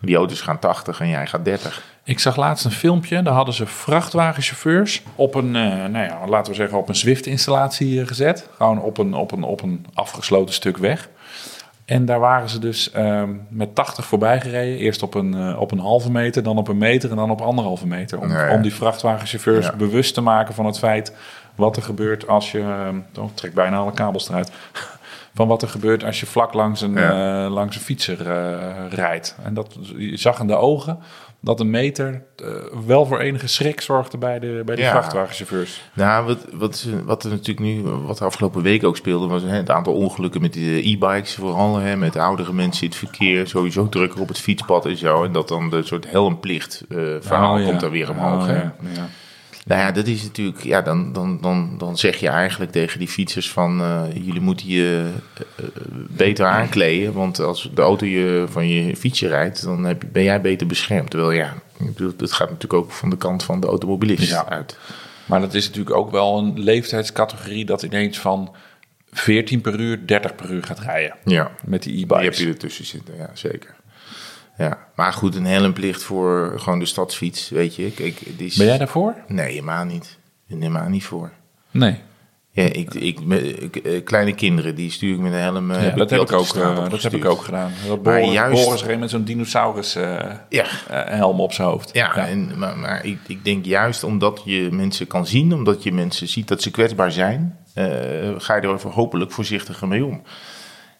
[0.00, 1.82] Die auto's gaan 80 en jij gaat 30.
[2.04, 6.52] Ik zag laatst een filmpje, daar hadden ze vrachtwagenchauffeurs op een, eh, nou ja, laten
[6.52, 8.48] we zeggen, op een Zwift-installatie eh, gezet.
[8.56, 11.08] Gewoon op een, op, een, op een afgesloten stuk weg.
[11.84, 14.78] En daar waren ze dus ehm, met 80 voorbij gereden.
[14.78, 17.86] Eerst op een, op een halve meter, dan op een meter en dan op anderhalve
[17.86, 18.20] meter.
[18.20, 19.76] Om, om die vrachtwagenchauffeurs Ja.
[19.76, 21.12] bewust te maken van het feit
[21.60, 22.58] wat er gebeurt als je...
[22.60, 24.50] ehm, Oh, trek bijna alle kabels eruit.
[25.34, 27.44] Van wat er gebeurt als je vlak langs een, Ja.
[27.44, 28.58] eh, langs een fietser eh,
[28.90, 29.36] rijdt.
[29.44, 30.98] En dat, je zag in de ogen
[31.40, 32.46] dat een meter eh,
[32.86, 34.90] wel voor enige schrik zorgde bij de, bij de Ja.
[34.90, 35.82] vrachtwagenchauffeurs.
[35.92, 39.48] Nou, wat, wat, wat er natuurlijk nu, wat de afgelopen week ook speelde, was hè,
[39.56, 41.34] het aantal ongelukken met de e-bikes.
[41.34, 45.24] Vooral hè, met oudere mensen in het verkeer, sowieso drukker op het fietspad en zo.
[45.24, 47.66] En dat dan de soort helmplicht eh, verhaal Oh, ja.
[47.66, 48.42] komt er weer omhoog.
[48.42, 48.54] Oh, hè.
[48.54, 49.06] ja, ja.
[49.70, 53.08] Nou ja, dat is natuurlijk, ja, dan, dan, dan, dan zeg je eigenlijk tegen die
[53.08, 55.70] fietsers van, eh, jullie moeten je eh, eh,
[56.08, 57.12] beter aankleden.
[57.12, 60.66] Want als de auto je van je fietsje rijdt, dan heb, je- ben jij beter
[60.66, 61.10] beschermd.
[61.10, 61.54] Terwijl ja,
[62.16, 64.48] dat gaat natuurlijk ook van de kant van de automobilist Ja.
[64.48, 64.78] uit.
[65.26, 68.54] Maar dat is natuurlijk ook wel een leeftijdscategorie dat ineens van
[69.12, 71.16] 14 per uur 30 per uur gaat rijden.
[71.24, 71.50] Ja.
[71.64, 72.38] Met die Die heb e-bikes.
[72.38, 73.74] je ertussen zitten, ja, zeker.
[74.60, 77.90] Ja, maar goed, een helmplicht voor gewoon de stadsfiets, weet je.
[77.90, 78.56] Kijk, is...
[78.56, 79.14] Ben jij daarvoor?
[79.28, 80.18] Nee, helemaal niet.
[80.46, 81.30] Helemaal niet voor.
[81.70, 81.98] Nee.
[82.52, 83.18] Ja, ik, ik,
[83.76, 85.70] eh, kleine kinderen, die stuur ik met een helm.
[85.70, 86.54] eh, Ja, dat heb ik ook,
[86.90, 87.70] dat heb ik ook gedaan.
[87.86, 91.90] Dat Maar Boris, juist- Boris reed met zo'n dinosaurus eh, Ja, helm op zijn hoofd.
[91.92, 95.92] ja, En, maar, maar ik, ik denk juist omdat je mensen kan zien, omdat je
[95.92, 97.56] mensen ziet dat ze kwetsbaar zijn,
[98.38, 100.22] ga je er hopelijk voorzichtiger mee om.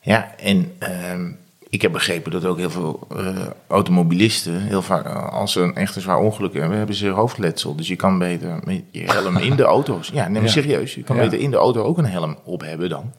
[0.00, 1.30] Ja, en ehm,
[1.70, 3.36] ik heb begrepen dat ook heel veel eh,
[3.68, 7.74] automobilisten, heel vaak, eh, als ze een echt een zwaar ongeluk hebben, hebben ze hoofdletsel.
[7.76, 10.10] Dus je kan beter met je helm in de auto's.
[10.12, 10.48] Ja, neem maar Ja.
[10.48, 10.94] serieus.
[10.94, 11.22] Je kan Ja.
[11.22, 13.12] beter in de auto ook een helm op hebben dan.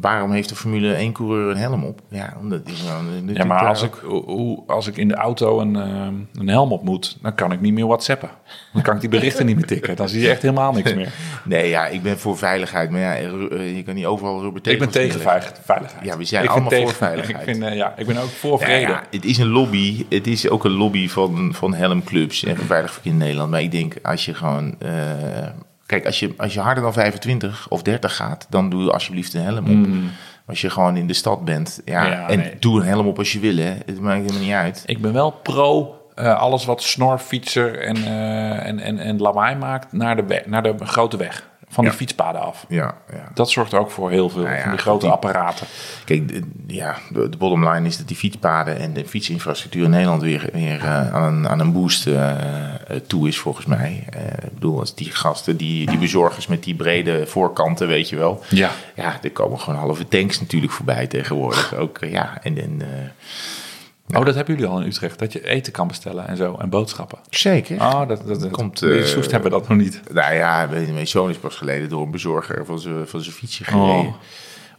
[0.00, 2.00] Waarom heeft de Formule 1 coureur een helm op?
[2.08, 6.06] Ja, omdat nou Ja, maar als ik, hoe- als ik in de auto een, eh,
[6.32, 8.30] een helm op moet, dan kan ik niet meer whatsappen.
[8.72, 9.96] Dan kan ik die berichten niet meer tikken.
[9.96, 11.12] Dan zie je echt helemaal niks meer.
[11.44, 12.90] Nee, ja, ik ben voor veiligheid.
[12.90, 15.94] Maar ja, eh, je kan niet overal rubber Ik ben tegen veiligheid.
[16.02, 17.38] Ja, we zijn Ik allemaal voor veiligheid.
[17.48, 18.90] Ik, vind, eh, ja, ik ben ook voor Ja, vrede.
[18.90, 20.04] ja, het is een lobby.
[20.08, 23.50] Het is ook een lobby van, van helmclubs en veilig verkeer in Nederland.
[23.50, 24.74] Maar ik denk, als je gewoon...
[24.78, 24.90] eh,
[25.94, 29.34] kijk, als je, als je harder dan 25 of 30 gaat, dan doe je alsjeblieft
[29.34, 29.88] een helm op.
[30.46, 31.80] Als je gewoon in de stad bent.
[31.84, 32.10] Ja, Mm.
[32.10, 32.56] Ja, en nee.
[32.60, 33.74] doe een helm op als je wil, hè.
[33.86, 34.82] Het maakt helemaal niet uit.
[34.86, 39.92] Ik ben wel pro eh, alles wat snorfietser en, eh, en, en, en lawaai maakt
[39.92, 41.48] naar de, weg, naar de grote weg.
[41.74, 41.90] Van Ja.
[41.90, 42.64] die fietspaden af.
[42.68, 43.28] Ja, ja.
[43.34, 45.66] Dat zorgt ook voor heel veel Nou ja, van die grote die- apparaten.
[46.04, 49.90] Kijk, de, ja, de, de bottom line is dat die fietspaden en de fietsinfrastructuur in
[49.90, 54.04] Nederland weer, weer eh, aan, een, aan een boost eh, eh, toe is, volgens mij.
[54.10, 58.16] Eh, ik bedoel, als die gasten, die, die bezorgers met die brede voorkanten, weet je
[58.16, 58.42] wel.
[58.50, 58.70] Ja.
[58.94, 61.74] Ja, er komen gewoon halve tanks natuurlijk voorbij tegenwoordig.
[61.76, 62.82] Ook, ja, en, en
[64.12, 65.18] Oh, dat hebben jullie al in Utrecht.
[65.18, 66.56] Dat je eten kan bestellen en zo.
[66.58, 67.18] En boodschappen.
[67.30, 67.76] zeker.
[67.80, 70.00] Oh, dat, dat, dat Komt, in eh, Soest hebben we dat nog niet.
[70.12, 73.64] Nou ja, mijn zoon is pas geleden door een bezorger van zijn van zijn fietsje
[73.64, 73.88] gereden.
[74.06, 74.14] Oh.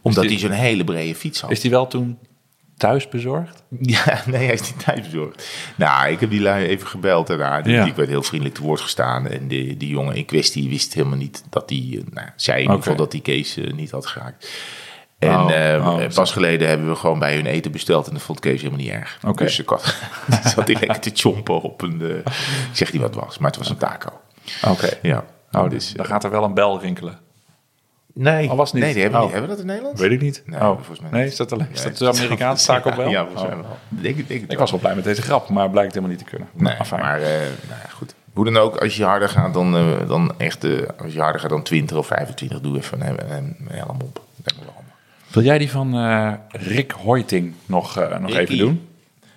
[0.01, 1.51] Omdat Is die- hij zo'n hele brede fiets had.
[1.51, 2.17] Is die wel toen
[2.77, 3.63] thuis bezorgd?
[3.81, 5.49] Ja, nee, hij is niet thuis bezorgd.
[5.75, 7.61] Nou, ik heb die lui even gebeld daarna.
[7.61, 7.85] Die, Ja.
[7.85, 9.27] Ik werd heel vriendelijk te woord gestaan.
[9.27, 11.89] En die, die jongen in kwestie wist helemaal niet dat hij...
[11.91, 14.49] eh, Nou, zei in ieder geval dat die Kees eh, niet had geraakt.
[15.29, 18.07] En Oh, eh, oh, pas geleden hebben we gewoon bij hun eten besteld.
[18.07, 19.19] En dat vond Kees helemaal niet erg.
[19.35, 19.81] Dus ik had,
[20.55, 22.01] zat hij lekker te chompen op een...
[22.01, 22.23] eh, ik
[22.73, 24.09] zeg niet wat het was, maar het was een taco.
[24.67, 24.89] Oké.
[25.01, 25.23] Ja.
[25.51, 27.17] Oh, dus, dan gaat er wel een bel rinkelen.
[28.13, 28.83] nee, Oh, was niet?
[28.83, 29.31] nee die hebben, we Oh.
[29.31, 29.99] hebben we dat in Nederland?
[29.99, 30.43] Weet ik niet.
[30.45, 31.31] Nee, oh, volgens mij nee, niet.
[31.31, 33.09] is dat, alleen, is Nee, dat de Amerikaanse taco bel?
[33.09, 33.59] Ja, volgens mij Oh.
[33.61, 33.77] wel.
[33.89, 36.47] Denk, ik- denk was wel blij met deze grap, maar blijkt helemaal niet te kunnen.
[36.53, 37.01] Nee, Afijn.
[37.01, 38.13] maar eh, nou ja, goed.
[38.33, 40.71] Hoe dan ook, als je harder gaat dan, eh, dan echt, eh,
[41.03, 44.21] als je harder gaat dan 20 of 25, doe even een, een, een helm op.
[44.43, 44.74] Me wel.
[45.35, 48.87] Wil jij die van eh, Rick Hoiting nog, eh, nog even doen?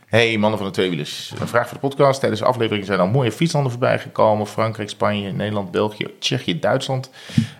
[0.06, 2.20] Hey mannen van de tweewielers, een vraag voor de podcast.
[2.20, 4.46] Tijdens de aflevering zijn al mooie fietslanden voorbij gekomen.
[4.46, 7.10] Frankrijk, Spanje, Nederland, België, Tsjechië, Duitsland.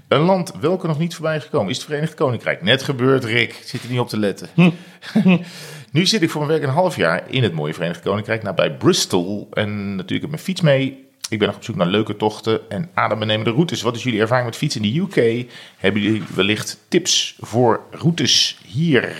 [0.09, 2.63] Een land welke nog niet voorbij is gekomen is het Verenigd Koninkrijk.
[2.63, 3.61] Net gebeurd, Rick.
[3.65, 4.49] Zit er niet op te letten.
[5.93, 8.77] nu zit ik voor mijn werk een half jaar in het mooie Verenigd Koninkrijk, nabij
[8.77, 9.49] Bristol.
[9.53, 11.08] En natuurlijk heb mijn fiets mee.
[11.29, 13.83] Ik ben nog op zoek naar leuke tochten en adembenemende routes.
[13.83, 15.47] Wat is jullie ervaring met fietsen in de UK?
[15.77, 19.17] Hebben jullie wellicht tips voor routes hier?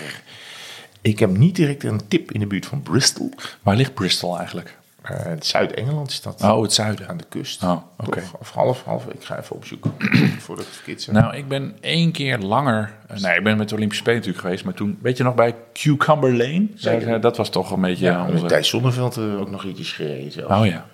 [1.01, 3.33] Ik heb niet direct een tip in de buurt van Bristol.
[3.61, 4.77] Waar ligt Bristol eigenlijk?
[5.01, 6.41] Eh, Zuid-Engeland is dat.
[6.43, 7.07] Oh, het zuiden.
[7.07, 7.63] Aan de kust.
[7.63, 8.23] Oh, oké.
[8.39, 9.05] Of half, half.
[9.05, 9.93] Ik ga even opzoeken.
[10.39, 11.15] voordat ik het zeg.
[11.15, 12.93] Nou, ik ben één keer langer...
[13.07, 14.63] eh, Nee, ik ben met de Olympische Spelen natuurlijk geweest.
[14.65, 16.67] Maar toen, weet je nog, bij Cucumber Lane?
[16.75, 17.05] Zeker.
[17.05, 18.45] Daar, eh, dat was toch een beetje ja, onze...
[18.45, 20.59] Thijs Zonneveld eh, ook nog ietsjes gereden zelf.
[20.59, 20.85] Oh ja.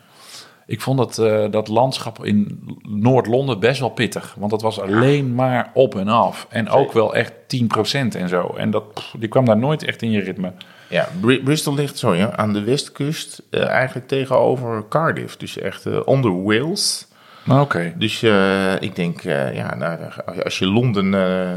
[0.67, 2.59] Ik vond dat, eh, dat landschap in
[2.89, 4.35] Noord-Londen best wel pittig.
[4.37, 6.47] Want dat was alleen maar op en af.
[6.49, 8.53] En ook wel echt 10% en zo.
[8.57, 10.51] En dat, pff, die kwam daar nooit echt in je ritme.
[10.89, 13.41] Ja, Bri- Bristol ligt zo, ja, aan de westkust.
[13.49, 15.37] eh, eigenlijk tegenover Cardiff.
[15.37, 17.07] Dus echt eh, onder Wales.
[17.43, 17.93] Maar Oké.
[17.97, 18.23] Dus
[18.79, 19.21] ik denk,
[19.53, 19.99] ja, nou,
[20.43, 21.09] als je Londen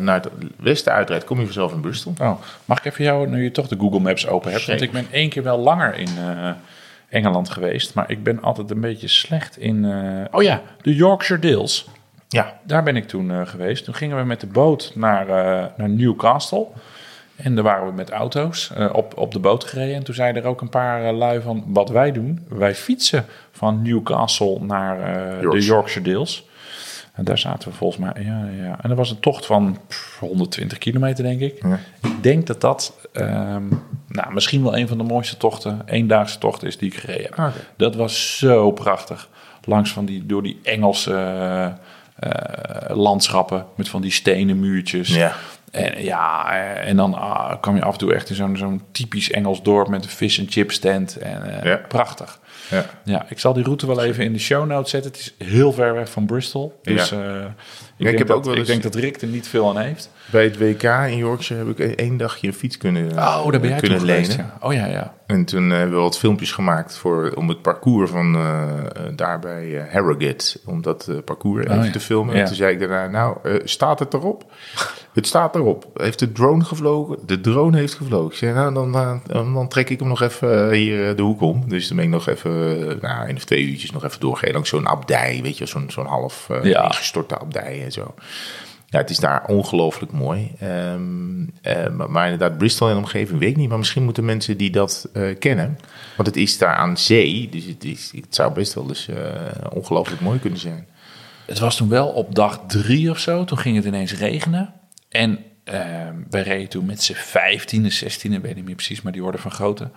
[0.05, 2.13] naar het westen uitrijdt, kom je vanzelf in Bristol.
[2.21, 4.67] Oh, mag ik even jou, nu je toch de Google Maps open hebt?
[4.67, 6.09] Want ik ben één keer wel langer in
[7.09, 7.95] Engeland geweest.
[7.95, 9.85] Maar ik ben altijd een beetje slecht in...
[9.85, 11.89] eh, oh ja, de Yorkshire Dales.
[12.29, 13.85] Ja, Daar ben ik toen eh, geweest.
[13.85, 16.67] Toen gingen we met de boot naar, eh, naar Newcastle.
[17.37, 19.95] En daar waren we met auto's op, op de boot gereden.
[19.95, 21.65] En toen zeiden er ook een paar lui van...
[21.67, 24.99] Wat wij doen, wij fietsen van Newcastle naar
[25.41, 26.13] de Yorkshire.
[26.13, 26.49] Dales.
[27.13, 28.25] En daar zaten we volgens mij...
[28.25, 28.79] Ja, ja.
[28.83, 31.63] En dat was een tocht van pff, 120 kilometer, denk ik.
[31.63, 31.79] Ja.
[32.03, 33.65] Ik denk dat dat ehm,
[34.09, 35.83] nou, misschien wel een van de mooiste tochten...
[35.87, 37.39] eendaagse tochten is die ik gereden heb.
[37.39, 37.65] Oké.
[37.77, 39.29] Dat was zo prachtig.
[39.65, 41.65] Langs van die, door die Engelse eh,
[42.15, 45.09] eh, landschappen met van die stenen muurtjes.
[45.09, 45.33] Ja.
[45.71, 49.31] En, ja, en dan ah, kwam je af en toe echt in zo'n zo'n typisch
[49.31, 51.17] Engels dorp met een fish and chip stand.
[51.17, 51.81] En, eh, Ja.
[51.89, 52.41] Prachtig.
[52.71, 52.85] Ja.
[53.05, 55.11] Ja, ik zal die route wel even in de show notes zetten.
[55.11, 56.79] Het is heel ver weg van Bristol.
[56.83, 57.17] Dus Ja.
[57.17, 57.47] eh, ik,
[57.97, 60.11] ik denk heb dat, ook wel ik denk dat Rick er niet veel aan heeft.
[60.31, 63.69] Bij het WK in Yorkshire heb ik één dagje een fiets kunnen, Oh, daar ben
[63.71, 64.25] jij kunnen lenen.
[64.25, 64.39] geweest.
[64.39, 64.57] Ja.
[64.61, 65.17] Oh ja, ja.
[65.27, 69.39] En toen hebben we wat filmpjes gemaakt voor, om het parcours van eh, eh, daar
[69.39, 71.91] bij eh, Harrogate, om dat eh, parcours even Oh, ja.
[71.91, 72.35] te filmen.
[72.35, 72.41] Ja.
[72.41, 74.45] En toen zei ik daarna, nou, eh, staat het erop?
[75.15, 75.87] het staat erop.
[75.95, 77.19] Heeft de drone gevlogen?
[77.27, 78.31] De drone heeft gevlogen.
[78.31, 81.17] Ik zei, nou, dan, eh, dan, dan trek ik hem nog even eh, hier eh,
[81.17, 81.69] de hoek om.
[81.69, 84.55] Dus dan ben ik nog even, eh, nou, één of twee uurtjes nog even doorgereden.
[84.55, 86.85] Langs zo'n abdij, weet je, zo'n zo'n half Ja.
[86.85, 88.15] ingestorte abdij en zo.
[88.87, 90.53] Ja, het is daar ongelooflijk mooi.
[90.59, 93.69] Ehm, eh, maar, inderdaad, Bristol en omgeving weet ik niet.
[93.69, 95.79] Maar misschien moeten mensen die dat eh, kennen.
[96.17, 97.49] Want het is daar aan zee.
[97.51, 99.09] Dus het, is, het zou best wel eens
[99.73, 100.87] ongelooflijk mooi kunnen zijn.
[101.47, 103.45] Het was toen wel op dag drie of zo.
[103.45, 104.73] Toen ging het ineens regenen.
[105.09, 105.81] En eh,
[106.31, 109.39] wij reden toen met z'n vijftiende, zestiende, weet ik niet meer precies, maar die orde
[109.39, 109.91] van grootte.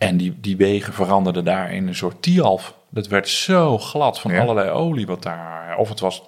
[0.00, 2.74] En die, die wegen veranderden daar in een soort Tialf.
[2.90, 4.40] Dat werd zo glad van Ja.
[4.40, 5.76] allerlei olie wat daar...
[5.76, 6.22] Of het was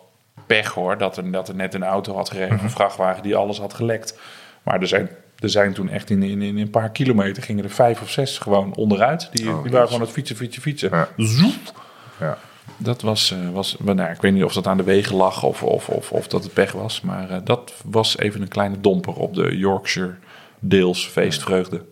[0.46, 2.64] pech hoor, dat er, dat er net een auto had gereden, Mhm.
[2.64, 4.18] een vrachtwagen die alles had gelekt.
[4.62, 5.08] Maar er zijn,
[5.38, 8.38] er zijn toen echt in, in, in een paar kilometer gingen er vijf of zes
[8.38, 9.28] gewoon onderuit.
[9.32, 10.90] Die, Oh, die waren gewoon het fietsen, fietsen, fietsen.
[10.92, 11.08] Ja.
[11.16, 11.80] Zoep.
[12.20, 12.38] Ja.
[12.76, 15.62] Dat was, eh, was nou, ik weet niet of dat aan de wegen lag of,
[15.62, 17.00] of, of, of dat het pech was.
[17.00, 20.14] Maar eh, dat was even een kleine domper op de Yorkshire
[20.58, 21.84] deels feestvreugde.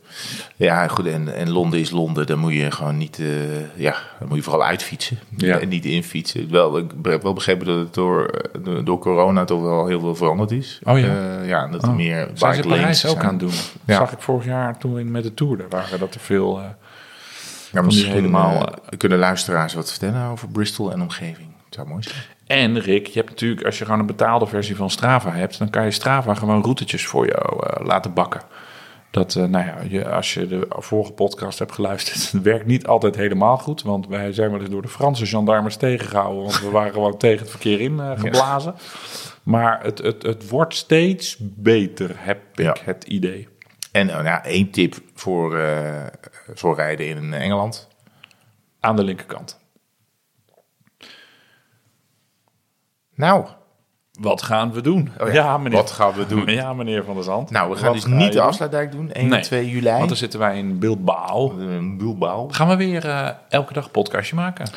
[0.56, 1.06] Ja, goed.
[1.06, 2.26] En, en Londen is Londen.
[2.26, 3.18] Dan moet je gewoon niet...
[3.18, 3.94] eh, ja,
[4.28, 5.18] moet je vooral uitfietsen.
[5.36, 5.58] Ja.
[5.58, 6.50] En niet infietsen.
[6.50, 10.14] Wel, ik heb wel begrepen dat het door, eh, door- corona toch wel heel veel
[10.14, 10.80] veranderd is.
[10.84, 11.06] Oh ja.
[11.40, 11.94] Eh, ja, dat er Oh.
[11.96, 13.52] meer Zijn ze Parijs ook aan het doen?
[13.84, 13.96] Ja.
[13.96, 15.56] Zag ik vorig jaar toen in, met de Tour.
[15.56, 16.58] Daar waren dat er veel...
[16.58, 16.64] eh,
[17.72, 21.48] Ja, misschien helemaal, kunnen luisteraars wat vertellen over Bristol en omgeving.
[21.64, 22.16] Het zou mooi zijn.
[22.46, 25.70] En Rick, je hebt natuurlijk, als je gewoon een betaalde versie van Strava hebt, dan
[25.70, 28.40] kan je Strava gewoon routetjes voor jou laten bakken.
[29.10, 32.86] Dat, eh, nou ja, je, als je de vorige podcast hebt geluisterd, het werkt niet
[32.86, 33.82] altijd helemaal goed.
[33.82, 37.38] Want wij zijn wel eens door de Franse gendarmes tegengehouden, want we waren gewoon tegen
[37.40, 38.74] het verkeer in eh, geblazen.
[39.42, 42.76] Maar het, het, het wordt steeds beter, heb ik Ja.
[42.84, 43.48] het idee.
[43.92, 46.06] En nou, ja, één tip voor, eh,
[46.54, 47.88] voor rijden in Engeland.
[48.80, 49.58] Aan de linkerkant.
[53.14, 53.46] Nou,
[54.20, 55.10] Wat gaan we doen?
[55.20, 55.78] Oh ja, ja, meneer.
[55.78, 56.46] wat gaan we doen?
[56.46, 57.50] Ja, meneer Van der Zand.
[57.50, 59.12] Nou, we gaan Wat dus ga niet de afsluitdijk doen.
[59.12, 59.90] 1 Nee, en 2 juli.
[59.90, 61.50] Want dan zitten wij in Bilbao.
[61.58, 62.48] Een Bilbao.
[62.50, 64.70] Gaan we weer eh, elke dag een podcastje maken?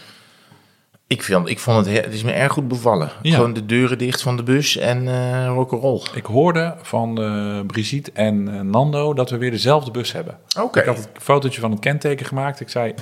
[1.07, 3.09] Ik, vind, ik vond het, he- het is me erg goed bevallen.
[3.21, 3.35] Ja.
[3.35, 6.01] Gewoon de deuren dicht van de bus en eh rock'n'roll.
[6.13, 10.37] Ik hoorde van eh, Brigitte en eh, Nando dat we weer dezelfde bus hebben.
[10.59, 10.79] Oké.
[10.79, 12.59] Ik had het fotootje van het kenteken gemaakt.
[12.59, 12.93] Ik zei,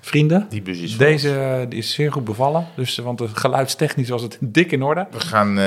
[0.00, 2.66] vrienden, Die bus is van deze eh, die is zeer goed bevallen.
[2.76, 5.06] Dus, eh, want de geluidstechnisch was het dik in orde.
[5.10, 5.64] We gaan, eh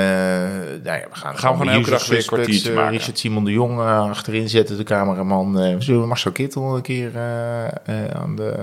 [0.83, 2.91] nou ja, we gaan, gewoon elke dag weer een kwartiertje eh, maken.
[2.91, 5.59] Richard Simon de Jong achterin zetten, de cameraman.
[5.59, 7.11] eh, we zullen Marcel Kittel een keer
[8.13, 8.55] aan de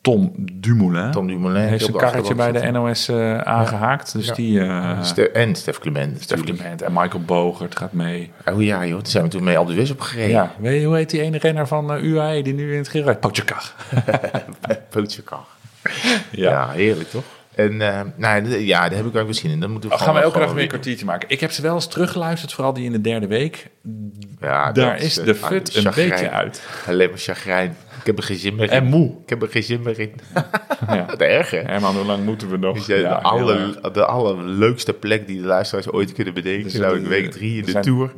[0.00, 1.62] Tom Dumoulin Tom Dumoulin.
[1.62, 4.12] heeft zijn karretje bij de NOS eh, aangehaakt.
[4.12, 4.34] Dus Ja.
[4.34, 4.60] die...
[4.60, 5.02] eh.
[5.02, 6.42] Ste- en Stef Clement Stef.
[6.42, 8.30] Clement en Michael Bogert gaat mee.
[8.44, 10.30] Oh ja joh, daar zijn we toen mee op de West opgereden.
[10.30, 12.88] Ja, weet je, hoe heet die ene renner van eh, UAE die nu in het
[12.88, 13.20] geel rijdt?
[13.20, 13.72] Pogacar.
[14.90, 15.44] Pootjekar.
[16.30, 16.50] Ja.
[16.50, 17.24] Ja, heerlijk toch?
[17.54, 19.60] En eh, nou, ja, daar heb ik ook wel zin in.
[19.60, 21.28] Dan moeten we gaan we elke dag weer een kwartiertje maken.
[21.30, 23.68] Ik heb ze wel eens teruggeluisterd, vooral die in de derde week.
[24.40, 26.08] Ja, Daar is de fut een chagrijn.
[26.08, 26.62] beetje uit.
[26.88, 27.76] Alleen maar chagrijn.
[28.00, 28.70] Ik heb er geen zin meer in.
[28.70, 29.06] En moe.
[29.22, 30.12] Ik heb er geen zin meer in.
[30.86, 31.06] Ja.
[31.10, 31.58] Wat erg hè?
[31.58, 32.74] Herman, hoe lang moeten we nog?
[32.76, 33.92] Dus ja, de, erg.
[33.92, 36.62] de allerleukste plek die de luisteraars ooit kunnen bedenken.
[36.62, 38.12] Dus, nou, eh, week drie in de Tour.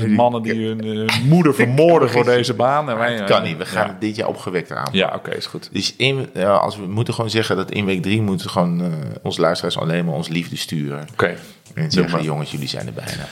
[0.00, 2.90] 30.000 mannen die hun eh, moeder vermoorden voor deze baan.
[2.90, 3.56] En wij, Het eh, kan niet.
[3.56, 4.88] We gaan het dit jaar opgewekter aan.
[4.92, 5.68] Ja, oké, is goed.
[5.72, 8.80] Dus in, ja, als we moeten gewoon zeggen dat in week drie moeten we gewoon
[8.80, 8.88] eh,
[9.22, 11.06] onze luisteraars alleen maar ons liefde sturen.
[11.12, 11.34] Oké.
[11.74, 12.22] En zeggen, maar.
[12.22, 13.28] jongens, jullie zijn er bijna.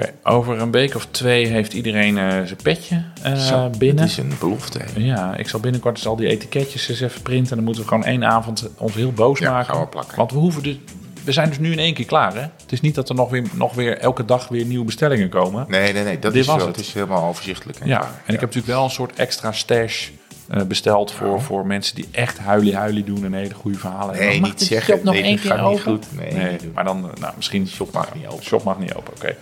[0.00, 4.02] Oké, over een week of twee heeft iedereen eh, zijn petje eh, Zo, binnen.
[4.02, 4.78] Het is een belofte.
[4.78, 4.84] hè.
[5.00, 7.50] Ja, ik zal binnenkort eens al die etiketjes eens even printen.
[7.50, 9.74] En dan moeten we gewoon één avond ons heel boos Ja, maken.
[9.74, 10.16] gaan we plakken.
[10.16, 10.76] Want we hoeven dus...
[11.24, 12.40] We zijn dus nu in één keer klaar, hè?
[12.40, 15.64] Het is niet dat er nog weer, nog weer elke dag weer nieuwe bestellingen komen.
[15.68, 16.18] Nee, nee, nee.
[16.18, 16.76] Dat Dit is, was wel, het.
[16.76, 17.78] het is helemaal overzichtelijk.
[17.78, 17.84] hè.
[17.86, 20.08] Ja, en ik heb natuurlijk wel een soort extra stash
[20.48, 24.30] eh, besteld voor, voor mensen die echt huilie-huilie doen en hele goede verhalen hebben.
[24.40, 24.94] Nee, niet zeggen.
[24.94, 26.06] shop nog nee, één dat keer gaat niet goed.
[26.16, 27.68] Nee, maar dan, nou, misschien...
[27.68, 28.44] shop mag niet open.
[28.44, 29.36] Shop mag niet open, oké.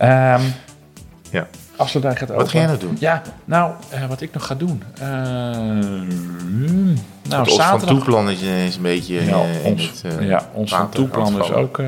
[0.00, 0.54] Um,
[1.30, 1.48] Ja.
[1.76, 2.42] Afsluitdijk gaat open.
[2.42, 2.96] Wat ga jij nou doen?
[3.00, 4.82] Ja, nou, eh, wat ik nog ga doen.
[4.98, 6.94] Hmm,
[7.28, 7.96] nou, het Os van zaterdag...
[7.96, 11.76] Toeplan is, is een beetje Ja, eh, ons, het ja, ons van toeplan is ook...
[11.76, 11.82] we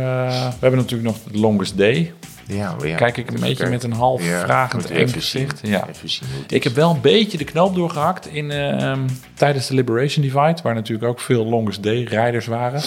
[0.61, 2.13] hebben natuurlijk nog de longest day.
[2.47, 3.71] Ja, maar ja, Kijk ik een beetje kijken.
[3.71, 5.61] met een half Ja, vragend eng gezicht.
[5.63, 5.87] Ja.
[6.47, 9.01] Ik heb wel een beetje de knoop doorgehakt in, ehm,
[9.35, 12.83] tijdens de Liberation Divide, waar natuurlijk ook veel longest day rijders waren,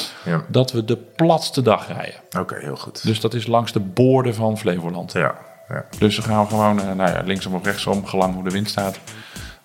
[0.48, 2.20] dat we de platste dag rijden.
[2.40, 3.04] Oké, heel goed.
[3.04, 5.12] Dus dat is langs de boorden van Flevoland.
[5.12, 5.36] ja,
[5.70, 5.86] ja.
[5.98, 8.70] Dus dan gaan we gewoon, eh, nou ja, linksom of rechtsom, gelang hoe de wind
[8.70, 9.00] staat.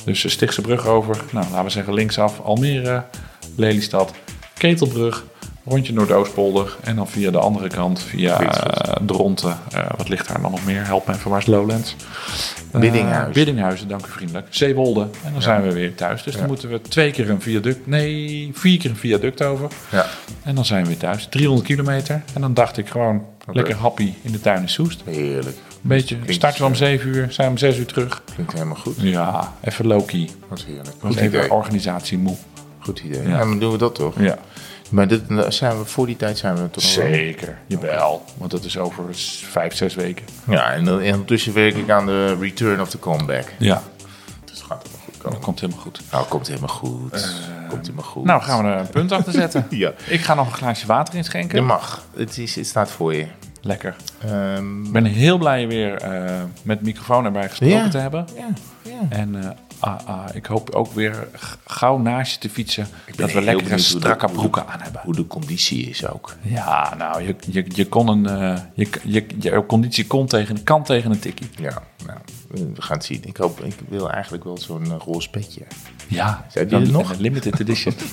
[0.04, 3.04] Dus Stichtse brug over, nou laten we zeggen linksaf, Almere,
[3.56, 4.12] Lelystad,
[4.54, 5.24] Ketelbrug,
[5.64, 6.76] rondje Noordoostpolder.
[6.84, 8.48] En dan via de andere kant, via uh,
[9.06, 9.58] Dronten.
[9.72, 10.86] Eh, wat ligt daar dan nog meer?
[10.86, 11.96] Help waar is Lowlands?
[12.72, 13.32] Biddinghuizen.
[13.32, 14.46] Biddinghuizen, dank u vriendelijk.
[14.50, 15.08] Zeewolde.
[15.24, 16.22] En dan zijn we weer thuis.
[16.22, 19.68] Dus dan moeten we twee keer een viaduct, nee, vier keer een viaduct over.
[19.90, 20.06] ja.
[20.42, 21.26] En dan zijn we weer thuis.
[21.30, 22.22] 300 kilometer.
[22.34, 25.02] En dan dacht ik gewoon, lekker happy in de tuin in Soest.
[25.04, 25.56] Heerlijk.
[25.82, 28.22] Een beetje, starten we om 7 uur, zijn we om 6 uur terug.
[28.34, 28.94] Klinkt helemaal goed.
[28.98, 30.30] Ja, even low-key.
[30.48, 30.96] Dat is heerlijk.
[31.00, 31.52] Goed even idee.
[31.52, 32.36] organisatie moe.
[32.78, 33.22] Goed idee.
[33.22, 33.28] Ja.
[33.28, 33.38] Ja.
[33.38, 34.14] dan doen we dat toch?
[34.18, 34.38] Ja,
[34.90, 37.58] Maar dit, zijn we, voor die tijd zijn we toch zeker.
[37.66, 39.04] Jawel, want dat is over
[39.50, 40.24] vijf, zes weken.
[40.48, 43.44] Ja, en, dan- en ondertussen werk ik aan de return of the comeback.
[43.58, 43.82] Ja,
[44.44, 45.40] Dus het gaat helemaal goed dat komen.
[45.40, 46.00] komt helemaal goed.
[46.10, 47.10] Nou, komt helemaal goed.
[47.68, 48.24] komt helemaal goed.
[48.24, 49.66] Nou, gaan we er een punt achter zetten.
[49.84, 49.92] Ja.
[50.08, 51.56] Ik ga nog een glaasje water inschenken.
[51.58, 52.04] Je mag.
[52.16, 53.26] Het, is, het staat voor je.
[53.62, 53.96] Lekker.
[54.18, 58.26] Ehm, Ik ben heel blij weer eh, met microfoon erbij gesproken te hebben.
[58.36, 58.48] ja,
[58.90, 59.00] ja.
[59.08, 61.28] En eh, ah, ah, ik hoop ook weer
[61.64, 62.86] gauw naast je te fietsen.
[63.16, 65.00] Dat we lekkere de- strakke de- broeken aan hebben.
[65.04, 66.36] Hoe de conditie is ook.
[66.42, 70.84] Ja, nou, je, je, je kon een, eh, je, je, je conditie kon tegen, kan
[70.84, 71.48] tegen een tikkie.
[71.60, 72.18] Ja, nou,
[72.48, 73.20] we gaan het zien.
[73.24, 75.62] Ik, hoop, ik wil eigenlijk wel zo'n roze petje.
[76.08, 77.10] Ja, Zijn die er dan- nog?
[77.12, 77.94] Een limited edition.